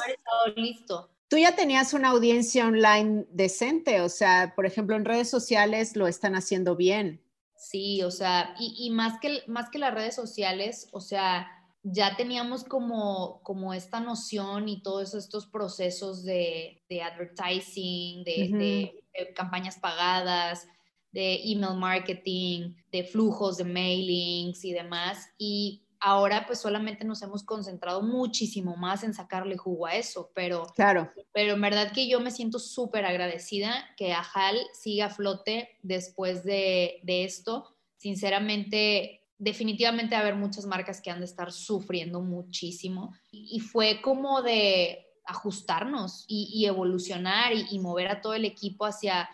listo. 0.58 1.12
Tú 1.30 1.38
ya 1.38 1.56
tenías 1.56 1.94
una 1.94 2.10
audiencia 2.10 2.68
online 2.68 3.26
decente, 3.32 4.02
o 4.02 4.10
sea, 4.10 4.54
por 4.54 4.66
ejemplo, 4.66 4.98
en 4.98 5.06
redes 5.06 5.30
sociales 5.30 5.96
lo 5.96 6.08
están 6.08 6.36
haciendo 6.36 6.76
bien. 6.76 7.22
Sí, 7.60 8.02
o 8.04 8.10
sea, 8.10 8.56
y, 8.58 8.90
más, 8.90 9.20
que, 9.20 9.44
más 9.48 9.70
que 9.70 9.80
las 9.80 9.94
redes 9.94 10.16
sociales, 10.16 10.88
o 10.94 11.02
sea, 11.02 11.46
ya 11.84 12.16
teníamos 12.16 12.64
como, 12.64 13.42
como 13.44 13.74
esta 13.74 14.00
noción 14.00 14.70
y 14.70 14.82
todos 14.82 15.14
estos 15.14 15.46
procesos 15.46 16.24
de, 16.24 16.82
advertising, 16.90 18.24
de, 18.24 19.04
campañas 19.36 19.78
pagadas, 19.78 20.68
de 21.12 21.42
email 21.52 21.78
marketing, 21.78 22.76
de 22.94 23.04
flujos 23.04 23.58
de 23.58 23.66
mailings 23.66 24.64
y 24.64 24.72
demás. 24.72 25.28
Y 25.38 25.84
ahora 26.00 26.46
pues 26.48 26.60
solamente 26.60 27.04
nos 27.04 27.22
hemos 27.22 27.44
concentrado 27.44 28.02
muchísimo 28.02 28.76
más 28.76 29.04
en 29.04 29.14
sacarle 29.14 29.58
jugo 29.58 29.88
a 29.88 29.96
eso, 29.96 30.32
pero, 30.34 30.66
claro. 30.76 31.12
pero 31.34 31.54
en 31.54 31.62
verdad 31.62 31.92
que 31.92 32.08
yo 32.08 32.20
me 32.20 32.32
siento 32.32 32.60
súper 32.60 33.06
agradecida 33.06 33.86
que 33.98 34.14
Ajal 34.14 34.58
siga 34.74 35.08
a 35.08 35.10
flote 35.10 35.70
después 35.82 36.44
de, 36.44 37.00
de 37.04 37.24
esto. 37.24 37.76
Sinceramente, 37.98 39.26
definitivamente 39.38 40.16
va 40.16 40.20
a 40.20 40.22
haber 40.22 40.36
muchas 40.36 40.66
marcas 40.66 41.02
que 41.02 41.12
han 41.12 41.20
de 41.20 41.26
estar 41.26 41.52
sufriendo 41.52 42.22
muchísimo 42.22 43.14
y 43.32 43.60
fue 43.60 44.02
como 44.02 44.42
de 44.42 45.06
ajustarnos 45.26 46.26
y, 46.28 46.66
evolucionar 46.66 47.54
y, 47.54 47.68
y 47.70 47.80
mover 47.80 48.08
a 48.08 48.22
todo 48.22 48.34
el 48.34 48.46
equipo 48.46 48.86
hacia 48.86 49.30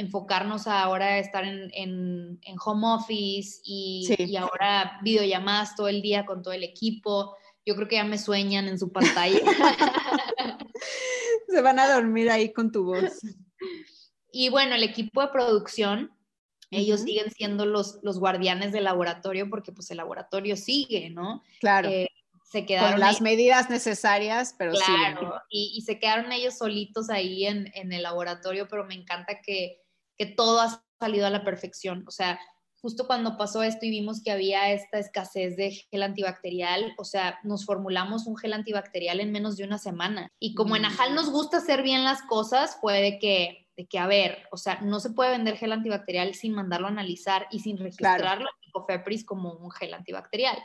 enfocarnos 0.00 0.66
ahora 0.66 1.06
a 1.06 1.18
estar 1.18 1.44
en, 1.44 1.70
en, 1.74 2.56
home 2.64 2.86
office 2.86 3.60
y, 3.64 4.08
y, 4.18 4.36
ahora 4.36 4.98
videollamadas 5.02 5.76
todo 5.76 5.88
el 5.88 6.00
día 6.00 6.24
con 6.24 6.42
todo 6.42 6.54
el 6.54 6.64
equipo. 6.64 7.36
Yo 7.66 7.76
creo 7.76 7.86
que 7.86 7.96
ya 7.96 8.04
me 8.04 8.18
sueñan 8.18 8.66
en 8.66 8.78
su 8.78 8.90
pantalla. 8.90 9.38
Se 11.48 11.60
van 11.60 11.78
a 11.78 11.92
dormir 11.92 12.30
ahí 12.30 12.52
con 12.52 12.72
tu 12.72 12.84
voz. 12.84 13.20
Y 14.32 14.48
bueno, 14.48 14.74
el 14.74 14.84
equipo 14.84 15.20
de 15.20 15.28
producción, 15.28 16.10
ellos 16.70 17.02
siguen 17.02 17.30
siendo 17.30 17.66
los, 17.66 17.98
los 18.02 18.18
guardianes 18.18 18.72
del 18.72 18.84
laboratorio 18.84 19.50
porque 19.50 19.72
pues 19.72 19.90
el 19.90 19.98
laboratorio 19.98 20.56
sigue, 20.56 21.10
¿no? 21.10 21.42
Claro. 21.60 21.90
Eh, 21.90 22.08
se 22.50 22.64
quedaron 22.64 22.92
con 22.92 23.00
las 23.00 23.20
medidas 23.20 23.70
necesarias, 23.70 24.56
pero 24.58 24.72
claro, 24.72 25.40
y, 25.48 25.72
y, 25.76 25.82
se 25.82 26.00
quedaron 26.00 26.32
ellos 26.32 26.58
solitos 26.58 27.08
ahí 27.08 27.46
en, 27.46 27.70
en, 27.74 27.92
el 27.92 28.02
laboratorio, 28.02 28.66
pero 28.68 28.84
me 28.84 28.94
encanta 28.94 29.40
que, 29.40 29.80
que 30.20 30.26
todo 30.26 30.60
ha 30.60 30.84
salido 31.00 31.26
a 31.26 31.30
la 31.30 31.44
perfección. 31.44 32.04
O 32.06 32.10
sea, 32.10 32.38
justo 32.82 33.06
cuando 33.06 33.38
pasó 33.38 33.62
esto 33.62 33.86
y 33.86 33.90
vimos 33.90 34.22
que 34.22 34.30
había 34.30 34.70
esta 34.70 34.98
escasez 34.98 35.56
de 35.56 35.70
gel 35.70 36.02
antibacterial, 36.02 36.92
o 36.98 37.04
sea, 37.04 37.38
nos 37.42 37.64
formulamos 37.64 38.26
un 38.26 38.36
gel 38.36 38.52
antibacterial 38.52 39.20
en 39.20 39.32
menos 39.32 39.56
de 39.56 39.64
una 39.64 39.78
semana. 39.78 40.30
Y 40.38 40.54
como 40.54 40.76
en 40.76 40.84
Ajal 40.84 41.14
nos 41.14 41.30
gusta 41.30 41.56
hacer 41.56 41.82
bien 41.82 42.04
las 42.04 42.20
cosas, 42.20 42.76
fue 42.82 43.00
de 43.00 43.18
que, 43.18 43.66
de 43.78 43.86
que 43.86 43.98
a 43.98 44.06
ver, 44.06 44.46
o 44.52 44.58
sea, 44.58 44.82
no 44.82 45.00
se 45.00 45.08
puede 45.08 45.30
vender 45.30 45.56
gel 45.56 45.72
antibacterial 45.72 46.34
sin 46.34 46.52
mandarlo 46.52 46.88
a 46.88 46.90
analizar 46.90 47.46
y 47.50 47.60
sin 47.60 47.78
registrarlo 47.78 48.50
en 48.62 48.72
COFEPRIS 48.72 49.24
como 49.24 49.54
un 49.54 49.70
gel 49.70 49.94
antibacterial. 49.94 50.58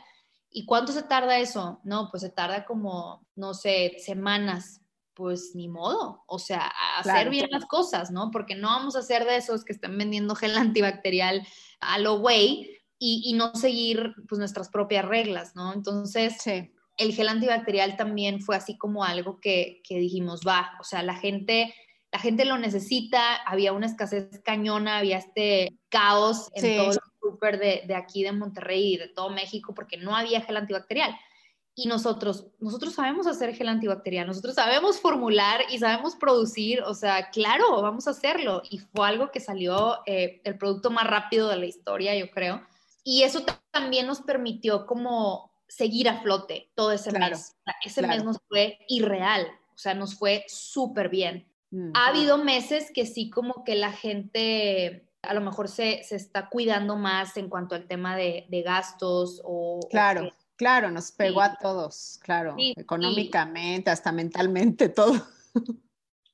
¿Y 0.50 0.66
cuánto 0.66 0.92
se 0.92 1.04
tarda 1.04 1.38
eso? 1.38 1.80
No, 1.82 2.10
pues 2.10 2.22
se 2.22 2.28
tarda 2.28 2.66
como, 2.66 3.26
no 3.34 3.54
sé, 3.54 3.96
semanas 4.00 4.82
pues 5.16 5.52
ni 5.54 5.66
modo, 5.66 6.24
o 6.26 6.38
sea, 6.38 6.70
hacer 6.98 7.30
bien 7.30 7.48
las 7.50 7.64
cosas, 7.64 8.10
¿no? 8.10 8.30
Porque 8.30 8.54
no 8.54 8.68
vamos 8.68 8.96
a 8.96 9.02
ser 9.02 9.24
de 9.24 9.36
esos 9.36 9.64
que 9.64 9.72
estén 9.72 9.96
vendiendo 9.96 10.34
gel 10.34 10.56
antibacterial 10.56 11.44
a 11.80 11.98
lo 11.98 12.16
way 12.16 12.70
y, 12.98 13.32
no 13.34 13.54
seguir 13.54 14.14
pues 14.28 14.38
nuestras 14.38 14.68
propias 14.68 15.06
reglas, 15.06 15.56
¿no? 15.56 15.72
Entonces, 15.72 16.36
el 16.46 17.14
gel 17.14 17.28
antibacterial 17.28 17.96
también 17.96 18.42
fue 18.42 18.56
así 18.56 18.76
como 18.76 19.04
algo 19.04 19.40
que, 19.40 19.80
dijimos, 19.88 20.42
va, 20.46 20.72
o 20.80 20.84
sea, 20.84 21.02
la 21.02 21.14
gente, 21.14 21.74
la 22.12 22.18
gente 22.18 22.44
lo 22.44 22.58
necesita, 22.58 23.36
había 23.36 23.72
una 23.72 23.86
escasez 23.86 24.40
cañona, 24.44 24.98
había 24.98 25.16
este 25.16 25.78
caos 25.88 26.50
en 26.54 26.76
todo 26.76 26.92
el 26.92 26.98
súper 27.22 27.58
de, 27.58 27.84
de 27.86 27.94
aquí 27.94 28.22
de 28.22 28.32
Monterrey 28.32 28.94
y 28.94 28.96
de 28.98 29.08
todo 29.08 29.30
México 29.30 29.74
porque 29.74 29.96
no 29.96 30.14
había 30.14 30.42
gel 30.42 30.58
antibacterial 30.58 31.16
y 31.78 31.86
nosotros, 31.88 32.46
nosotros 32.58 32.94
sabemos 32.94 33.26
hacer 33.26 33.54
gel 33.54 33.68
antibacterial, 33.68 34.26
nosotros 34.26 34.54
sabemos 34.54 34.98
formular 34.98 35.60
y 35.70 35.78
sabemos 35.78 36.16
producir, 36.16 36.80
o 36.80 36.94
sea, 36.94 37.28
claro, 37.28 37.82
vamos 37.82 38.08
a 38.08 38.12
hacerlo. 38.12 38.62
Y 38.70 38.78
fue 38.78 39.06
algo 39.06 39.30
que 39.30 39.40
salió 39.40 39.98
eh, 40.06 40.40
el 40.44 40.56
producto 40.56 40.90
más 40.90 41.06
rápido 41.06 41.50
de 41.50 41.58
la 41.58 41.66
historia, 41.66 42.16
yo 42.16 42.30
creo. 42.30 42.66
Y 43.04 43.24
eso 43.24 43.44
también 43.70 44.06
nos 44.06 44.22
permitió 44.22 44.86
como 44.86 45.52
seguir 45.68 46.08
a 46.08 46.22
flote 46.22 46.70
todo 46.74 46.92
ese 46.92 47.12
mes. 47.12 47.54
Ese 47.84 48.00
mes 48.00 48.24
nos 48.24 48.38
fue 48.48 48.78
irreal, 48.88 49.46
o 49.74 49.78
sea, 49.78 49.92
nos 49.92 50.18
fue 50.18 50.46
súper 50.48 51.10
bien. 51.10 51.46
Mm, 51.72 51.90
ha 51.92 52.06
habido 52.06 52.38
meses 52.38 52.90
que 52.90 53.04
sí 53.04 53.28
como 53.28 53.64
que 53.64 53.74
la 53.74 53.92
gente 53.92 55.10
a 55.20 55.34
lo 55.34 55.42
mejor 55.42 55.68
se, 55.68 56.02
se 56.04 56.16
está 56.16 56.48
cuidando 56.48 56.96
más 56.96 57.36
en 57.36 57.50
cuanto 57.50 57.74
al 57.74 57.86
tema 57.86 58.16
de, 58.16 58.46
de 58.48 58.62
gastos 58.62 59.42
o... 59.44 59.80
Claro. 59.90 60.30
Claro, 60.56 60.90
nos 60.90 61.12
pegó 61.12 61.42
a 61.42 61.56
todos, 61.56 62.18
claro, 62.22 62.56
económicamente, 62.58 63.90
hasta 63.90 64.10
mentalmente, 64.10 64.88
todo. 64.88 65.22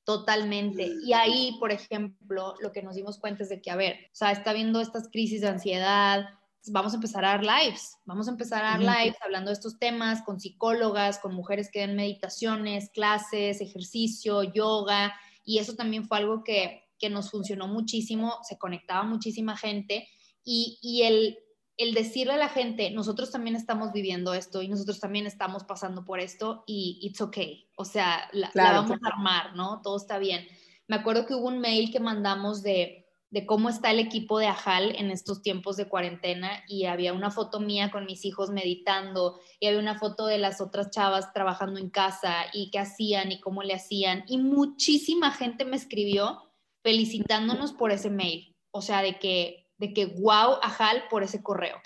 Totalmente. 0.04 0.92
Y 1.04 1.12
ahí, 1.12 1.56
por 1.58 1.72
ejemplo, 1.72 2.54
lo 2.60 2.72
que 2.72 2.82
nos 2.82 2.94
dimos 2.94 3.18
cuenta 3.18 3.42
es 3.42 3.48
de 3.48 3.60
que, 3.60 3.70
a 3.70 3.76
ver, 3.76 3.96
o 4.06 4.14
sea, 4.14 4.32
está 4.32 4.52
viendo 4.52 4.80
estas 4.80 5.08
crisis 5.08 5.40
de 5.40 5.48
ansiedad, 5.48 6.28
vamos 6.66 6.92
a 6.92 6.96
empezar 6.96 7.24
a 7.24 7.28
dar 7.28 7.44
lives, 7.44 7.96
vamos 8.04 8.28
a 8.28 8.30
empezar 8.30 8.64
a 8.64 8.78
dar 8.78 8.80
lives 8.80 9.16
hablando 9.22 9.50
de 9.50 9.54
estos 9.54 9.78
temas 9.78 10.22
con 10.22 10.38
psicólogas, 10.38 11.18
con 11.18 11.34
mujeres 11.34 11.70
que 11.72 11.80
den 11.80 11.96
meditaciones, 11.96 12.90
clases, 12.90 13.60
ejercicio, 13.60 14.42
yoga, 14.44 15.14
y 15.44 15.58
eso 15.58 15.74
también 15.74 16.06
fue 16.06 16.18
algo 16.18 16.44
que, 16.44 16.80
nos 17.10 17.32
funcionó 17.32 17.66
muchísimo, 17.66 18.38
se 18.48 18.58
conectaba 18.58 19.02
muchísima 19.02 19.56
gente 19.56 20.06
y, 20.44 20.78
y 20.80 21.02
el, 21.02 21.36
el 21.76 21.94
decirle 21.94 22.34
a 22.34 22.38
la 22.38 22.48
gente, 22.48 22.90
nosotros 22.90 23.30
también 23.30 23.56
estamos 23.56 23.92
viviendo 23.92 24.34
esto 24.34 24.62
y 24.62 24.68
nosotros 24.68 25.00
también 25.00 25.26
estamos 25.26 25.64
pasando 25.64 26.04
por 26.04 26.20
esto 26.20 26.64
y 26.66 26.98
it's 27.02 27.20
okay, 27.20 27.68
o 27.76 27.84
sea, 27.84 28.28
la, 28.32 28.50
vamos 28.54 28.90
a 28.90 29.06
armar, 29.06 29.56
¿no? 29.56 29.80
Todo 29.82 29.96
está 29.96 30.18
bien. 30.18 30.46
Me 30.88 30.96
acuerdo 30.96 31.26
que 31.26 31.34
hubo 31.34 31.48
un 31.48 31.60
mail 31.60 31.90
que 31.90 32.00
mandamos 32.00 32.62
de 32.62 33.02
de 33.32 33.46
cómo 33.46 33.70
está 33.70 33.90
el 33.90 33.98
equipo 33.98 34.38
de 34.38 34.46
Ajal 34.46 34.94
en 34.94 35.10
estos 35.10 35.40
tiempos 35.40 35.78
de 35.78 35.88
cuarentena 35.88 36.62
y 36.68 36.84
había 36.84 37.14
una 37.14 37.30
foto 37.30 37.60
mía 37.60 37.90
con 37.90 38.04
mis 38.04 38.26
hijos 38.26 38.50
meditando 38.50 39.40
y 39.58 39.66
había 39.66 39.80
una 39.80 39.98
foto 39.98 40.26
de 40.26 40.36
las 40.36 40.60
otras 40.60 40.90
chavas 40.90 41.32
trabajando 41.32 41.80
en 41.80 41.88
casa 41.88 42.44
y 42.52 42.70
qué 42.70 42.78
hacían 42.78 43.32
y 43.32 43.40
cómo 43.40 43.62
le 43.62 43.72
hacían 43.72 44.24
y 44.28 44.36
muchísima 44.36 45.30
gente 45.30 45.64
me 45.64 45.76
escribió 45.76 46.42
felicitándonos 46.82 47.72
por 47.72 47.90
ese 47.90 48.10
mail, 48.10 48.54
o 48.70 48.82
sea, 48.82 49.00
de 49.00 49.18
que, 49.18 49.61
de 49.82 49.92
que 49.92 50.06
wow, 50.06 50.58
Ajal 50.62 51.08
por 51.10 51.24
ese 51.24 51.42
correo. 51.42 51.80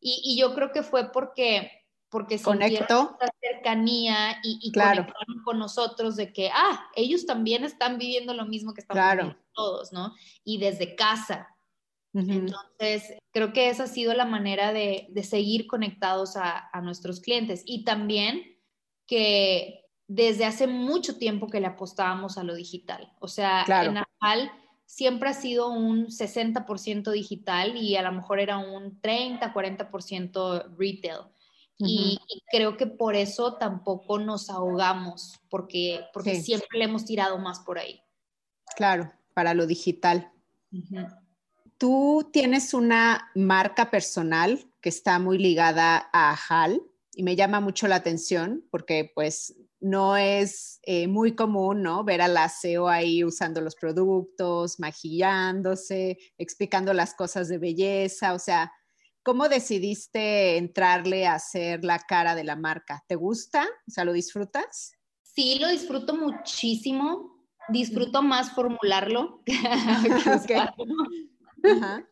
Y, 0.00 0.20
y 0.24 0.40
yo 0.40 0.54
creo 0.54 0.70
que 0.70 0.84
fue 0.84 1.10
porque 1.10 1.72
porque 2.08 2.40
conectó 2.40 3.16
esa 3.20 3.32
cercanía 3.40 4.40
y, 4.42 4.58
y 4.62 4.72
conectaron 4.72 5.42
con 5.44 5.58
nosotros 5.58 6.16
de 6.16 6.32
que, 6.32 6.50
ah, 6.52 6.88
ellos 6.96 7.24
también 7.24 7.62
están 7.62 7.98
viviendo 7.98 8.34
lo 8.34 8.46
mismo 8.46 8.74
que 8.74 8.80
estamos 8.80 9.12
viviendo 9.12 9.36
todos, 9.52 9.92
¿no? 9.92 10.14
Y 10.42 10.58
desde 10.58 10.96
casa. 10.96 11.56
Entonces, 12.12 13.16
creo 13.32 13.52
que 13.52 13.68
esa 13.68 13.84
ha 13.84 13.86
sido 13.86 14.12
la 14.14 14.24
manera 14.24 14.72
de, 14.72 15.06
de 15.10 15.22
seguir 15.22 15.68
conectados 15.68 16.36
a, 16.36 16.68
a, 16.72 16.80
nuestros 16.80 17.20
clientes 17.20 17.62
y 17.64 17.84
también 17.84 18.58
que 19.06 19.84
desde 20.08 20.44
hace 20.44 20.66
mucho 20.66 21.18
tiempo 21.18 21.46
que 21.46 21.60
le 21.60 21.68
apostábamos 21.68 22.38
a 22.38 22.42
lo 22.42 22.56
digital. 22.56 23.12
O 23.20 23.28
sea, 23.28 23.64
en 23.84 23.98
Ajal 23.98 24.50
siempre 24.90 25.28
ha 25.28 25.34
sido 25.34 25.70
un 25.70 26.08
60% 26.08 27.12
digital 27.12 27.76
y 27.76 27.94
a 27.94 28.02
lo 28.02 28.10
mejor 28.10 28.40
era 28.40 28.58
un 28.58 29.00
30, 29.00 29.54
40% 29.54 30.76
retail. 30.76 31.20
Y, 31.78 32.18
creo 32.50 32.76
que 32.76 32.86
por 32.86 33.14
eso 33.14 33.54
tampoco 33.54 34.18
nos 34.18 34.50
ahogamos, 34.50 35.40
porque, 35.48 36.00
porque 36.12 36.42
siempre 36.42 36.78
le 36.78 36.84
hemos 36.84 37.06
tirado 37.06 37.38
más 37.38 37.60
por 37.60 37.78
ahí. 37.78 38.02
Claro, 38.76 39.10
para 39.32 39.54
lo 39.54 39.66
digital. 39.66 40.30
Tú 41.78 42.28
tienes 42.32 42.74
una 42.74 43.30
marca 43.34 43.90
personal 43.90 44.66
que 44.82 44.90
está 44.90 45.18
muy 45.18 45.38
ligada 45.38 46.10
a 46.12 46.36
HAL 46.36 46.82
y 47.14 47.22
me 47.22 47.36
llama 47.36 47.60
mucho 47.60 47.88
la 47.88 47.96
atención 47.96 48.66
porque 48.70 49.10
pues 49.14 49.54
no 49.80 50.16
es 50.16 50.78
eh, 50.82 51.08
muy 51.08 51.34
común, 51.34 51.82
¿no? 51.82 52.04
Ver 52.04 52.22
a 52.22 52.28
la 52.28 52.48
CEO 52.48 52.88
ahí 52.88 53.24
usando 53.24 53.60
los 53.60 53.74
productos, 53.74 54.78
maquillándose, 54.78 56.18
explicando 56.38 56.92
las 56.92 57.14
cosas 57.14 57.48
de 57.48 57.58
belleza, 57.58 58.34
o 58.34 58.38
sea, 58.38 58.72
¿Cómo 59.22 59.48
decidiste 59.50 60.56
entrarle 60.56 61.26
a 61.26 61.34
hacer 61.34 61.84
la 61.84 61.98
cara 61.98 62.34
de 62.34 62.42
la 62.42 62.56
marca? 62.56 63.04
¿Te 63.06 63.16
gusta? 63.16 63.68
O 63.86 63.90
sea, 63.90 64.04
¿lo 64.04 64.14
disfrutas? 64.14 64.92
Sí, 65.22 65.58
lo 65.60 65.68
disfruto 65.68 66.16
muchísimo. 66.16 67.46
Disfruto 67.68 68.22
más 68.22 68.52
formularlo. 68.52 69.42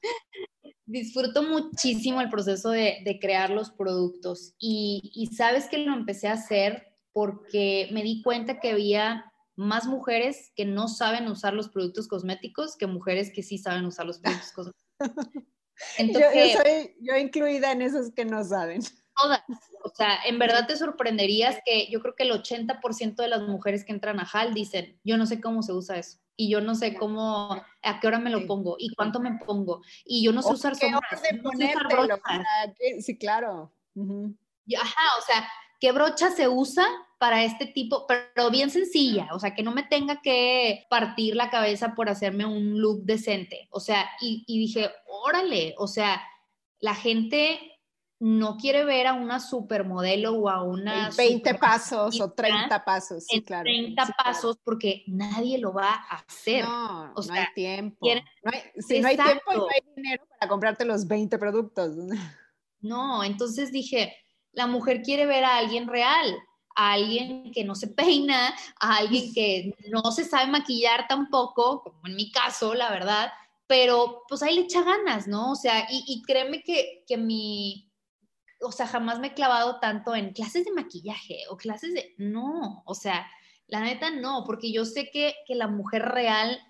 Disfruto 0.84 1.42
muchísimo 1.42 2.20
el 2.20 2.28
proceso 2.28 2.70
de, 2.70 3.18
crear 3.20 3.48
los 3.50 3.70
productos 3.70 4.54
y, 4.58 5.10
y 5.14 5.34
sabes 5.34 5.66
que 5.68 5.78
lo 5.78 5.94
empecé 5.94 6.28
a 6.28 6.34
hacer 6.34 6.87
porque 7.18 7.88
me 7.90 8.04
di 8.04 8.22
cuenta 8.22 8.60
que 8.60 8.70
había 8.70 9.32
más 9.56 9.86
mujeres 9.86 10.52
que 10.54 10.64
no 10.64 10.86
saben 10.86 11.26
usar 11.26 11.52
los 11.52 11.68
productos 11.68 12.06
cosméticos 12.06 12.76
que 12.76 12.86
mujeres 12.86 13.32
que 13.34 13.42
sí 13.42 13.58
saben 13.58 13.86
usar 13.86 14.06
los 14.06 14.20
productos 14.20 14.52
cosméticos. 14.52 14.84
yo, 15.98 16.62
soy 16.62 16.96
yo 17.00 17.16
incluida 17.16 17.72
en 17.72 17.82
esos 17.82 18.12
que 18.12 18.24
no 18.24 18.44
saben. 18.44 18.82
Todas. 19.20 19.42
O 19.82 19.88
sea, 19.88 20.20
en 20.26 20.38
verdad 20.38 20.68
te 20.68 20.76
sorprenderías 20.76 21.58
que 21.64 21.90
yo 21.90 22.00
creo 22.00 22.14
que 22.14 22.22
el 22.22 22.30
80% 22.30 23.16
de 23.16 23.26
las 23.26 23.42
mujeres 23.42 23.84
que 23.84 23.90
entran 23.90 24.20
a 24.20 24.28
HAL 24.32 24.54
dicen, 24.54 25.00
yo 25.02 25.16
no 25.16 25.26
sé 25.26 25.40
cómo 25.40 25.62
se 25.62 25.72
usa 25.72 25.98
eso. 25.98 26.20
Y 26.36 26.48
yo 26.48 26.60
no 26.60 26.76
sé 26.76 26.94
cómo, 26.94 27.60
a 27.82 27.98
qué 28.00 28.06
hora 28.06 28.20
me 28.20 28.30
lo 28.30 28.46
pongo 28.46 28.76
y 28.78 28.94
cuánto 28.94 29.18
me 29.18 29.40
pongo. 29.44 29.82
Y 30.04 30.24
yo 30.24 30.30
no 30.30 30.40
sé 30.40 30.52
usar 30.52 30.76
sombras. 30.76 31.20
sí, 33.00 33.18
claro. 33.18 33.74
Ajá, 33.96 35.02
o 35.18 35.26
sea, 35.26 35.48
¿qué 35.80 35.90
brocha 35.90 36.30
se 36.30 36.46
usa 36.46 36.86
para 37.18 37.44
este 37.44 37.66
tipo? 37.66 38.06
Pero 38.06 38.50
bien 38.50 38.70
sencilla, 38.70 39.28
o 39.32 39.38
sea, 39.38 39.54
que 39.54 39.62
no 39.62 39.72
me 39.72 39.82
tenga 39.82 40.20
que 40.22 40.86
partir 40.88 41.36
la 41.36 41.50
cabeza 41.50 41.94
por 41.94 42.08
hacerme 42.08 42.46
un 42.46 42.80
look 42.80 43.02
decente. 43.04 43.68
O 43.70 43.80
sea, 43.80 44.08
y, 44.20 44.44
dije, 44.46 44.90
órale, 45.06 45.74
o 45.78 45.86
sea, 45.86 46.22
la 46.80 46.94
gente 46.94 47.60
no 48.20 48.56
quiere 48.56 48.84
ver 48.84 49.06
a 49.06 49.14
una 49.14 49.38
supermodelo 49.38 50.32
o 50.32 50.48
a 50.48 50.62
una... 50.62 51.10
20 51.16 51.54
pasos 51.54 52.20
o 52.20 52.32
30 52.32 52.84
pasos, 52.84 53.24
sí, 53.28 53.42
claro. 53.42 53.64
30 53.64 54.06
pasos 54.24 54.58
porque 54.64 55.04
nadie 55.06 55.58
lo 55.58 55.72
va 55.72 55.90
a 55.92 56.16
hacer. 56.16 56.64
No, 56.64 57.14
no 57.14 57.32
hay 57.32 57.46
tiempo. 57.54 58.08
si 58.78 59.00
no 59.00 59.08
hay 59.08 59.16
tiempo, 59.16 59.52
no 59.54 59.66
hay 59.68 59.94
dinero 59.94 60.24
para 60.38 60.48
comprarte 60.48 60.84
los 60.84 61.06
20 61.06 61.38
productos. 61.38 61.94
No, 62.80 63.24
entonces 63.24 63.72
dije, 63.72 64.14
la 64.52 64.68
mujer 64.68 65.02
quiere 65.02 65.26
ver 65.26 65.42
a 65.42 65.58
alguien 65.58 65.88
real, 65.88 66.36
a 66.78 66.92
alguien 66.92 67.50
que 67.50 67.64
no 67.64 67.74
se 67.74 67.88
peina, 67.88 68.54
a 68.78 68.98
alguien 68.98 69.34
que 69.34 69.74
no 69.90 70.12
se 70.12 70.24
sabe 70.24 70.48
maquillar 70.48 71.08
tampoco, 71.08 71.82
como 71.82 71.98
en 72.06 72.14
mi 72.14 72.30
caso, 72.30 72.72
la 72.72 72.88
verdad, 72.88 73.32
pero 73.66 74.22
pues 74.28 74.44
ahí 74.44 74.54
le 74.54 74.60
echa 74.62 74.84
ganas, 74.84 75.26
¿no? 75.26 75.50
O 75.50 75.56
sea, 75.56 75.88
y, 75.90 76.22
créeme 76.22 76.62
que, 76.62 77.02
que 77.04 77.16
mi, 77.16 77.90
o 78.60 78.70
sea, 78.70 78.86
jamás 78.86 79.18
me 79.18 79.28
he 79.28 79.34
clavado 79.34 79.80
tanto 79.80 80.14
en 80.14 80.32
clases 80.32 80.64
de 80.64 80.70
maquillaje 80.70 81.40
o 81.50 81.56
clases 81.56 81.94
de, 81.94 82.14
no, 82.16 82.84
o 82.86 82.94
sea, 82.94 83.28
la 83.66 83.80
neta 83.80 84.10
no, 84.10 84.44
porque 84.46 84.72
yo 84.72 84.84
sé 84.84 85.10
que, 85.10 85.34
que 85.48 85.56
la 85.56 85.66
mujer 85.66 86.02
real 86.02 86.60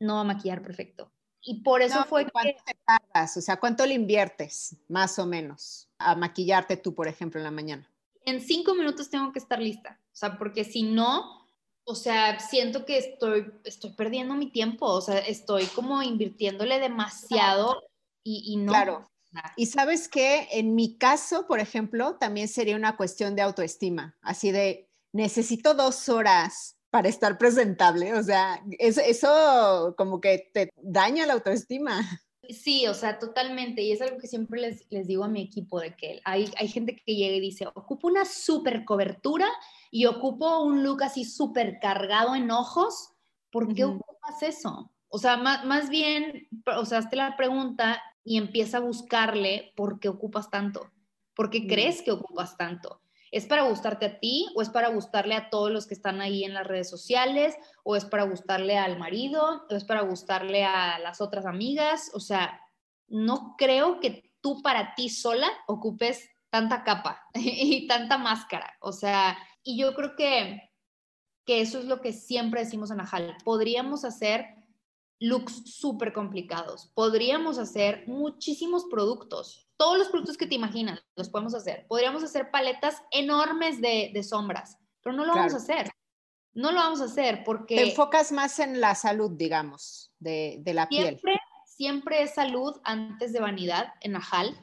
no 0.00 0.14
va 0.14 0.20
a 0.22 0.24
maquillar 0.24 0.62
perfecto. 0.62 1.12
Y 1.42 1.62
por 1.62 1.82
eso 1.82 2.04
fue 2.06 2.26
¿cuánto 2.30 2.58
te 2.64 2.74
tardas? 2.86 3.36
O 3.36 3.42
sea, 3.42 3.60
¿cuánto 3.60 3.84
le 3.84 3.92
inviertes, 3.92 4.76
más 4.88 5.18
o 5.18 5.26
menos, 5.26 5.90
a 5.98 6.16
maquillarte 6.16 6.78
tú, 6.78 6.94
por 6.94 7.06
ejemplo, 7.06 7.38
en 7.38 7.44
la 7.44 7.50
mañana? 7.50 7.92
En 8.26 8.40
cinco 8.40 8.74
minutos 8.74 9.08
tengo 9.08 9.32
que 9.32 9.38
estar 9.38 9.58
lista. 9.58 9.98
O 10.12 10.16
sea, 10.16 10.36
porque 10.36 10.64
si 10.64 10.82
no, 10.82 11.46
o 11.84 11.94
sea, 11.94 12.38
siento 12.40 12.84
que 12.84 12.98
estoy, 12.98 13.50
estoy 13.64 13.92
perdiendo 13.92 14.34
mi 14.34 14.50
tiempo. 14.50 14.86
O 14.86 15.00
sea, 15.00 15.18
estoy 15.18 15.64
como 15.66 16.02
invirtiéndole 16.02 16.78
demasiado 16.78 17.82
y, 18.22 18.52
y 18.52 18.56
no. 18.56 18.72
Claro. 18.72 19.10
Y 19.56 19.66
sabes 19.66 20.08
que 20.08 20.48
en 20.52 20.74
mi 20.74 20.96
caso, 20.98 21.46
por 21.46 21.60
ejemplo, 21.60 22.16
también 22.16 22.48
sería 22.48 22.76
una 22.76 22.96
cuestión 22.96 23.36
de 23.36 23.42
autoestima, 23.42 24.16
así 24.22 24.50
de 24.50 24.88
necesito 25.12 25.74
dos 25.74 26.08
horas 26.08 26.76
para 26.90 27.08
estar 27.08 27.38
presentable. 27.38 28.14
O 28.14 28.22
sea, 28.22 28.62
eso, 28.78 29.00
eso 29.00 29.94
como 29.96 30.20
que 30.20 30.50
te 30.52 30.70
daña 30.76 31.26
la 31.26 31.34
autoestima. 31.34 32.02
Sí, 32.50 32.86
o 32.86 32.94
sea, 32.94 33.18
totalmente. 33.18 33.82
Y 33.82 33.92
es 33.92 34.00
algo 34.00 34.18
que 34.18 34.26
siempre 34.26 34.60
les, 34.60 34.86
les 34.90 35.06
digo 35.06 35.24
a 35.24 35.28
mi 35.28 35.42
equipo, 35.42 35.80
de 35.80 35.96
que 35.96 36.20
hay, 36.24 36.50
hay 36.58 36.68
gente 36.68 36.96
que 36.96 37.14
llega 37.14 37.36
y 37.36 37.40
dice, 37.40 37.66
ocupo 37.74 38.08
una 38.08 38.24
super 38.24 38.84
cobertura 38.84 39.46
y 39.90 40.06
ocupo 40.06 40.62
un 40.62 40.82
look 40.82 41.02
así 41.02 41.24
súper 41.24 41.78
cargado 41.80 42.34
en 42.34 42.50
ojos. 42.50 43.12
¿Por 43.50 43.74
qué 43.74 43.84
ocupas 43.84 44.42
eso? 44.42 44.92
O 45.08 45.18
sea, 45.18 45.36
más, 45.36 45.64
más 45.64 45.88
bien, 45.88 46.48
o 46.76 46.84
sea, 46.84 46.98
hazte 46.98 47.16
la 47.16 47.36
pregunta 47.36 48.02
y 48.24 48.36
empieza 48.38 48.78
a 48.78 48.80
buscarle 48.80 49.72
por 49.76 50.00
qué 50.00 50.08
ocupas 50.08 50.50
tanto. 50.50 50.90
¿Por 51.34 51.50
qué 51.50 51.66
crees 51.66 52.02
que 52.02 52.12
ocupas 52.12 52.56
tanto? 52.56 53.00
¿Es 53.30 53.46
para 53.46 53.62
gustarte 53.62 54.06
a 54.06 54.18
ti 54.20 54.46
o 54.54 54.62
es 54.62 54.70
para 54.70 54.88
gustarle 54.88 55.34
a 55.34 55.50
todos 55.50 55.70
los 55.70 55.86
que 55.86 55.94
están 55.94 56.20
ahí 56.20 56.44
en 56.44 56.54
las 56.54 56.66
redes 56.66 56.88
sociales 56.88 57.56
o 57.82 57.96
es 57.96 58.04
para 58.04 58.24
gustarle 58.24 58.78
al 58.78 58.98
marido 58.98 59.66
o 59.68 59.74
es 59.74 59.84
para 59.84 60.02
gustarle 60.02 60.64
a 60.64 60.98
las 60.98 61.20
otras 61.20 61.46
amigas? 61.46 62.10
O 62.14 62.20
sea, 62.20 62.60
no 63.08 63.54
creo 63.58 64.00
que 64.00 64.32
tú 64.40 64.62
para 64.62 64.94
ti 64.94 65.08
sola 65.08 65.48
ocupes 65.66 66.28
tanta 66.50 66.84
capa 66.84 67.22
y 67.34 67.86
tanta 67.86 68.18
máscara. 68.18 68.76
O 68.80 68.92
sea, 68.92 69.36
y 69.62 69.78
yo 69.78 69.94
creo 69.94 70.14
que, 70.16 70.70
que 71.44 71.60
eso 71.60 71.78
es 71.78 71.86
lo 71.86 72.00
que 72.00 72.12
siempre 72.12 72.60
decimos 72.60 72.90
en 72.90 73.00
Ajal. 73.00 73.36
Podríamos 73.44 74.04
hacer 74.04 74.55
looks 75.18 75.62
súper 75.78 76.12
complicados. 76.12 76.90
Podríamos 76.94 77.58
hacer 77.58 78.04
muchísimos 78.06 78.84
productos, 78.90 79.68
todos 79.76 79.98
los 79.98 80.08
productos 80.08 80.36
que 80.36 80.46
te 80.46 80.54
imaginas, 80.54 81.04
los 81.16 81.28
podemos 81.28 81.54
hacer. 81.54 81.86
Podríamos 81.88 82.22
hacer 82.22 82.50
paletas 82.50 83.02
enormes 83.10 83.80
de, 83.80 84.22
sombras, 84.22 84.78
pero 85.02 85.14
no 85.14 85.24
lo 85.24 85.34
vamos 85.34 85.54
a 85.54 85.58
hacer. 85.58 85.90
no 86.54 86.72
lo 86.72 86.78
vamos 86.78 87.00
a 87.00 87.04
hacer 87.04 87.44
porque... 87.44 87.76
Te 87.76 87.88
enfocas 87.90 88.32
más 88.32 88.58
en 88.58 88.80
la 88.80 88.94
salud, 88.94 89.32
digamos, 89.32 90.12
de, 90.18 90.62
la 90.64 90.86
siempre, 90.86 91.32
piel. 91.32 91.40
Siempre 91.66 92.22
es 92.22 92.34
salud 92.34 92.74
antes 92.84 93.32
de 93.32 93.40
vanidad 93.40 93.92
en 94.00 94.16
Ajal. 94.16 94.58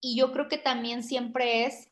Y 0.00 0.16
yo 0.16 0.32
creo 0.32 0.48
que 0.48 0.58
también 0.58 1.02
siempre 1.02 1.64
es 1.64 1.90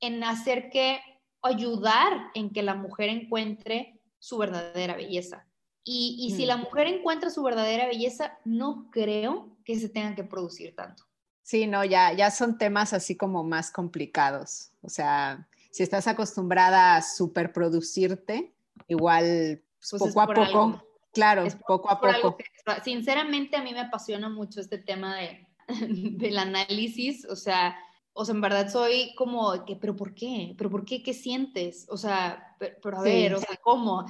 en 0.00 0.22
hacer 0.24 0.70
que, 0.70 1.00
ayudar 1.42 2.30
en 2.34 2.52
que 2.52 2.62
la 2.62 2.74
mujer 2.74 3.08
encuentre 3.08 4.00
su 4.18 4.36
verdadera 4.36 4.94
belleza. 4.94 5.46
Y, 5.84 6.16
y 6.20 6.36
si 6.36 6.46
la 6.46 6.56
mm. 6.56 6.60
mujer 6.60 6.86
encuentra 6.86 7.30
su 7.30 7.42
verdadera 7.42 7.86
belleza, 7.86 8.38
no 8.44 8.88
creo 8.90 9.56
que 9.64 9.78
se 9.78 9.88
tenga 9.88 10.14
que 10.14 10.24
producir 10.24 10.74
tanto. 10.74 11.04
Sí, 11.42 11.66
no, 11.66 11.84
ya, 11.84 12.12
ya 12.12 12.30
son 12.30 12.58
temas 12.58 12.92
así 12.92 13.16
como 13.16 13.42
más 13.42 13.70
complicados. 13.70 14.70
O 14.82 14.88
sea, 14.88 15.48
si 15.70 15.82
estás 15.82 16.06
acostumbrada 16.06 16.96
a 16.96 17.02
superproducirte, 17.02 18.54
igual 18.88 19.62
pues, 19.78 19.90
pues 19.90 20.14
poco 20.14 20.20
a 20.20 20.26
poco, 20.26 20.84
claro, 21.12 21.44
poco 21.66 21.90
a 21.90 22.00
poco. 22.00 22.36
sinceramente 22.84 23.56
a 23.56 23.62
mí 23.62 23.72
me 23.72 23.80
apasiona 23.80 24.28
mucho 24.28 24.60
este 24.60 24.78
tema 24.78 25.16
de, 25.16 25.46
del 26.18 26.38
análisis, 26.38 27.24
o 27.24 27.36
sea, 27.36 27.76
o 28.12 28.24
sea, 28.24 28.34
en 28.34 28.40
verdad 28.40 28.68
soy 28.68 29.14
como 29.14 29.64
que, 29.64 29.76
pero 29.76 29.96
¿por 29.96 30.14
qué? 30.14 30.54
¿Pero 30.58 30.68
por 30.68 30.84
qué? 30.84 31.02
¿Qué 31.02 31.14
sientes? 31.14 31.86
O 31.88 31.96
sea, 31.96 32.56
pero, 32.58 32.98
a 32.98 33.02
ver, 33.02 33.34
o 33.34 33.38
sea, 33.38 33.56
¿cómo? 33.62 34.04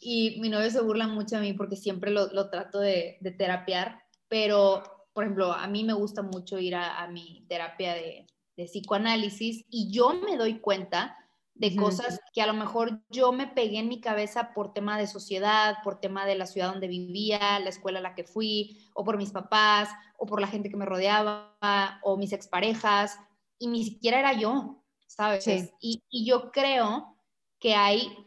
Y 0.00 0.38
mi 0.40 0.48
novio 0.48 0.70
se 0.70 0.80
burla 0.80 1.08
mucho 1.08 1.36
a 1.36 1.40
mí 1.40 1.52
porque 1.52 1.76
siempre 1.76 2.10
lo, 2.10 2.26
lo 2.32 2.50
trato 2.50 2.80
de, 2.80 3.18
de, 3.20 3.30
terapiar, 3.30 4.02
pero, 4.28 4.82
por 5.12 5.24
ejemplo, 5.24 5.52
a 5.52 5.66
mí 5.68 5.84
me 5.84 5.94
gusta 5.94 6.22
mucho 6.22 6.58
ir 6.58 6.74
a, 6.74 7.02
a 7.02 7.08
mi 7.08 7.44
terapia 7.48 7.94
de, 7.94 8.26
de 8.56 8.64
psicoanálisis 8.64 9.64
y 9.70 9.90
yo 9.90 10.14
me 10.14 10.36
doy 10.36 10.60
cuenta 10.60 11.16
de 11.58 11.74
cosas 11.74 12.20
que 12.34 12.42
a 12.42 12.46
lo 12.46 12.52
mejor 12.52 13.00
yo 13.08 13.32
me 13.32 13.46
pegué 13.46 13.78
en 13.78 13.88
mi 13.88 14.00
cabeza 14.00 14.52
por 14.52 14.74
tema 14.74 14.98
de 14.98 15.06
sociedad, 15.06 15.76
por 15.82 16.00
tema 16.00 16.26
de 16.26 16.34
la 16.34 16.44
ciudad 16.44 16.70
donde 16.70 16.86
vivía, 16.86 17.58
la 17.60 17.70
escuela 17.70 17.98
a 17.98 18.02
la 18.02 18.14
que 18.14 18.24
fui, 18.24 18.90
o 18.92 19.04
por 19.04 19.16
mis 19.16 19.30
papás, 19.30 19.88
o 20.18 20.26
por 20.26 20.40
la 20.40 20.48
gente 20.48 20.68
que 20.68 20.76
me 20.76 20.84
rodeaba, 20.84 21.56
o 22.02 22.18
mis 22.18 22.34
exparejas, 22.34 23.18
y 23.58 23.68
ni 23.68 23.84
siquiera 23.84 24.18
era 24.18 24.34
yo, 24.34 24.84
¿sabes? 25.06 25.46
Y, 25.80 26.02
y, 26.10 26.26
yo 26.26 26.50
creo 26.50 27.16
que 27.58 27.74
hay 27.74 28.25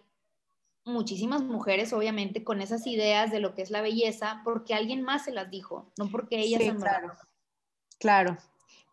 muchísimas 0.89 1.43
mujeres, 1.43 1.93
obviamente, 1.93 2.43
con 2.43 2.61
esas 2.61 2.85
ideas 2.87 3.31
de 3.31 3.39
lo 3.39 3.55
que 3.55 3.61
es 3.61 3.71
la 3.71 3.81
belleza, 3.81 4.41
porque 4.43 4.73
alguien 4.73 5.01
más 5.01 5.25
se 5.25 5.31
las 5.31 5.49
dijo, 5.49 5.91
no 5.97 6.09
porque 6.09 6.39
ellas 6.39 6.61
sí, 6.61 6.71
claro. 6.71 7.13
claro, 7.99 8.37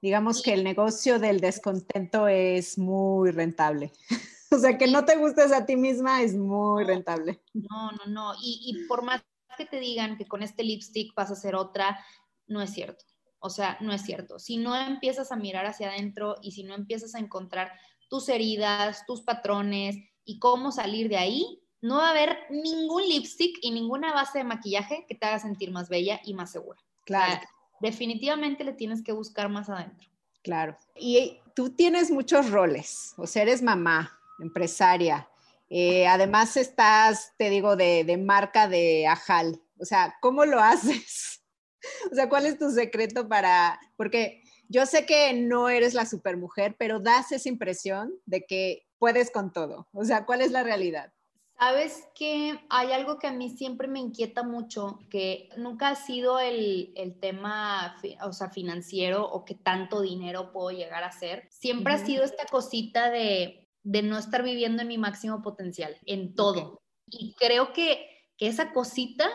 digamos 0.02 0.42
que 0.42 0.52
el 0.52 0.64
negocio 0.64 1.18
del 1.18 1.40
descontento 1.40 2.28
es 2.28 2.78
muy 2.78 3.30
rentable. 3.30 3.92
o 4.50 4.58
sea, 4.58 4.78
que 4.78 4.86
no 4.86 5.04
te 5.04 5.16
gustes 5.16 5.52
a 5.52 5.66
ti 5.66 5.76
misma 5.76 6.22
es 6.22 6.34
muy 6.34 6.84
rentable. 6.84 7.42
No, 7.54 7.90
no, 7.92 8.06
no. 8.06 8.34
Y, 8.42 8.60
y, 8.66 8.86
por 8.86 9.02
más 9.02 9.22
que 9.56 9.66
te 9.66 9.80
digan 9.80 10.16
que 10.16 10.26
con 10.26 10.42
este 10.42 10.62
lipstick 10.62 11.14
vas 11.14 11.30
a 11.30 11.32
hacer 11.32 11.54
otra, 11.54 11.98
no 12.46 12.62
es 12.62 12.70
cierto. 12.70 13.04
O 13.38 13.50
sea, 13.50 13.78
no 13.80 13.92
es 13.92 14.02
cierto. 14.02 14.38
Si 14.38 14.56
no 14.56 14.76
empiezas 14.76 15.32
a 15.32 15.36
mirar 15.36 15.66
hacia 15.66 15.88
adentro 15.88 16.36
y 16.42 16.52
si 16.52 16.64
no 16.64 16.74
empiezas 16.74 17.14
a 17.14 17.18
encontrar 17.18 17.72
tus 18.08 18.28
heridas, 18.28 19.04
tus 19.06 19.22
patrones 19.22 19.96
y 20.24 20.38
cómo 20.38 20.72
salir 20.72 21.08
de 21.08 21.16
ahí, 21.16 21.62
no 21.86 21.96
va 21.96 22.08
a 22.08 22.10
haber 22.10 22.38
ningún 22.50 23.02
lipstick 23.02 23.58
y 23.62 23.70
ninguna 23.70 24.12
base 24.12 24.38
de 24.38 24.44
maquillaje 24.44 25.04
que 25.08 25.14
te 25.14 25.26
haga 25.26 25.38
sentir 25.38 25.70
más 25.70 25.88
bella 25.88 26.20
y 26.24 26.34
más 26.34 26.50
segura. 26.50 26.78
Claro 27.04 27.40
definitivamente 27.80 28.64
le 28.64 28.72
tienes 28.72 29.02
que 29.02 29.12
buscar 29.12 29.48
más 29.48 29.68
adentro. 29.68 30.08
Claro. 30.42 30.76
Y 30.94 31.40
tú 31.54 31.70
tienes 31.70 32.10
muchos 32.10 32.50
roles, 32.50 33.14
o 33.16 33.26
sea, 33.26 33.42
eres 33.42 33.62
mamá, 33.62 34.18
empresaria. 34.38 35.28
Eh, 35.68 36.06
además 36.06 36.56
estás, 36.56 37.32
te 37.36 37.50
digo, 37.50 37.74
de, 37.76 38.22
marca 38.24 38.68
de 38.68 39.06
Ajal. 39.06 39.60
O 39.78 39.84
sea, 39.84 40.16
¿cómo 40.20 40.44
lo 40.44 40.60
haces? 40.60 41.42
o 42.12 42.14
sea, 42.14 42.28
¿cuál 42.28 42.46
es 42.46 42.58
tu 42.58 42.70
secreto 42.70 43.28
para...? 43.28 43.80
Porque 43.96 44.42
yo 44.68 44.86
sé 44.86 45.06
que 45.06 45.32
no 45.32 45.68
eres 45.68 45.94
la 45.94 46.06
supermujer, 46.06 46.76
pero 46.78 47.00
das 47.00 47.32
esa 47.32 47.48
impresión 47.48 48.12
de 48.26 48.44
que 48.46 48.86
puedes 48.98 49.30
con 49.30 49.52
todo. 49.52 49.88
O 49.92 50.04
sea, 50.04 50.24
¿cuál 50.24 50.40
es 50.40 50.52
la 50.52 50.62
realidad? 50.62 51.12
Sabes 51.58 52.06
que 52.14 52.60
hay 52.68 52.92
algo 52.92 53.18
que 53.18 53.28
a 53.28 53.32
mí 53.32 53.48
siempre 53.48 53.88
me 53.88 53.98
inquieta 53.98 54.42
mucho, 54.42 54.98
que 55.08 55.48
nunca 55.56 55.88
ha 55.88 55.94
sido 55.94 56.38
el, 56.38 56.92
tema 57.20 57.96
o 58.22 58.32
sea, 58.34 58.50
financiero 58.50 59.24
o 59.24 59.46
qué 59.46 59.54
tanto 59.54 60.02
dinero 60.02 60.52
puedo 60.52 60.70
llegar 60.70 61.02
a 61.02 61.08
hacer. 61.08 61.48
Siempre 61.50 61.94
ha 61.94 62.04
sido 62.04 62.24
esta 62.24 62.44
cosita 62.44 63.10
de, 63.10 63.66
no 63.84 64.18
estar 64.18 64.42
viviendo 64.42 64.82
en 64.82 64.88
mi 64.88 64.98
máximo 64.98 65.40
potencial, 65.40 65.96
en 66.04 66.34
todo. 66.34 66.78
Y 67.06 67.34
creo 67.38 67.72
que, 67.72 68.06
que 68.36 68.48
esa 68.48 68.72
cosita 68.72 69.26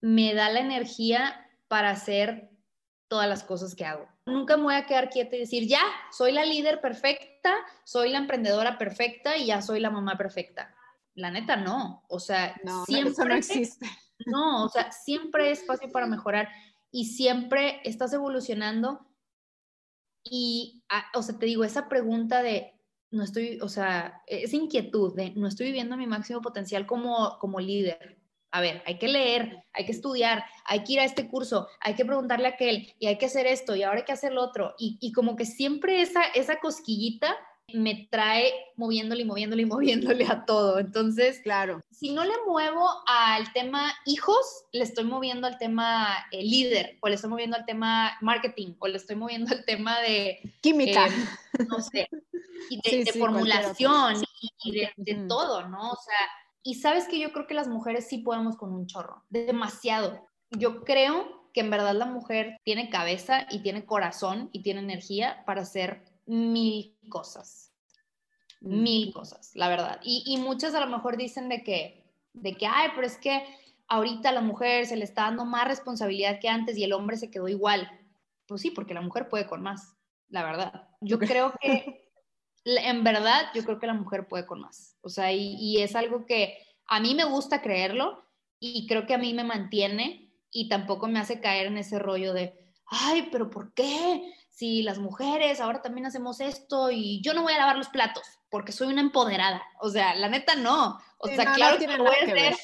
me 0.00 0.32
da 0.32 0.48
la 0.48 0.60
energía 0.60 1.46
para 1.68 1.90
hacer 1.90 2.48
todas 3.08 3.28
las 3.28 3.44
cosas 3.44 3.74
que 3.74 3.84
hago. 3.84 4.08
Nunca 4.24 4.56
me 4.56 4.62
voy 4.62 4.74
a 4.76 4.86
quedar 4.86 5.10
quieta 5.10 5.36
y 5.36 5.40
decir, 5.40 5.68
ya, 5.68 5.82
soy 6.10 6.32
la 6.32 6.46
líder 6.46 6.80
perfecta, 6.80 7.54
soy 7.84 8.08
la 8.08 8.18
emprendedora 8.18 8.78
perfecta 8.78 9.36
y 9.36 9.46
ya 9.46 9.60
soy 9.60 9.80
la 9.80 9.90
mamá 9.90 10.16
perfecta 10.16 10.74
la 11.20 11.30
neta 11.30 11.56
no, 11.56 12.04
o 12.08 12.18
sea, 12.18 12.54
siempre, 12.86 13.12
eso 13.12 13.24
no 13.24 13.34
existe. 13.34 13.86
No, 14.26 14.66
o 14.66 14.68
sea, 14.68 14.92
siempre 14.92 15.46
hay 15.46 15.52
espacio 15.52 15.90
para 15.90 16.06
mejorar 16.06 16.50
y 16.90 17.06
siempre 17.06 17.80
estás 17.84 18.12
evolucionando 18.12 19.06
y, 20.22 20.84
ah, 20.90 21.06
o 21.14 21.22
sea, 21.22 21.38
te 21.38 21.46
digo, 21.46 21.64
esa 21.64 21.88
pregunta 21.88 22.42
de, 22.42 22.74
no 23.10 23.24
estoy, 23.24 23.58
o 23.62 23.68
sea, 23.68 24.22
esa 24.26 24.56
inquietud 24.56 25.16
de, 25.16 25.30
no 25.30 25.48
estoy 25.48 25.66
viviendo 25.66 25.96
mi 25.96 26.06
máximo 26.06 26.42
potencial 26.42 26.86
como, 26.86 27.38
como 27.38 27.60
líder. 27.60 28.18
A 28.52 28.60
ver, 28.60 28.82
hay 28.84 28.98
que 28.98 29.08
leer, 29.08 29.64
hay 29.72 29.86
que 29.86 29.92
estudiar, 29.92 30.44
hay 30.66 30.84
que 30.84 30.94
ir 30.94 31.00
a 31.00 31.04
este 31.04 31.28
curso, 31.28 31.68
hay 31.80 31.94
que 31.94 32.04
preguntarle 32.04 32.48
a 32.48 32.50
aquel 32.50 32.92
y 32.98 33.06
hay 33.06 33.16
que 33.16 33.26
hacer 33.26 33.46
esto 33.46 33.74
y 33.74 33.84
ahora 33.84 34.00
hay 34.00 34.04
que 34.04 34.12
hacer 34.12 34.32
lo 34.32 34.42
otro. 34.42 34.74
Y, 34.78 34.98
y 35.00 35.12
como 35.12 35.34
que 35.34 35.46
siempre 35.46 36.02
esa, 36.02 36.24
esa 36.34 36.58
cosquillita 36.58 37.34
me 37.74 38.08
trae 38.10 38.52
moviéndole 38.76 39.22
y 39.22 39.24
moviéndole 39.24 39.62
y 39.62 39.66
moviéndole 39.66 40.26
a 40.26 40.44
todo. 40.44 40.78
Entonces, 40.78 41.40
claro. 41.42 41.80
Si 41.90 42.12
no 42.12 42.24
le 42.24 42.34
muevo 42.46 42.88
al 43.06 43.52
tema 43.52 43.92
hijos, 44.06 44.64
le 44.72 44.82
estoy 44.84 45.04
moviendo 45.04 45.46
al 45.46 45.58
tema 45.58 46.08
eh, 46.32 46.42
líder, 46.42 46.98
o 47.00 47.08
le 47.08 47.14
estoy 47.14 47.30
moviendo 47.30 47.56
al 47.56 47.66
tema 47.66 48.16
marketing, 48.20 48.74
o 48.78 48.88
le 48.88 48.96
estoy 48.96 49.16
moviendo 49.16 49.54
al 49.54 49.64
tema 49.64 50.00
de 50.00 50.40
química, 50.60 51.06
eh, 51.06 51.64
no 51.68 51.80
sé, 51.80 52.08
y 52.70 53.04
de, 53.04 53.12
formulación 53.12 54.22
y, 54.64 54.72
de, 54.96 55.14
todo, 55.28 55.68
¿no? 55.68 55.90
O 55.90 55.96
sea, 55.96 56.18
y 56.62 56.74
sabes 56.76 57.06
que 57.06 57.18
yo 57.18 57.32
creo 57.32 57.46
que 57.46 57.54
las 57.54 57.68
mujeres 57.68 58.06
sí 58.08 58.18
podemos 58.18 58.56
con 58.56 58.72
un 58.72 58.86
chorro, 58.86 59.24
demasiado. 59.28 60.26
Yo 60.50 60.84
creo 60.84 61.40
que 61.52 61.60
en 61.60 61.70
verdad 61.70 61.94
la 61.94 62.06
mujer 62.06 62.58
tiene 62.64 62.90
cabeza 62.90 63.46
y 63.50 63.60
tiene 63.60 63.84
corazón 63.84 64.50
y 64.52 64.62
tiene 64.62 64.80
energía 64.80 65.42
para 65.46 65.62
hacer 65.62 66.04
mil 66.30 66.96
cosas, 67.08 67.72
mil 68.60 69.12
cosas, 69.12 69.50
la 69.54 69.68
verdad. 69.68 70.00
Y, 70.04 70.22
y, 70.26 70.36
muchas 70.36 70.74
a 70.74 70.80
lo 70.80 70.86
mejor 70.86 71.16
dicen 71.16 71.48
de 71.48 71.64
que, 71.64 72.04
de 72.32 72.54
que, 72.54 72.66
ay, 72.66 72.90
pero 72.94 73.06
es 73.06 73.18
que 73.18 73.44
ahorita 73.88 74.28
a 74.28 74.32
la 74.32 74.40
mujer 74.40 74.86
se 74.86 74.96
le 74.96 75.04
está 75.04 75.22
dando 75.22 75.44
más 75.44 75.66
responsabilidad 75.66 76.38
que 76.40 76.48
antes 76.48 76.76
y 76.76 76.84
el 76.84 76.92
hombre 76.92 77.16
se 77.16 77.30
quedó 77.30 77.48
igual. 77.48 77.90
Pues 78.46 78.62
sí, 78.62 78.70
porque 78.70 78.94
la 78.94 79.00
mujer 79.00 79.28
puede 79.28 79.46
con 79.46 79.60
más, 79.62 79.96
la 80.28 80.44
verdad. 80.44 80.88
Yo 81.00 81.18
creo 81.18 81.52
que, 81.60 82.08
en 82.64 83.02
verdad, 83.02 83.46
yo 83.54 83.64
creo 83.64 83.80
que 83.80 83.88
la 83.88 83.94
mujer 83.94 84.28
puede 84.28 84.46
con 84.46 84.60
más. 84.60 84.96
O 85.00 85.08
sea, 85.08 85.32
y, 85.32 85.56
y 85.56 85.82
es 85.82 85.96
algo 85.96 86.26
que 86.26 86.58
a 86.86 87.00
mí 87.00 87.16
me 87.16 87.24
gusta 87.24 87.60
creerlo 87.60 88.24
y 88.60 88.86
creo 88.86 89.04
que 89.06 89.14
a 89.14 89.18
mí 89.18 89.34
me 89.34 89.42
mantiene 89.42 90.32
y 90.52 90.68
tampoco 90.68 91.08
me 91.08 91.18
hace 91.18 91.40
caer 91.40 91.66
en 91.66 91.78
ese 91.78 91.98
rollo 91.98 92.32
de, 92.32 92.54
ay, 92.86 93.28
pero 93.32 93.50
¿por 93.50 93.74
qué? 93.74 94.32
Si 94.60 94.82
las 94.82 94.98
mujeres 94.98 95.58
ahora 95.58 95.80
también 95.80 96.04
hacemos 96.04 96.38
esto 96.38 96.90
y 96.90 97.22
yo 97.22 97.32
no 97.32 97.42
voy 97.42 97.54
a 97.54 97.58
lavar 97.60 97.78
los 97.78 97.88
platos 97.88 98.22
porque 98.50 98.72
soy 98.72 98.88
una 98.88 99.00
empoderada. 99.00 99.62
O 99.80 99.88
sea, 99.88 100.14
la 100.14 100.28
neta 100.28 100.54
no. 100.54 101.00
O 101.16 101.28
sea, 101.28 101.54
claro 101.54 101.78
que 101.78 101.86
lo 101.86 102.04
voy 102.04 102.14
a 102.14 102.24
hacer. 102.24 102.54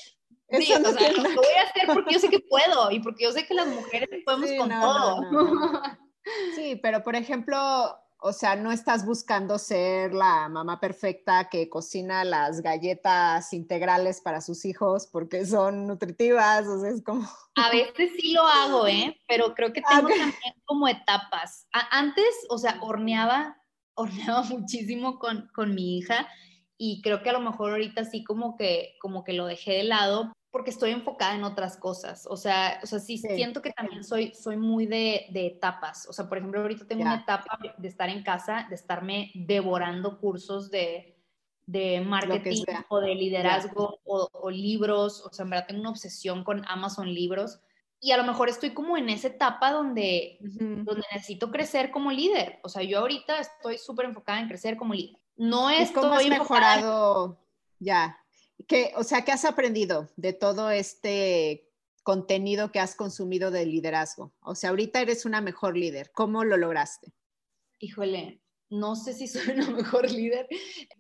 Sí, 0.51 0.75
o 0.75 0.93
sea, 0.93 1.13
lo 1.13 1.23
voy 1.23 1.55
a 1.57 1.63
hacer 1.63 1.87
porque 1.95 2.13
yo 2.13 2.21
sé 2.21 2.29
que 2.29 2.41
puedo 2.41 2.91
y 2.91 3.01
porque 3.01 3.25
yo 3.25 3.33
sé 3.33 3.47
que 3.47 3.55
las 3.55 3.69
mujeres 3.69 4.11
podemos 4.27 4.51
con 4.59 4.69
todo. 4.69 5.23
sí, 6.55 6.79
pero 6.83 7.03
por 7.03 7.17
ejemplo, 7.17 7.99
o 8.19 8.33
sea, 8.33 8.57
no 8.57 8.73
estás 8.73 9.05
buscando 9.05 9.59
ser 9.59 10.15
la 10.15 10.49
mamá 10.49 10.81
perfecta 10.81 11.49
que 11.51 11.69
cocina 11.69 12.25
las 12.25 12.63
galletas 12.63 13.53
integrales 13.53 14.21
para 14.21 14.41
sus 14.41 14.65
hijos 14.65 15.07
porque 15.07 15.45
son 15.45 15.87
nutritivas, 15.87 16.67
o 16.67 16.81
sea, 16.81 16.91
es 16.91 17.03
como... 17.03 17.29
A 17.57 17.71
veces 17.71 18.13
sí 18.19 18.33
lo 18.33 18.43
hago, 18.43 18.87
¿eh? 18.87 19.21
Pero 19.29 19.55
creo 19.55 19.73
que 19.73 19.83
tengo 19.83 20.09
también 20.09 20.35
como 20.65 20.89
etapas. 20.89 21.67
antes, 21.91 22.47
o 22.49 22.59
sea, 22.59 22.79
horneaba, 22.81 23.57
horneaba 23.95 24.43
muchísimo 24.43 25.19
con, 25.19 25.49
con 25.55 25.75
mi 25.75 25.99
hija 25.99 26.29
y 26.79 27.01
creo 27.03 27.23
que 27.23 27.31
a 27.31 27.35
lo 27.35 27.41
mejor 27.41 27.71
ahorita 27.73 28.05
sí 28.05 28.25
como 28.25 28.57
que, 28.57 28.97
como 29.01 29.25
que 29.25 29.33
lo 29.33 29.47
dejé 29.47 29.73
de 29.73 29.85
lado 29.85 30.33
porque 30.57 30.71
estoy 30.71 30.93
enfocada 30.93 31.35
en 31.35 31.45
otras 31.45 31.77
cosas. 31.77 32.27
O 32.31 32.35
sea, 32.35 32.81
o 32.83 32.87
sea 32.87 32.99
sí, 32.99 33.19
siento 33.19 33.61
que 33.61 33.73
también 33.73 34.03
soy, 34.03 34.33
soy 34.33 34.57
muy 34.57 34.87
de, 34.87 35.27
de 35.29 35.49
etapas. 35.49 36.09
O 36.09 36.15
sea, 36.15 36.31
por 36.31 36.39
ejemplo, 36.39 36.63
ahorita 36.63 36.87
tengo 36.87 37.03
una 37.03 37.17
etapa 37.17 37.59
de 37.77 37.87
estar 37.87 38.09
en 38.09 38.23
casa, 38.23 38.65
de 38.71 38.75
estarme 38.75 39.33
devorando 39.35 40.19
cursos 40.19 40.71
de, 40.71 41.15
de 41.67 42.01
marketing 42.01 42.65
o 42.89 43.01
de 43.01 43.15
liderazgo 43.15 44.01
o, 44.07 44.51
libros, 44.51 45.21
o 45.27 45.31
sea, 45.31 45.45
en 45.45 45.51
verdad 45.51 45.67
tengo 45.67 45.81
una 45.83 45.91
obsesión 45.91 46.43
con 46.43 46.65
Amazon 46.67 47.13
libros 47.13 47.61
y 48.01 48.13
a 48.13 48.17
lo 48.17 48.25
mejor 48.25 48.49
estoy 48.49 48.71
como 48.71 48.97
en 48.97 49.11
esa 49.11 49.29
etapa 49.29 49.73
donde, 49.73 50.39
donde 50.41 51.03
necesito 51.13 51.51
crecer 51.51 51.91
como 51.91 52.11
líder. 52.11 52.61
O 52.63 52.71
sea, 52.71 52.83
yo 52.83 53.01
ahorita 53.01 53.41
estoy 53.41 53.77
súper 53.77 54.07
enfocada 54.07 54.41
en 54.41 54.49
crecer 54.49 54.79
como 54.79 54.95
líder. 54.95 55.19
No 55.37 55.69
es 55.69 55.91
¿Cómo 55.91 56.15
has 56.15 56.27
mejorado 56.27 57.39
ya? 57.79 58.19
¿Qué, 58.67 58.93
o 58.97 59.05
sea, 59.05 59.25
¿qué 59.25 59.33
has 59.33 59.45
aprendido 59.45 60.09
de 60.17 60.33
todo 60.33 60.71
este 60.71 61.71
contenido 62.03 62.73
que 62.73 62.81
has 62.81 62.95
consumido 62.95 63.51
de 63.51 63.67
liderazgo? 63.67 64.33
O 64.41 64.55
sea, 64.55 64.71
ahorita 64.71 65.01
eres 65.01 65.25
una 65.25 65.41
mejor 65.41 65.77
líder. 65.77 66.11
¿Cómo 66.13 66.45
lo 66.45 66.57
lograste? 66.57 67.13
Híjole, 67.79 68.41
no 68.71 68.97
sé 68.97 69.13
si 69.13 69.29
soy 69.29 69.55
una 69.55 69.71
mejor 69.71 70.11
líder, 70.11 70.49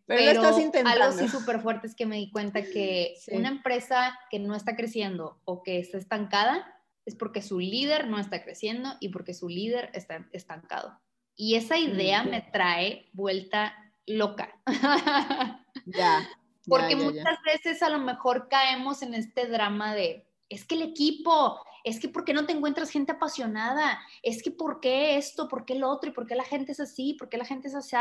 pero, 0.06 0.42
algo 0.42 1.12
sí 1.12 1.28
súper 1.28 1.60
fuerte 1.60 1.86
es 1.86 1.94
que 1.94 2.06
me 2.06 2.16
di 2.16 2.30
cuenta 2.30 2.62
que 2.62 3.14
una 3.32 3.48
empresa 3.48 4.18
que 4.30 4.38
no 4.38 4.54
está 4.54 4.76
creciendo 4.76 5.40
o 5.44 5.62
que 5.62 5.78
está 5.78 5.98
estancada 5.98 6.72
es 7.04 7.14
porque 7.14 7.42
su 7.42 7.60
líder 7.60 8.08
no 8.08 8.18
está 8.18 8.42
creciendo 8.42 8.94
y 9.00 9.10
porque 9.10 9.32
su 9.32 9.48
líder 9.48 9.90
está 9.94 10.28
estancado. 10.32 11.00
Y 11.36 11.54
esa 11.54 11.78
idea 11.78 12.24
me 12.24 12.42
trae 12.42 13.08
vuelta 13.12 13.74
loca. 14.06 14.60
Ya. 15.84 16.28
Porque 16.66 16.96
muchas 16.96 17.38
veces 17.44 17.82
a 17.82 17.88
lo 17.88 17.98
mejor 17.98 18.48
caemos 18.48 19.02
en 19.02 19.14
este 19.14 19.46
drama 19.46 19.94
de, 19.94 20.26
es 20.48 20.64
que 20.64 20.74
el 20.74 20.82
equipo, 20.82 21.60
es 21.84 22.00
que 22.00 22.08
¿por 22.08 22.24
qué 22.24 22.32
no 22.32 22.46
te 22.46 22.52
encuentras 22.52 22.90
gente 22.90 23.12
apasionada? 23.12 23.98
Es 24.22 24.42
que 24.42 24.50
¿por 24.50 24.80
qué 24.80 25.16
esto? 25.16 25.48
¿Por 25.48 25.64
qué 25.64 25.74
lo 25.76 25.88
otro? 25.88 26.10
¿Y 26.10 26.12
por 26.12 26.26
qué 26.26 26.34
la 26.34 26.44
gente 26.44 26.72
es 26.72 26.80
así? 26.80 27.14
¿Por 27.14 27.28
qué 27.28 27.38
la 27.38 27.44
gente 27.44 27.68
es 27.68 27.74
así? 27.74 27.96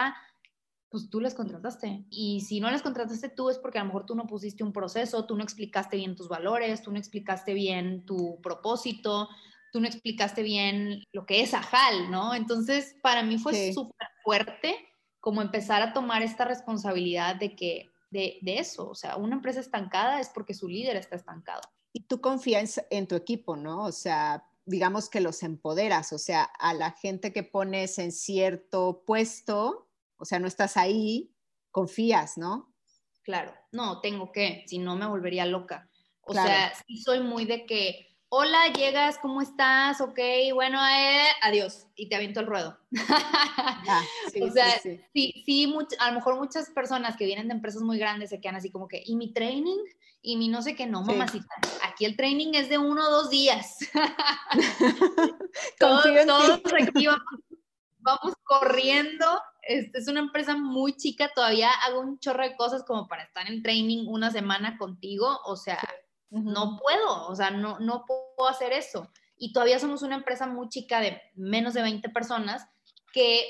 Pues 0.90 1.10
tú 1.10 1.20
las 1.20 1.36
contrataste. 1.36 2.06
Y 2.10 2.42
si 2.42 2.60
no 2.60 2.72
las 2.72 2.82
contrataste 2.82 3.30
tú 3.30 3.50
es 3.50 3.58
porque 3.60 3.78
a 3.78 3.82
lo 3.82 3.88
mejor 3.88 4.06
tú 4.06 4.16
no 4.16 4.28
pusiste 4.28 4.64
un 4.64 4.74
proceso, 4.74 5.26
tú 5.26 5.36
no 5.36 5.44
explicaste 5.44 5.98
bien 5.98 6.16
tus 6.16 6.30
valores, 6.30 6.82
tú 6.82 6.92
no 6.92 6.98
explicaste 6.98 7.54
bien 7.54 8.06
tu 8.06 8.40
propósito, 8.42 9.30
tú 9.72 9.82
no 9.82 9.88
explicaste 9.88 10.42
bien 10.42 11.04
lo 11.12 11.26
que 11.26 11.42
es 11.42 11.54
Ajal, 11.54 12.10
¿no? 12.10 12.34
Entonces, 12.34 12.96
para 13.02 13.24
mí 13.24 13.38
fue 13.38 13.74
súper 13.74 14.08
fuerte 14.24 14.78
como 15.20 15.42
empezar 15.42 15.82
a 15.82 15.92
tomar 15.92 16.22
esta 16.22 16.46
responsabilidad 16.46 17.36
de 17.36 17.56
que, 17.56 17.92
de, 18.16 18.40
de 18.42 18.60
eso, 18.60 18.90
o 18.90 18.96
sea, 18.96 19.18
una 19.18 19.36
empresa 19.36 19.60
estancada 19.60 20.20
es 20.20 20.30
porque 20.30 20.54
su 20.54 20.68
líder 20.68 20.96
está 20.96 21.16
estancado. 21.16 21.62
Y 21.94 22.02
tú 22.02 22.22
confías 22.22 22.84
en 22.90 23.08
tu 23.08 23.16
equipo, 23.16 23.56
¿no? 23.56 23.84
O 23.84 23.92
sea, 23.92 24.48
digamos 24.66 25.10
que 25.10 25.22
los 25.22 25.44
empoderas, 25.44 26.12
o 26.14 26.18
sea, 26.18 26.44
a 26.44 26.74
la 26.74 26.92
gente 26.92 27.32
que 27.32 27.44
pones 27.44 28.00
en 28.00 28.12
cierto 28.12 29.04
puesto, 29.06 29.90
o 30.18 30.26
sea, 30.26 30.40
no 30.40 30.48
estás 30.48 30.78
ahí, 30.78 31.36
confías, 31.72 32.38
¿no? 32.38 32.74
Claro, 33.22 33.54
no, 33.72 34.02
tengo 34.02 34.32
que, 34.32 34.64
si 34.68 34.78
no 34.78 34.96
me 34.96 35.08
volvería 35.08 35.46
loca. 35.46 35.90
O 36.22 36.34
sea, 36.34 36.74
sí 36.88 36.98
soy 36.98 37.20
muy 37.20 37.46
de 37.46 37.66
que 37.66 38.15
hola, 38.30 38.68
llegas, 38.74 39.18
¿cómo 39.20 39.42
estás? 39.42 40.02
Ok, 40.02 40.20
bueno, 40.54 40.80
eh, 40.88 41.28
adiós. 41.42 41.88
Y 41.96 42.10
te 42.10 42.16
aviento 42.16 42.40
el 42.40 42.48
ruedo. 42.48 42.78
Ah, 43.08 44.04
o 44.42 44.52
sea, 44.52 44.80
sí, 44.80 45.44
sí, 45.46 45.74
a 46.00 46.10
lo 46.10 46.16
mejor 46.16 46.38
muchas 46.38 46.70
personas 46.70 47.18
que 47.18 47.26
vienen 47.26 47.48
de 47.48 47.54
empresas 47.54 47.82
muy 47.82 47.98
grandes 47.98 48.30
se 48.30 48.42
quedan 48.42 48.56
así 48.56 48.72
como 48.72 48.88
que, 48.88 49.04
¿y 49.06 49.16
mi 49.16 49.34
training? 49.34 49.80
Y 50.22 50.38
mi 50.38 50.48
no 50.48 50.62
sé 50.62 50.76
qué, 50.76 50.88
no, 50.88 51.04
mamacita. 51.04 51.54
Aquí 51.84 52.06
el 52.06 52.16
training 52.16 52.54
es 52.56 52.68
de 52.68 52.80
uno 52.80 53.08
o 53.08 53.12
dos 53.12 53.30
días. 53.30 53.78
todos, 55.80 56.04
todos 56.26 56.62
aquí 56.82 57.08
vamos, 58.06 58.34
corriendo. 58.44 59.26
Este, 59.62 60.00
es 60.00 60.08
una 60.08 60.20
empresa 60.20 60.56
muy 60.56 60.96
chica, 60.96 61.32
todavía 61.34 61.70
hago 61.86 62.00
un 62.02 62.20
chorro 62.20 62.44
de 62.44 62.56
cosas 62.56 62.84
como 62.84 63.08
para 63.08 63.24
estar 63.24 63.48
en 63.48 63.62
training 63.62 64.06
una 64.08 64.32
semana 64.32 64.78
contigo. 64.78 65.40
O 65.46 65.56
sea, 65.56 65.80
no 66.30 66.78
puedo, 66.78 67.28
o 67.28 67.36
sea, 67.36 67.52
no, 67.52 67.80
no 67.80 68.06
puedo 68.06 68.50
hacer 68.50 68.74
eso. 68.74 69.10
Y 69.38 69.54
todavía 69.54 69.80
somos 69.80 70.02
una 70.02 70.16
empresa 70.16 70.48
muy 70.48 70.70
chica 70.70 71.00
de 71.00 71.22
menos 71.36 71.74
de 71.74 71.82
20 71.82 72.10
personas 72.10 72.68
que, 73.14 73.44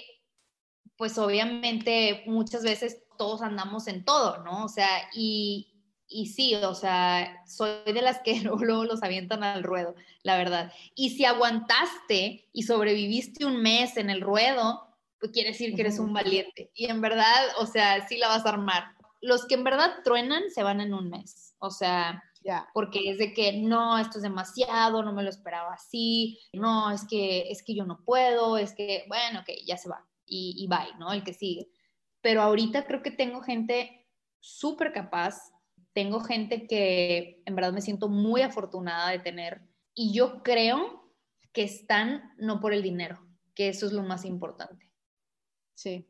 pues 0.98 1.18
obviamente 1.18 2.24
muchas 2.28 2.64
veces 2.64 3.04
todos 3.18 3.42
andamos 3.42 3.88
en 3.88 4.04
todo, 4.04 4.44
¿no? 4.44 4.66
O 4.66 4.70
sea, 4.70 4.88
y, 5.14 5.76
y 6.08 6.28
sí, 6.28 6.56
o 6.56 6.76
sea, 6.76 7.44
soy 7.48 7.70
de 7.86 8.02
las 8.02 8.20
que 8.20 8.40
luego 8.44 8.86
los 8.86 9.04
avientan 9.04 9.44
al 9.44 9.64
ruedo, 9.64 9.96
la 10.24 10.38
verdad. 10.38 10.72
Y 10.96 11.12
si 11.12 11.26
aguantaste 11.26 12.50
y 12.52 12.64
sobreviviste 12.64 13.46
un 13.46 13.62
mes 13.62 13.98
en 13.98 14.10
el 14.10 14.22
ruedo, 14.22 14.86
pues 15.20 15.32
quiere 15.32 15.50
decir 15.50 15.76
que 15.76 15.82
eres 15.82 16.00
un 16.00 16.14
valiente. 16.14 16.72
Y 16.76 16.86
en 16.86 17.02
verdad, 17.02 17.48
o 17.60 17.66
sea, 17.66 18.08
sí 18.08 18.18
la 18.18 18.28
vas 18.28 18.46
a 18.46 18.50
armar. 18.50 18.96
Los 19.22 19.46
que 19.46 19.56
en 19.56 19.64
verdad 19.64 19.92
truenan 20.04 20.44
se 20.52 20.64
van 20.64 20.82
en 20.82 20.94
un 20.94 21.10
mes. 21.10 21.56
O 21.60 21.72
sea, 21.72 22.24
porque 22.74 23.10
es 23.10 23.18
de 23.18 23.34
que 23.34 23.54
no, 23.54 23.98
esto 23.98 24.18
es 24.18 24.24
demasiado, 24.24 25.04
no 25.04 25.14
me 25.14 25.24
lo 25.24 25.30
esperaba 25.30 25.74
así, 25.74 26.40
no, 26.54 26.92
es 26.92 27.06
que, 27.08 27.50
es 27.50 27.64
que 27.64 27.76
yo 27.76 27.86
no 27.86 28.04
puedo, 28.04 28.58
es 28.58 28.74
que, 28.74 29.06
bueno, 29.08 29.40
ok, 29.42 29.50
ya 29.66 29.78
se 29.78 29.90
va 29.90 30.06
y, 30.26 30.56
y 30.58 30.68
bye, 30.68 30.98
¿no? 31.00 31.12
El 31.12 31.24
que 31.24 31.34
sigue. 31.34 31.70
Pero 32.22 32.42
ahorita 32.42 32.86
creo 32.86 33.02
que 33.02 33.12
tengo 33.12 33.42
gente 33.42 34.08
súper 34.40 34.94
capaz, 34.94 35.52
tengo 35.94 36.20
gente 36.20 36.68
que 36.68 37.42
en 37.46 37.56
verdad 37.56 37.74
me 37.74 37.82
siento 37.82 38.10
muy 38.10 38.42
afortunada 38.42 39.10
de 39.10 39.20
tener 39.20 39.62
y 39.94 40.14
yo 40.14 40.44
creo 40.44 41.14
que 41.54 41.64
están 41.64 42.34
no 42.38 42.60
por 42.60 42.74
el 42.74 42.84
dinero, 42.84 43.26
que 43.56 43.70
eso 43.70 43.86
es 43.86 43.94
lo 43.94 44.04
más 44.04 44.26
importante. 44.26 44.92
Sí, 45.74 46.10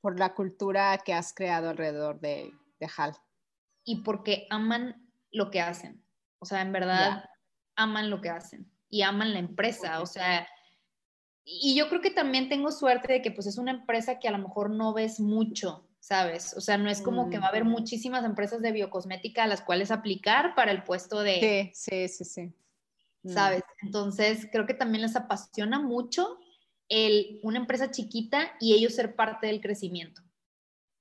por 0.00 0.18
la 0.18 0.34
cultura 0.34 0.98
que 0.98 1.14
has 1.14 1.32
creado 1.32 1.70
alrededor 1.70 2.20
de, 2.20 2.52
de 2.78 2.88
HAL. 2.96 3.16
Y 3.84 4.02
porque 4.02 4.46
aman 4.50 5.11
lo 5.32 5.50
que 5.50 5.60
hacen. 5.60 6.04
O 6.38 6.46
sea, 6.46 6.60
en 6.60 6.72
verdad 6.72 7.24
aman 7.74 8.10
lo 8.10 8.20
que 8.20 8.30
hacen 8.30 8.70
y 8.88 9.02
aman 9.02 9.32
la 9.32 9.38
empresa. 9.38 10.00
O 10.00 10.06
sea, 10.06 10.46
y 11.44 11.74
yo 11.74 11.88
creo 11.88 12.00
que 12.00 12.10
también 12.10 12.48
tengo 12.48 12.70
suerte 12.70 13.12
de 13.14 13.22
que 13.22 13.30
pues 13.30 13.46
es 13.46 13.58
una 13.58 13.72
empresa 13.72 14.18
que 14.18 14.28
a 14.28 14.32
lo 14.32 14.38
mejor 14.38 14.70
no 14.70 14.92
ves 14.92 15.18
mucho, 15.18 15.88
¿sabes? 15.98 16.54
O 16.56 16.60
sea, 16.60 16.78
no 16.78 16.90
es 16.90 17.00
como 17.00 17.30
que 17.30 17.38
va 17.38 17.46
a 17.46 17.50
haber 17.50 17.64
mm. 17.64 17.70
muchísimas 17.70 18.24
empresas 18.24 18.60
de 18.60 18.72
biocosmética 18.72 19.44
a 19.44 19.48
las 19.48 19.62
cuales 19.62 19.90
aplicar 19.90 20.54
para 20.54 20.70
el 20.70 20.84
puesto 20.84 21.20
de... 21.22 21.72
Sí, 21.74 22.08
sí, 22.08 22.08
sí, 22.08 22.24
sí. 22.24 22.54
Mm. 23.22 23.32
¿Sabes? 23.32 23.62
Entonces, 23.82 24.48
creo 24.52 24.66
que 24.66 24.74
también 24.74 25.02
les 25.02 25.16
apasiona 25.16 25.80
mucho 25.80 26.38
el, 26.88 27.40
una 27.42 27.58
empresa 27.58 27.90
chiquita 27.90 28.52
y 28.60 28.74
ellos 28.74 28.94
ser 28.94 29.16
parte 29.16 29.46
del 29.46 29.60
crecimiento. 29.60 30.22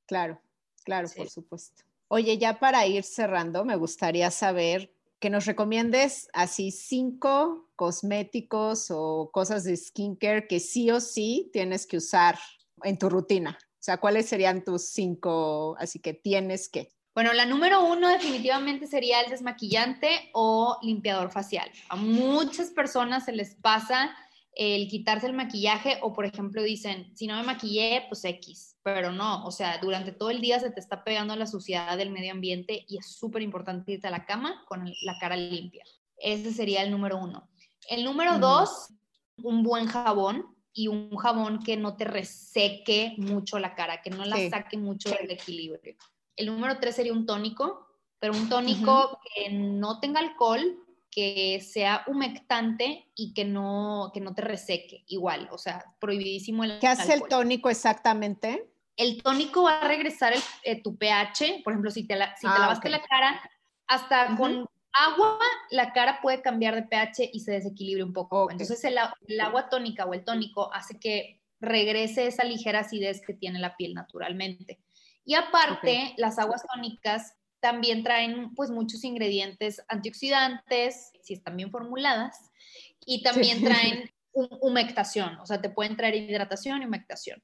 Claro, 0.05 0.41
claro, 0.83 1.07
por 1.15 1.29
supuesto. 1.29 1.83
Oye, 2.13 2.37
ya 2.37 2.59
para 2.59 2.85
ir 2.85 3.05
cerrando, 3.05 3.63
me 3.63 3.77
gustaría 3.77 4.31
saber 4.31 4.93
que 5.21 5.29
nos 5.29 5.45
recomiendes 5.45 6.27
así 6.33 6.69
cinco 6.69 7.69
cosméticos 7.77 8.87
o 8.91 9.29
cosas 9.31 9.63
de 9.63 9.77
skincare 9.77 10.45
que 10.45 10.59
sí 10.59 10.91
o 10.91 10.99
sí 10.99 11.49
tienes 11.53 11.87
que 11.87 11.95
usar 11.95 12.37
en 12.83 12.97
tu 12.97 13.09
rutina. 13.09 13.57
O 13.61 13.77
sea, 13.79 13.95
¿cuáles 13.95 14.25
serían 14.25 14.61
tus 14.65 14.89
cinco? 14.89 15.77
Así 15.79 15.99
que 15.99 16.13
tienes 16.13 16.67
que. 16.67 16.91
Bueno, 17.15 17.31
la 17.31 17.45
número 17.45 17.81
uno 17.81 18.09
definitivamente 18.09 18.87
sería 18.87 19.21
el 19.21 19.29
desmaquillante 19.29 20.31
o 20.33 20.79
limpiador 20.81 21.31
facial. 21.31 21.71
A 21.87 21.95
muchas 21.95 22.71
personas 22.71 23.23
se 23.23 23.31
les 23.31 23.55
pasa 23.55 24.13
el 24.53 24.87
quitarse 24.87 25.27
el 25.27 25.33
maquillaje 25.33 25.99
o, 26.01 26.13
por 26.13 26.25
ejemplo, 26.25 26.61
dicen, 26.61 27.15
si 27.15 27.27
no 27.27 27.35
me 27.37 27.43
maquillé, 27.43 28.05
pues 28.09 28.25
X, 28.25 28.77
pero 28.83 29.11
no, 29.11 29.45
o 29.45 29.51
sea, 29.51 29.77
durante 29.77 30.11
todo 30.11 30.29
el 30.29 30.41
día 30.41 30.59
se 30.59 30.71
te 30.71 30.79
está 30.79 31.03
pegando 31.03 31.35
la 31.35 31.47
suciedad 31.47 31.97
del 31.97 32.09
medio 32.09 32.31
ambiente 32.31 32.85
y 32.87 32.97
es 32.97 33.15
súper 33.15 33.41
importante 33.41 33.93
irte 33.93 34.07
a 34.07 34.11
la 34.11 34.25
cama 34.25 34.63
con 34.67 34.85
la 35.03 35.17
cara 35.19 35.35
limpia. 35.35 35.83
Ese 36.17 36.53
sería 36.53 36.83
el 36.83 36.91
número 36.91 37.17
uno. 37.17 37.49
El 37.89 38.03
número 38.03 38.37
dos, 38.39 38.93
un 39.37 39.63
buen 39.63 39.87
jabón 39.87 40.55
y 40.73 40.87
un 40.87 41.15
jabón 41.15 41.63
que 41.63 41.77
no 41.77 41.95
te 41.97 42.05
reseque 42.05 43.15
mucho 43.17 43.59
la 43.59 43.75
cara, 43.75 44.01
que 44.01 44.09
no 44.09 44.25
la 44.25 44.37
saque 44.49 44.77
mucho 44.77 45.09
del 45.09 45.31
equilibrio. 45.31 45.95
El 46.35 46.47
número 46.47 46.77
tres 46.79 46.95
sería 46.95 47.13
un 47.13 47.25
tónico, 47.25 47.87
pero 48.19 48.33
un 48.33 48.49
tónico 48.49 49.19
que 49.35 49.51
no 49.51 49.99
tenga 49.99 50.19
alcohol, 50.19 50.77
que 51.11 51.59
sea 51.61 52.03
humectante 52.07 53.11
y 53.15 53.33
que 53.33 53.43
no, 53.43 54.11
que 54.13 54.21
no 54.21 54.33
te 54.33 54.41
reseque 54.41 55.03
igual, 55.07 55.49
o 55.51 55.57
sea, 55.57 55.83
prohibidísimo 55.99 56.63
el 56.63 56.79
¿Qué 56.79 56.87
hace 56.87 57.13
el 57.13 57.23
tónico 57.23 57.69
exactamente? 57.69 58.71
El 58.95 59.21
tónico 59.21 59.63
va 59.63 59.81
a 59.81 59.87
regresar 59.87 60.33
eh, 60.63 60.81
tu 60.81 60.97
pH, 60.97 61.61
por 61.63 61.73
ejemplo, 61.73 61.91
si 61.91 62.07
te, 62.07 62.15
si 62.15 62.47
te 62.47 62.47
ah, 62.47 62.59
lavaste 62.59 62.89
la 62.89 63.01
cara, 63.01 63.41
hasta 63.87 64.35
con 64.37 64.65
agua 64.93 65.37
la 65.69 65.93
cara 65.93 66.19
puede 66.21 66.41
cambiar 66.41 66.75
de 66.75 66.83
pH 66.83 67.29
y 67.33 67.41
se 67.41 67.51
desequilibre 67.51 68.03
un 68.03 68.13
poco. 68.13 68.49
Entonces 68.49 68.83
el, 68.83 68.97
agua 68.97 69.69
tónica 69.69 70.05
o 70.05 70.13
el 70.13 70.23
tónico 70.23 70.73
hace 70.73 70.99
que 70.99 71.41
regrese 71.59 72.27
esa 72.27 72.43
ligera 72.43 72.79
acidez 72.79 73.21
que 73.25 73.33
tiene 73.33 73.59
la 73.59 73.75
piel 73.75 73.93
naturalmente. 73.93 74.79
Y 75.23 75.35
aparte, 75.35 76.13
las 76.17 76.39
aguas 76.39 76.63
tónicas 76.73 77.35
también 77.61 78.03
traen 78.03 78.53
pues 78.55 78.69
muchos 78.69 79.03
ingredientes 79.03 79.81
antioxidantes, 79.87 81.11
si 81.21 81.33
están 81.33 81.55
bien 81.55 81.71
formuladas, 81.71 82.51
y 83.05 83.23
también 83.23 83.63
traen 83.63 84.11
humectación, 84.33 85.37
o 85.39 85.45
sea, 85.45 85.61
te 85.61 85.69
pueden 85.69 85.95
traer 85.95 86.15
hidratación 86.15 86.81
y 86.81 86.85
humectación. 86.85 87.41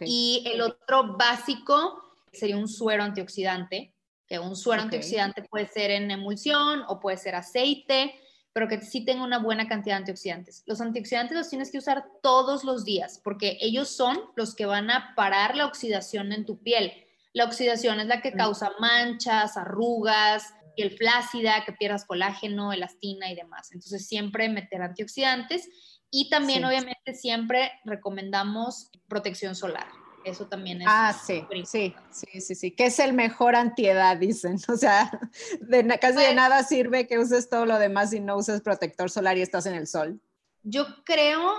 Y 0.00 0.42
el 0.46 0.60
otro 0.60 1.16
básico 1.16 2.02
sería 2.32 2.56
un 2.56 2.68
suero 2.68 3.02
antioxidante, 3.02 3.94
que 4.26 4.38
un 4.38 4.56
suero 4.56 4.82
antioxidante 4.82 5.42
puede 5.42 5.68
ser 5.68 5.90
en 5.90 6.10
emulsión 6.10 6.82
o 6.88 6.98
puede 7.00 7.16
ser 7.16 7.34
aceite, 7.34 8.14
pero 8.52 8.68
que 8.68 8.80
sí 8.80 9.04
tenga 9.04 9.22
una 9.22 9.38
buena 9.38 9.68
cantidad 9.68 9.96
de 9.96 10.00
antioxidantes. 10.00 10.62
Los 10.66 10.80
antioxidantes 10.80 11.36
los 11.36 11.48
tienes 11.48 11.70
que 11.70 11.78
usar 11.78 12.06
todos 12.22 12.64
los 12.64 12.84
días 12.84 13.20
porque 13.22 13.58
ellos 13.60 13.88
son 13.88 14.18
los 14.34 14.54
que 14.54 14.66
van 14.66 14.90
a 14.90 15.14
parar 15.14 15.56
la 15.56 15.66
oxidación 15.66 16.32
en 16.32 16.44
tu 16.44 16.58
piel. 16.58 17.05
La 17.36 17.44
oxidación 17.44 18.00
es 18.00 18.06
la 18.06 18.22
que 18.22 18.32
causa 18.32 18.72
manchas, 18.78 19.58
arrugas, 19.58 20.54
piel 20.74 20.90
flácida, 20.90 21.66
que 21.66 21.72
pierdas 21.74 22.06
colágeno, 22.06 22.72
elastina 22.72 23.30
y 23.30 23.34
demás. 23.34 23.72
Entonces, 23.72 24.06
siempre 24.06 24.48
meter 24.48 24.80
antioxidantes 24.80 25.68
y 26.10 26.30
también, 26.30 26.64
obviamente, 26.64 27.12
siempre 27.12 27.72
recomendamos 27.84 28.90
protección 29.06 29.54
solar. 29.54 29.86
Eso 30.24 30.46
también 30.46 30.80
es. 30.80 30.88
Ah, 30.90 31.12
sí, 31.12 31.44
sí, 31.66 31.94
sí, 32.10 32.40
sí, 32.40 32.54
sí, 32.54 32.70
que 32.70 32.86
es 32.86 32.98
el 33.00 33.12
mejor 33.12 33.54
antiedad, 33.54 34.16
dicen. 34.16 34.56
O 34.72 34.78
sea, 34.78 35.10
de, 35.60 35.86
casi 35.98 36.16
de 36.16 36.24
pues 36.24 36.34
nada 36.34 36.62
sirve 36.62 37.06
que 37.06 37.18
uses 37.18 37.50
todo 37.50 37.66
lo 37.66 37.78
demás 37.78 38.14
y 38.14 38.20
no 38.20 38.38
uses 38.38 38.62
protector 38.62 39.10
solar 39.10 39.36
y 39.36 39.42
estás 39.42 39.66
en 39.66 39.74
el 39.74 39.86
sol. 39.86 40.22
Yo 40.62 40.86
creo 41.04 41.52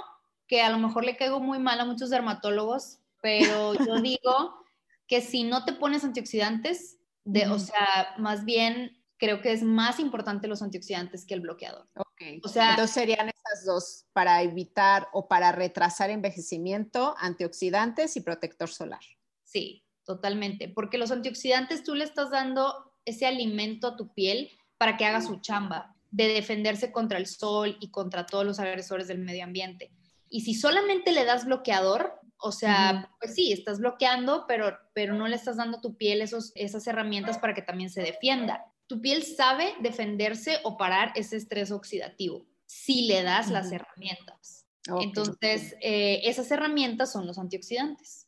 que 0.48 0.64
a 0.64 0.72
lo 0.72 0.80
mejor 0.80 1.06
le 1.06 1.18
caigo 1.18 1.40
muy 1.40 1.60
mal 1.60 1.80
a 1.80 1.86
muchos 1.86 2.10
dermatólogos, 2.10 2.98
pero 3.22 3.76
yo 3.76 4.02
digo 4.02 4.66
que 5.08 5.22
si 5.22 5.44
no 5.44 5.66
te 5.66 5.74
pones 5.74 6.04
antioxidantes, 6.04 6.98
de, 7.24 7.48
o 7.48 7.60
sea, 7.60 8.16
más 8.18 8.46
bien 8.46 8.98
creo 9.18 9.42
que 9.42 9.52
es 9.52 9.64
más 9.64 10.00
importante 10.00 10.48
los 10.48 10.62
antioxidantes 10.62 11.26
que 11.26 11.34
el 11.34 11.42
bloqueador. 11.42 11.88
Ok. 11.96 12.22
O 12.44 12.48
sea, 12.48 12.72
entonces 12.72 12.94
serían 12.94 13.30
esas 13.30 13.66
dos 13.66 14.06
para 14.14 14.42
evitar 14.42 15.08
o 15.12 15.28
para 15.28 15.52
retrasar 15.52 16.10
envejecimiento, 16.10 17.16
antioxidantes 17.18 18.16
y 18.16 18.22
protector 18.22 18.70
solar. 18.70 19.02
Sí, 19.44 19.84
totalmente, 20.04 20.70
porque 20.70 20.98
los 20.98 21.12
antioxidantes 21.12 21.84
tú 21.84 21.96
le 21.96 22.04
estás 22.04 22.32
dando 22.32 22.94
ese 23.06 23.26
alimento 23.26 23.88
a 23.88 23.96
tu 23.96 24.14
piel 24.14 24.52
para 24.78 24.98
que 24.98 25.06
haga 25.06 25.22
su 25.22 25.38
chamba 25.38 25.96
de 26.12 26.28
defenderse 26.28 26.92
contra 26.92 27.18
el 27.18 27.26
sol 27.26 27.78
y 27.80 27.92
contra 27.92 28.26
todos 28.26 28.46
los 28.46 28.60
agresores 28.60 29.08
del 29.08 29.20
medio 29.20 29.44
ambiente. 29.44 29.92
Y 30.30 30.42
si 30.42 30.54
solamente 30.54 31.12
le 31.12 31.26
das 31.26 31.46
bloqueador, 31.46 32.20
o 32.40 32.52
sea, 32.52 33.12
pues 33.20 33.34
sí, 33.36 33.52
estás 33.52 33.80
bloqueando, 33.80 34.46
pero, 34.48 34.78
pero 34.94 35.16
no 35.16 35.28
le 35.28 35.36
estás 35.36 35.58
dando 35.58 35.78
a 35.78 35.82
tu 35.82 35.98
piel 35.98 36.22
esos, 36.22 36.52
esas 36.56 36.86
herramientas 36.88 37.38
para 37.38 37.54
que 37.54 37.62
también 37.62 37.90
se 37.90 38.02
defienda 38.02 38.74
tu 38.88 39.02
piel 39.02 39.24
sabe 39.24 39.76
defenderse 39.82 40.60
o 40.64 40.78
parar 40.78 41.12
ese 41.16 41.38
estrés 41.38 41.72
oxidativo 41.72 42.46
si 42.66 43.08
le 43.08 43.22
das 43.24 43.50
las 43.50 43.72
herramientas. 43.72 44.66
Entonces, 45.02 45.76
eh, 45.82 46.22
esas 46.24 46.50
herramientas 46.52 47.12
son 47.12 47.28
los 47.28 47.38
antioxidantes. 47.38 48.28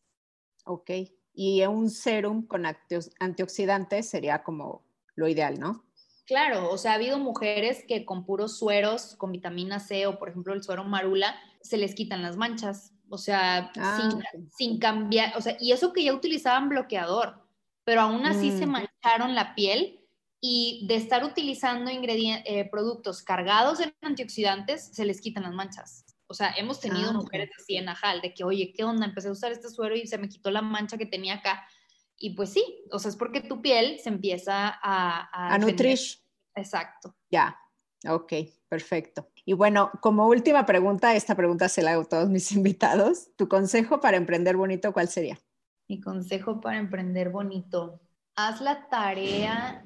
Ok. 0.66 0.92
Y 1.34 1.64
un 1.66 1.90
serum 1.90 2.46
con 2.46 2.66
antioxidantes 3.20 4.10
sería 4.10 4.44
como 4.44 4.84
lo 5.16 5.28
ideal, 5.30 5.60
¿no? 5.60 5.86
Claro, 6.26 6.70
o 6.70 6.78
sea, 6.78 6.92
ha 6.92 6.96
habido 6.96 7.18
mujeres 7.18 7.84
que 7.88 8.06
con 8.06 8.26
puros 8.26 8.58
sueros, 8.58 9.16
con 9.16 9.32
vitamina 9.32 9.80
C 9.80 10.06
o 10.06 10.20
por 10.20 10.30
ejemplo 10.30 10.54
el 10.54 10.64
suero 10.64 10.84
marula, 10.84 11.36
se 11.62 11.78
les 11.78 11.96
quitan 11.96 12.22
las 12.22 12.38
manchas. 12.38 12.94
O 13.10 13.18
sea, 13.18 13.72
sin, 13.74 13.84
ah, 13.84 14.24
sin, 14.56 14.80
cambiar, 14.80 15.36
o 15.36 15.42
sea, 15.42 15.58
y 15.60 15.72
eso 15.72 15.94
que 15.94 16.04
ya 16.04 16.14
utilizaban 16.14 16.70
bloqueador, 16.70 17.42
pero 17.84 18.02
aún 18.02 18.26
así 18.26 18.52
se 18.52 18.66
mm. 18.66 18.70
mancharon 18.70 19.36
la 19.36 19.56
piel 19.56 20.00
y 20.42 20.86
de 20.88 20.96
estar 20.96 21.24
utilizando 21.24 21.92
eh, 21.92 22.70
productos 22.72 23.24
cargados 23.24 23.80
en 23.80 23.94
antioxidantes, 24.02 24.90
se 24.94 25.06
les 25.06 25.22
quitan 25.22 25.44
las 25.44 25.54
manchas. 25.54 26.06
O 26.28 26.34
sea, 26.34 26.54
hemos 26.58 26.80
tenido 26.80 27.10
ah, 27.10 27.14
mujeres 27.14 27.50
así 27.60 27.76
en 27.76 27.90
Ajal, 27.90 28.22
de 28.22 28.34
que, 28.34 28.44
oye, 28.44 28.72
¿qué 28.76 28.84
onda? 28.84 29.06
Empecé 29.06 29.30
a 29.30 29.32
usar 29.32 29.52
este 29.52 29.70
suero 29.70 29.96
y 29.96 30.06
se 30.06 30.18
me 30.18 30.30
quitó 30.30 30.52
la 30.52 30.62
mancha 30.62 30.98
que 30.98 31.08
tenía 31.08 31.36
acá. 31.36 31.68
Y 32.18 32.36
pues 32.36 32.54
sí, 32.54 32.86
o 32.92 33.00
sea, 33.00 33.10
es 33.10 33.18
porque 33.18 33.42
tu 33.42 33.62
piel 33.62 34.00
se 34.00 34.10
empieza 34.10 34.68
a... 34.82 35.54
A, 35.54 35.58
nutrir. 35.58 35.98
Exacto. 36.56 37.16
Ya, 37.32 37.58
ok, 38.08 38.34
perfecto. 38.68 39.28
Y 39.50 39.54
bueno, 39.54 39.90
como 40.00 40.28
última 40.28 40.68
pregunta, 40.68 41.16
esta 41.16 41.34
pregunta 41.34 41.70
se 41.70 41.82
la 41.82 41.94
hago 41.94 42.04
a 42.04 42.08
todos 42.08 42.30
mis 42.30 42.52
invitados. 42.52 43.30
¿Tu 43.36 43.50
consejo 43.50 44.00
para 44.00 44.16
emprender 44.16 44.56
bonito 44.56 44.94
cuál 44.94 45.08
sería? 45.08 45.40
Mi 45.88 46.00
consejo 46.00 46.62
para 46.62 46.78
emprender 46.78 47.32
bonito. 47.32 48.00
Haz 48.36 48.62
la 48.62 48.88
tarea 48.90 49.84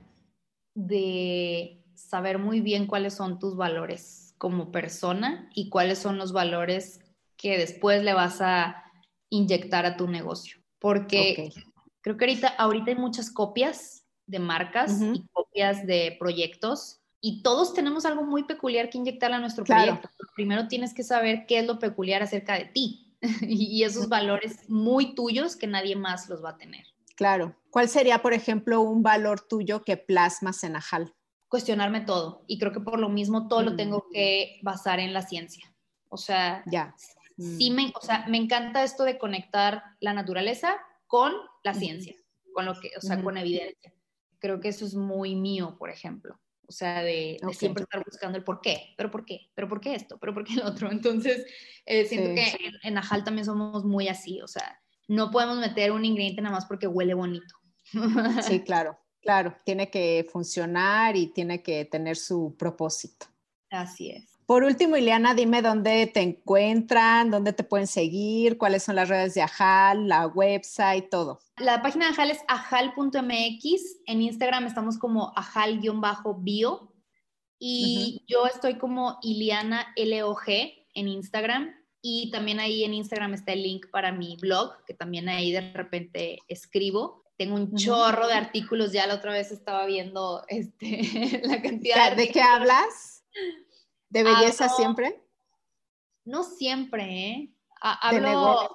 de 0.75 1.81
saber 1.93 2.39
muy 2.39 2.59
bien 2.59 2.87
cuáles 2.87 3.13
son 3.13 3.39
tus 3.39 3.55
valores 3.55 4.35
como 4.37 4.69
persona 4.69 5.49
y 5.55 5.69
cuáles 5.69 5.97
son 5.97 6.17
los 6.17 6.33
valores 6.33 6.99
que 7.37 7.57
después 7.57 8.03
le 8.03 8.13
vas 8.13 8.41
a 8.41 8.83
inyectar 9.29 9.85
a 9.85 9.95
tu 9.95 10.09
negocio. 10.09 10.57
Porque 10.77 11.53
creo 12.01 12.17
que 12.17 12.25
ahorita, 12.25 12.49
ahorita 12.49 12.91
hay 12.91 12.97
muchas 12.97 13.31
copias 13.31 14.05
de 14.27 14.39
marcas 14.39 15.01
y 15.01 15.25
copias 15.31 15.87
de 15.87 16.17
proyectos 16.19 16.99
y 17.25 17.41
todos 17.41 17.73
tenemos 17.73 18.05
algo 18.05 18.23
muy 18.23 18.43
peculiar 18.43 18.89
que 18.89 18.97
inyectar 18.97 19.31
a 19.31 19.39
nuestro 19.39 19.63
proyecto. 19.63 20.09
Primero 20.35 20.67
tienes 20.67 20.93
que 20.93 21.03
saber 21.03 21.45
qué 21.47 21.59
es 21.59 21.65
lo 21.65 21.79
peculiar 21.79 22.21
acerca 22.21 22.55
de 22.55 22.65
ti 22.65 23.15
y 23.41 23.81
esos 23.83 24.09
valores 24.09 24.69
muy 24.69 25.15
tuyos 25.15 25.55
que 25.55 25.65
nadie 25.65 25.95
más 25.95 26.27
los 26.27 26.43
va 26.43 26.49
a 26.49 26.57
tener. 26.57 26.85
Claro. 27.15 27.55
¿Cuál 27.69 27.87
sería, 27.87 28.21
por 28.21 28.33
ejemplo, 28.33 28.81
un 28.81 29.03
valor 29.03 29.39
tuyo 29.39 29.83
que 29.83 29.95
plasmas 29.95 30.65
en 30.65 30.75
Ajal? 30.75 31.15
Cuestionarme 31.47 32.01
todo. 32.01 32.43
Y 32.45 32.59
creo 32.59 32.73
que 32.73 32.81
por 32.81 32.99
lo 32.99 33.07
mismo 33.07 33.47
todo 33.47 33.61
lo 33.61 33.71
mm. 33.71 33.77
tengo 33.77 34.05
que 34.11 34.59
basar 34.61 34.99
en 34.99 35.13
la 35.13 35.21
ciencia. 35.21 35.73
O 36.09 36.17
sea, 36.17 36.61
ya. 36.65 36.93
Sí 37.37 37.71
mm. 37.71 37.73
me, 37.73 37.93
o 37.95 38.01
sea, 38.01 38.25
me 38.27 38.37
encanta 38.37 38.83
esto 38.83 39.05
de 39.05 39.17
conectar 39.17 39.81
la 40.01 40.11
naturaleza 40.11 40.75
con 41.07 41.31
la 41.63 41.73
ciencia, 41.73 42.15
con 42.53 42.65
lo 42.65 42.77
que, 42.81 42.91
o 42.97 43.01
sea, 43.01 43.23
con 43.23 43.37
evidencia. 43.37 43.93
Creo 44.39 44.59
que 44.59 44.67
eso 44.67 44.83
es 44.83 44.93
muy 44.93 45.35
mío, 45.35 45.77
por 45.79 45.89
ejemplo. 45.89 46.37
O 46.73 46.75
sea, 46.75 47.03
de, 47.03 47.37
siempre 47.51 47.83
estar 47.83 48.03
buscando 48.03 48.35
el 48.35 48.43
por 48.43 48.59
qué, 48.59 48.95
pero 48.97 49.11
por 49.11 49.25
qué, 49.25 49.51
pero 49.53 49.69
por 49.69 49.79
qué 49.79 49.93
esto, 49.93 50.17
pero 50.19 50.33
por 50.33 50.43
qué 50.43 50.53
el 50.53 50.63
otro. 50.63 50.91
Entonces, 50.91 51.45
eh, 51.85 52.05
siento 52.05 52.33
que 52.33 52.49
en, 52.65 52.73
en 52.81 52.97
Ajal 52.97 53.23
también 53.23 53.45
somos 53.45 53.85
muy 53.85 54.07
así, 54.07 54.41
o 54.41 54.47
sea, 54.47 54.81
no 55.07 55.29
podemos 55.29 55.59
meter 55.59 55.91
un 55.91 56.03
ingrediente 56.03 56.41
nada 56.41 56.55
más 56.55 56.65
porque 56.65 56.87
huele 56.87 57.13
bonito. 57.13 57.53
Sí, 58.41 58.61
claro, 58.65 58.97
claro, 59.21 59.55
tiene 59.63 59.91
que 59.91 60.27
funcionar 60.31 61.15
y 61.15 61.27
tiene 61.27 61.61
que 61.61 61.85
tener 61.85 62.17
su 62.17 62.55
propósito. 62.57 63.27
Así 63.69 64.09
es. 64.09 64.25
Por 64.47 64.63
último, 64.63 64.97
Ileana, 64.97 65.35
dime 65.35 65.61
dónde 65.61 66.07
te 66.07 66.21
encuentran, 66.21 67.29
dónde 67.29 67.53
te 67.53 67.63
pueden 67.63 67.87
seguir, 67.87 68.57
cuáles 68.57 68.81
son 68.81 68.95
las 68.95 69.09
redes 69.09 69.35
de 69.35 69.43
Ajal, 69.43 70.07
la 70.07 70.25
website, 70.25 71.07
todo. 71.11 71.39
La 71.57 71.83
página 71.83 72.05
de 72.05 72.11
Ajal 72.13 72.31
es 72.31 72.39
ajal.mx. 72.47 74.01
En 74.05 74.21
Instagram 74.21 74.65
estamos 74.65 74.97
como 74.97 75.33
ajal-bio. 75.35 76.93
Y 77.59 78.25
yo 78.27 78.45
estoy 78.47 78.77
como 78.77 79.19
Iliana 79.21 79.93
LOG 79.95 80.47
en 80.95 81.07
Instagram. 81.07 81.73
Y 82.01 82.31
también 82.31 82.59
ahí 82.59 82.83
en 82.83 82.93
Instagram 82.93 83.33
está 83.33 83.53
el 83.53 83.63
link 83.63 83.85
para 83.89 84.11
mi 84.11 84.35
blog, 84.35 84.83
que 84.85 84.93
también 84.93 85.29
ahí 85.29 85.51
de 85.51 85.71
repente 85.71 86.39
escribo. 86.47 87.23
Tengo 87.37 87.55
un 87.55 87.75
chorro 87.75 88.27
de 88.27 88.33
artículos, 88.33 88.91
ya 88.91 89.07
la 89.07 89.15
otra 89.15 89.31
vez 89.31 89.51
estaba 89.51 89.85
viendo 89.85 90.43
este, 90.49 91.41
la 91.43 91.61
cantidad 91.61 92.15
de... 92.15 92.23
¿De 92.23 92.31
qué 92.31 92.41
hablas? 92.41 93.23
¿De 94.09 94.23
belleza 94.23 94.69
siempre? 94.69 95.23
No 96.25 96.43
siempre, 96.43 97.29
¿eh? 97.29 97.53
Hablo... 97.79 98.69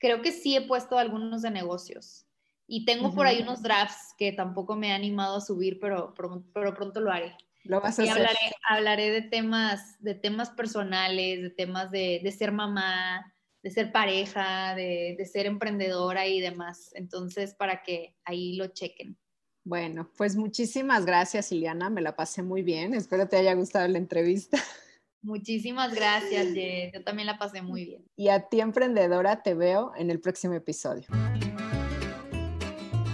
Creo 0.00 0.22
que 0.22 0.32
sí 0.32 0.56
he 0.56 0.62
puesto 0.62 0.98
algunos 0.98 1.42
de 1.42 1.50
negocios. 1.50 2.26
Y 2.66 2.84
tengo 2.84 3.14
por 3.14 3.26
ahí 3.26 3.42
unos 3.42 3.62
drafts 3.62 4.14
que 4.16 4.32
tampoco 4.32 4.76
me 4.76 4.88
he 4.88 4.92
animado 4.92 5.36
a 5.36 5.40
subir, 5.40 5.78
pero, 5.80 6.14
pero 6.14 6.74
pronto 6.74 7.00
lo 7.00 7.10
haré. 7.12 7.36
Lo 7.64 7.80
vas 7.80 7.98
a 7.98 8.02
hacer. 8.02 8.14
Hablaré, 8.14 8.38
hablaré, 8.68 9.10
de 9.10 9.22
temas, 9.22 9.96
de 9.98 10.14
temas 10.14 10.50
personales, 10.50 11.42
de 11.42 11.50
temas 11.50 11.90
de, 11.90 12.20
de 12.22 12.32
ser 12.32 12.52
mamá, 12.52 13.34
de 13.62 13.70
ser 13.70 13.92
pareja, 13.92 14.74
de, 14.74 15.16
de, 15.18 15.26
ser 15.26 15.46
emprendedora 15.46 16.26
y 16.26 16.40
demás. 16.40 16.90
Entonces, 16.94 17.54
para 17.54 17.82
que 17.82 18.16
ahí 18.24 18.56
lo 18.56 18.68
chequen. 18.68 19.18
Bueno, 19.64 20.10
pues 20.16 20.36
muchísimas 20.36 21.04
gracias, 21.04 21.52
Iliana. 21.52 21.90
Me 21.90 22.00
la 22.00 22.16
pasé 22.16 22.42
muy 22.42 22.62
bien. 22.62 22.94
Espero 22.94 23.28
te 23.28 23.36
haya 23.36 23.54
gustado 23.54 23.86
la 23.88 23.98
entrevista. 23.98 24.56
Muchísimas 25.22 25.94
gracias, 25.94 26.48
Yo 26.92 27.04
también 27.04 27.26
la 27.26 27.38
pasé 27.38 27.62
muy 27.62 27.84
bien. 27.84 28.04
Y 28.16 28.28
a 28.28 28.48
ti, 28.48 28.60
emprendedora, 28.60 29.42
te 29.42 29.54
veo 29.54 29.92
en 29.96 30.10
el 30.10 30.20
próximo 30.20 30.54
episodio. 30.54 31.06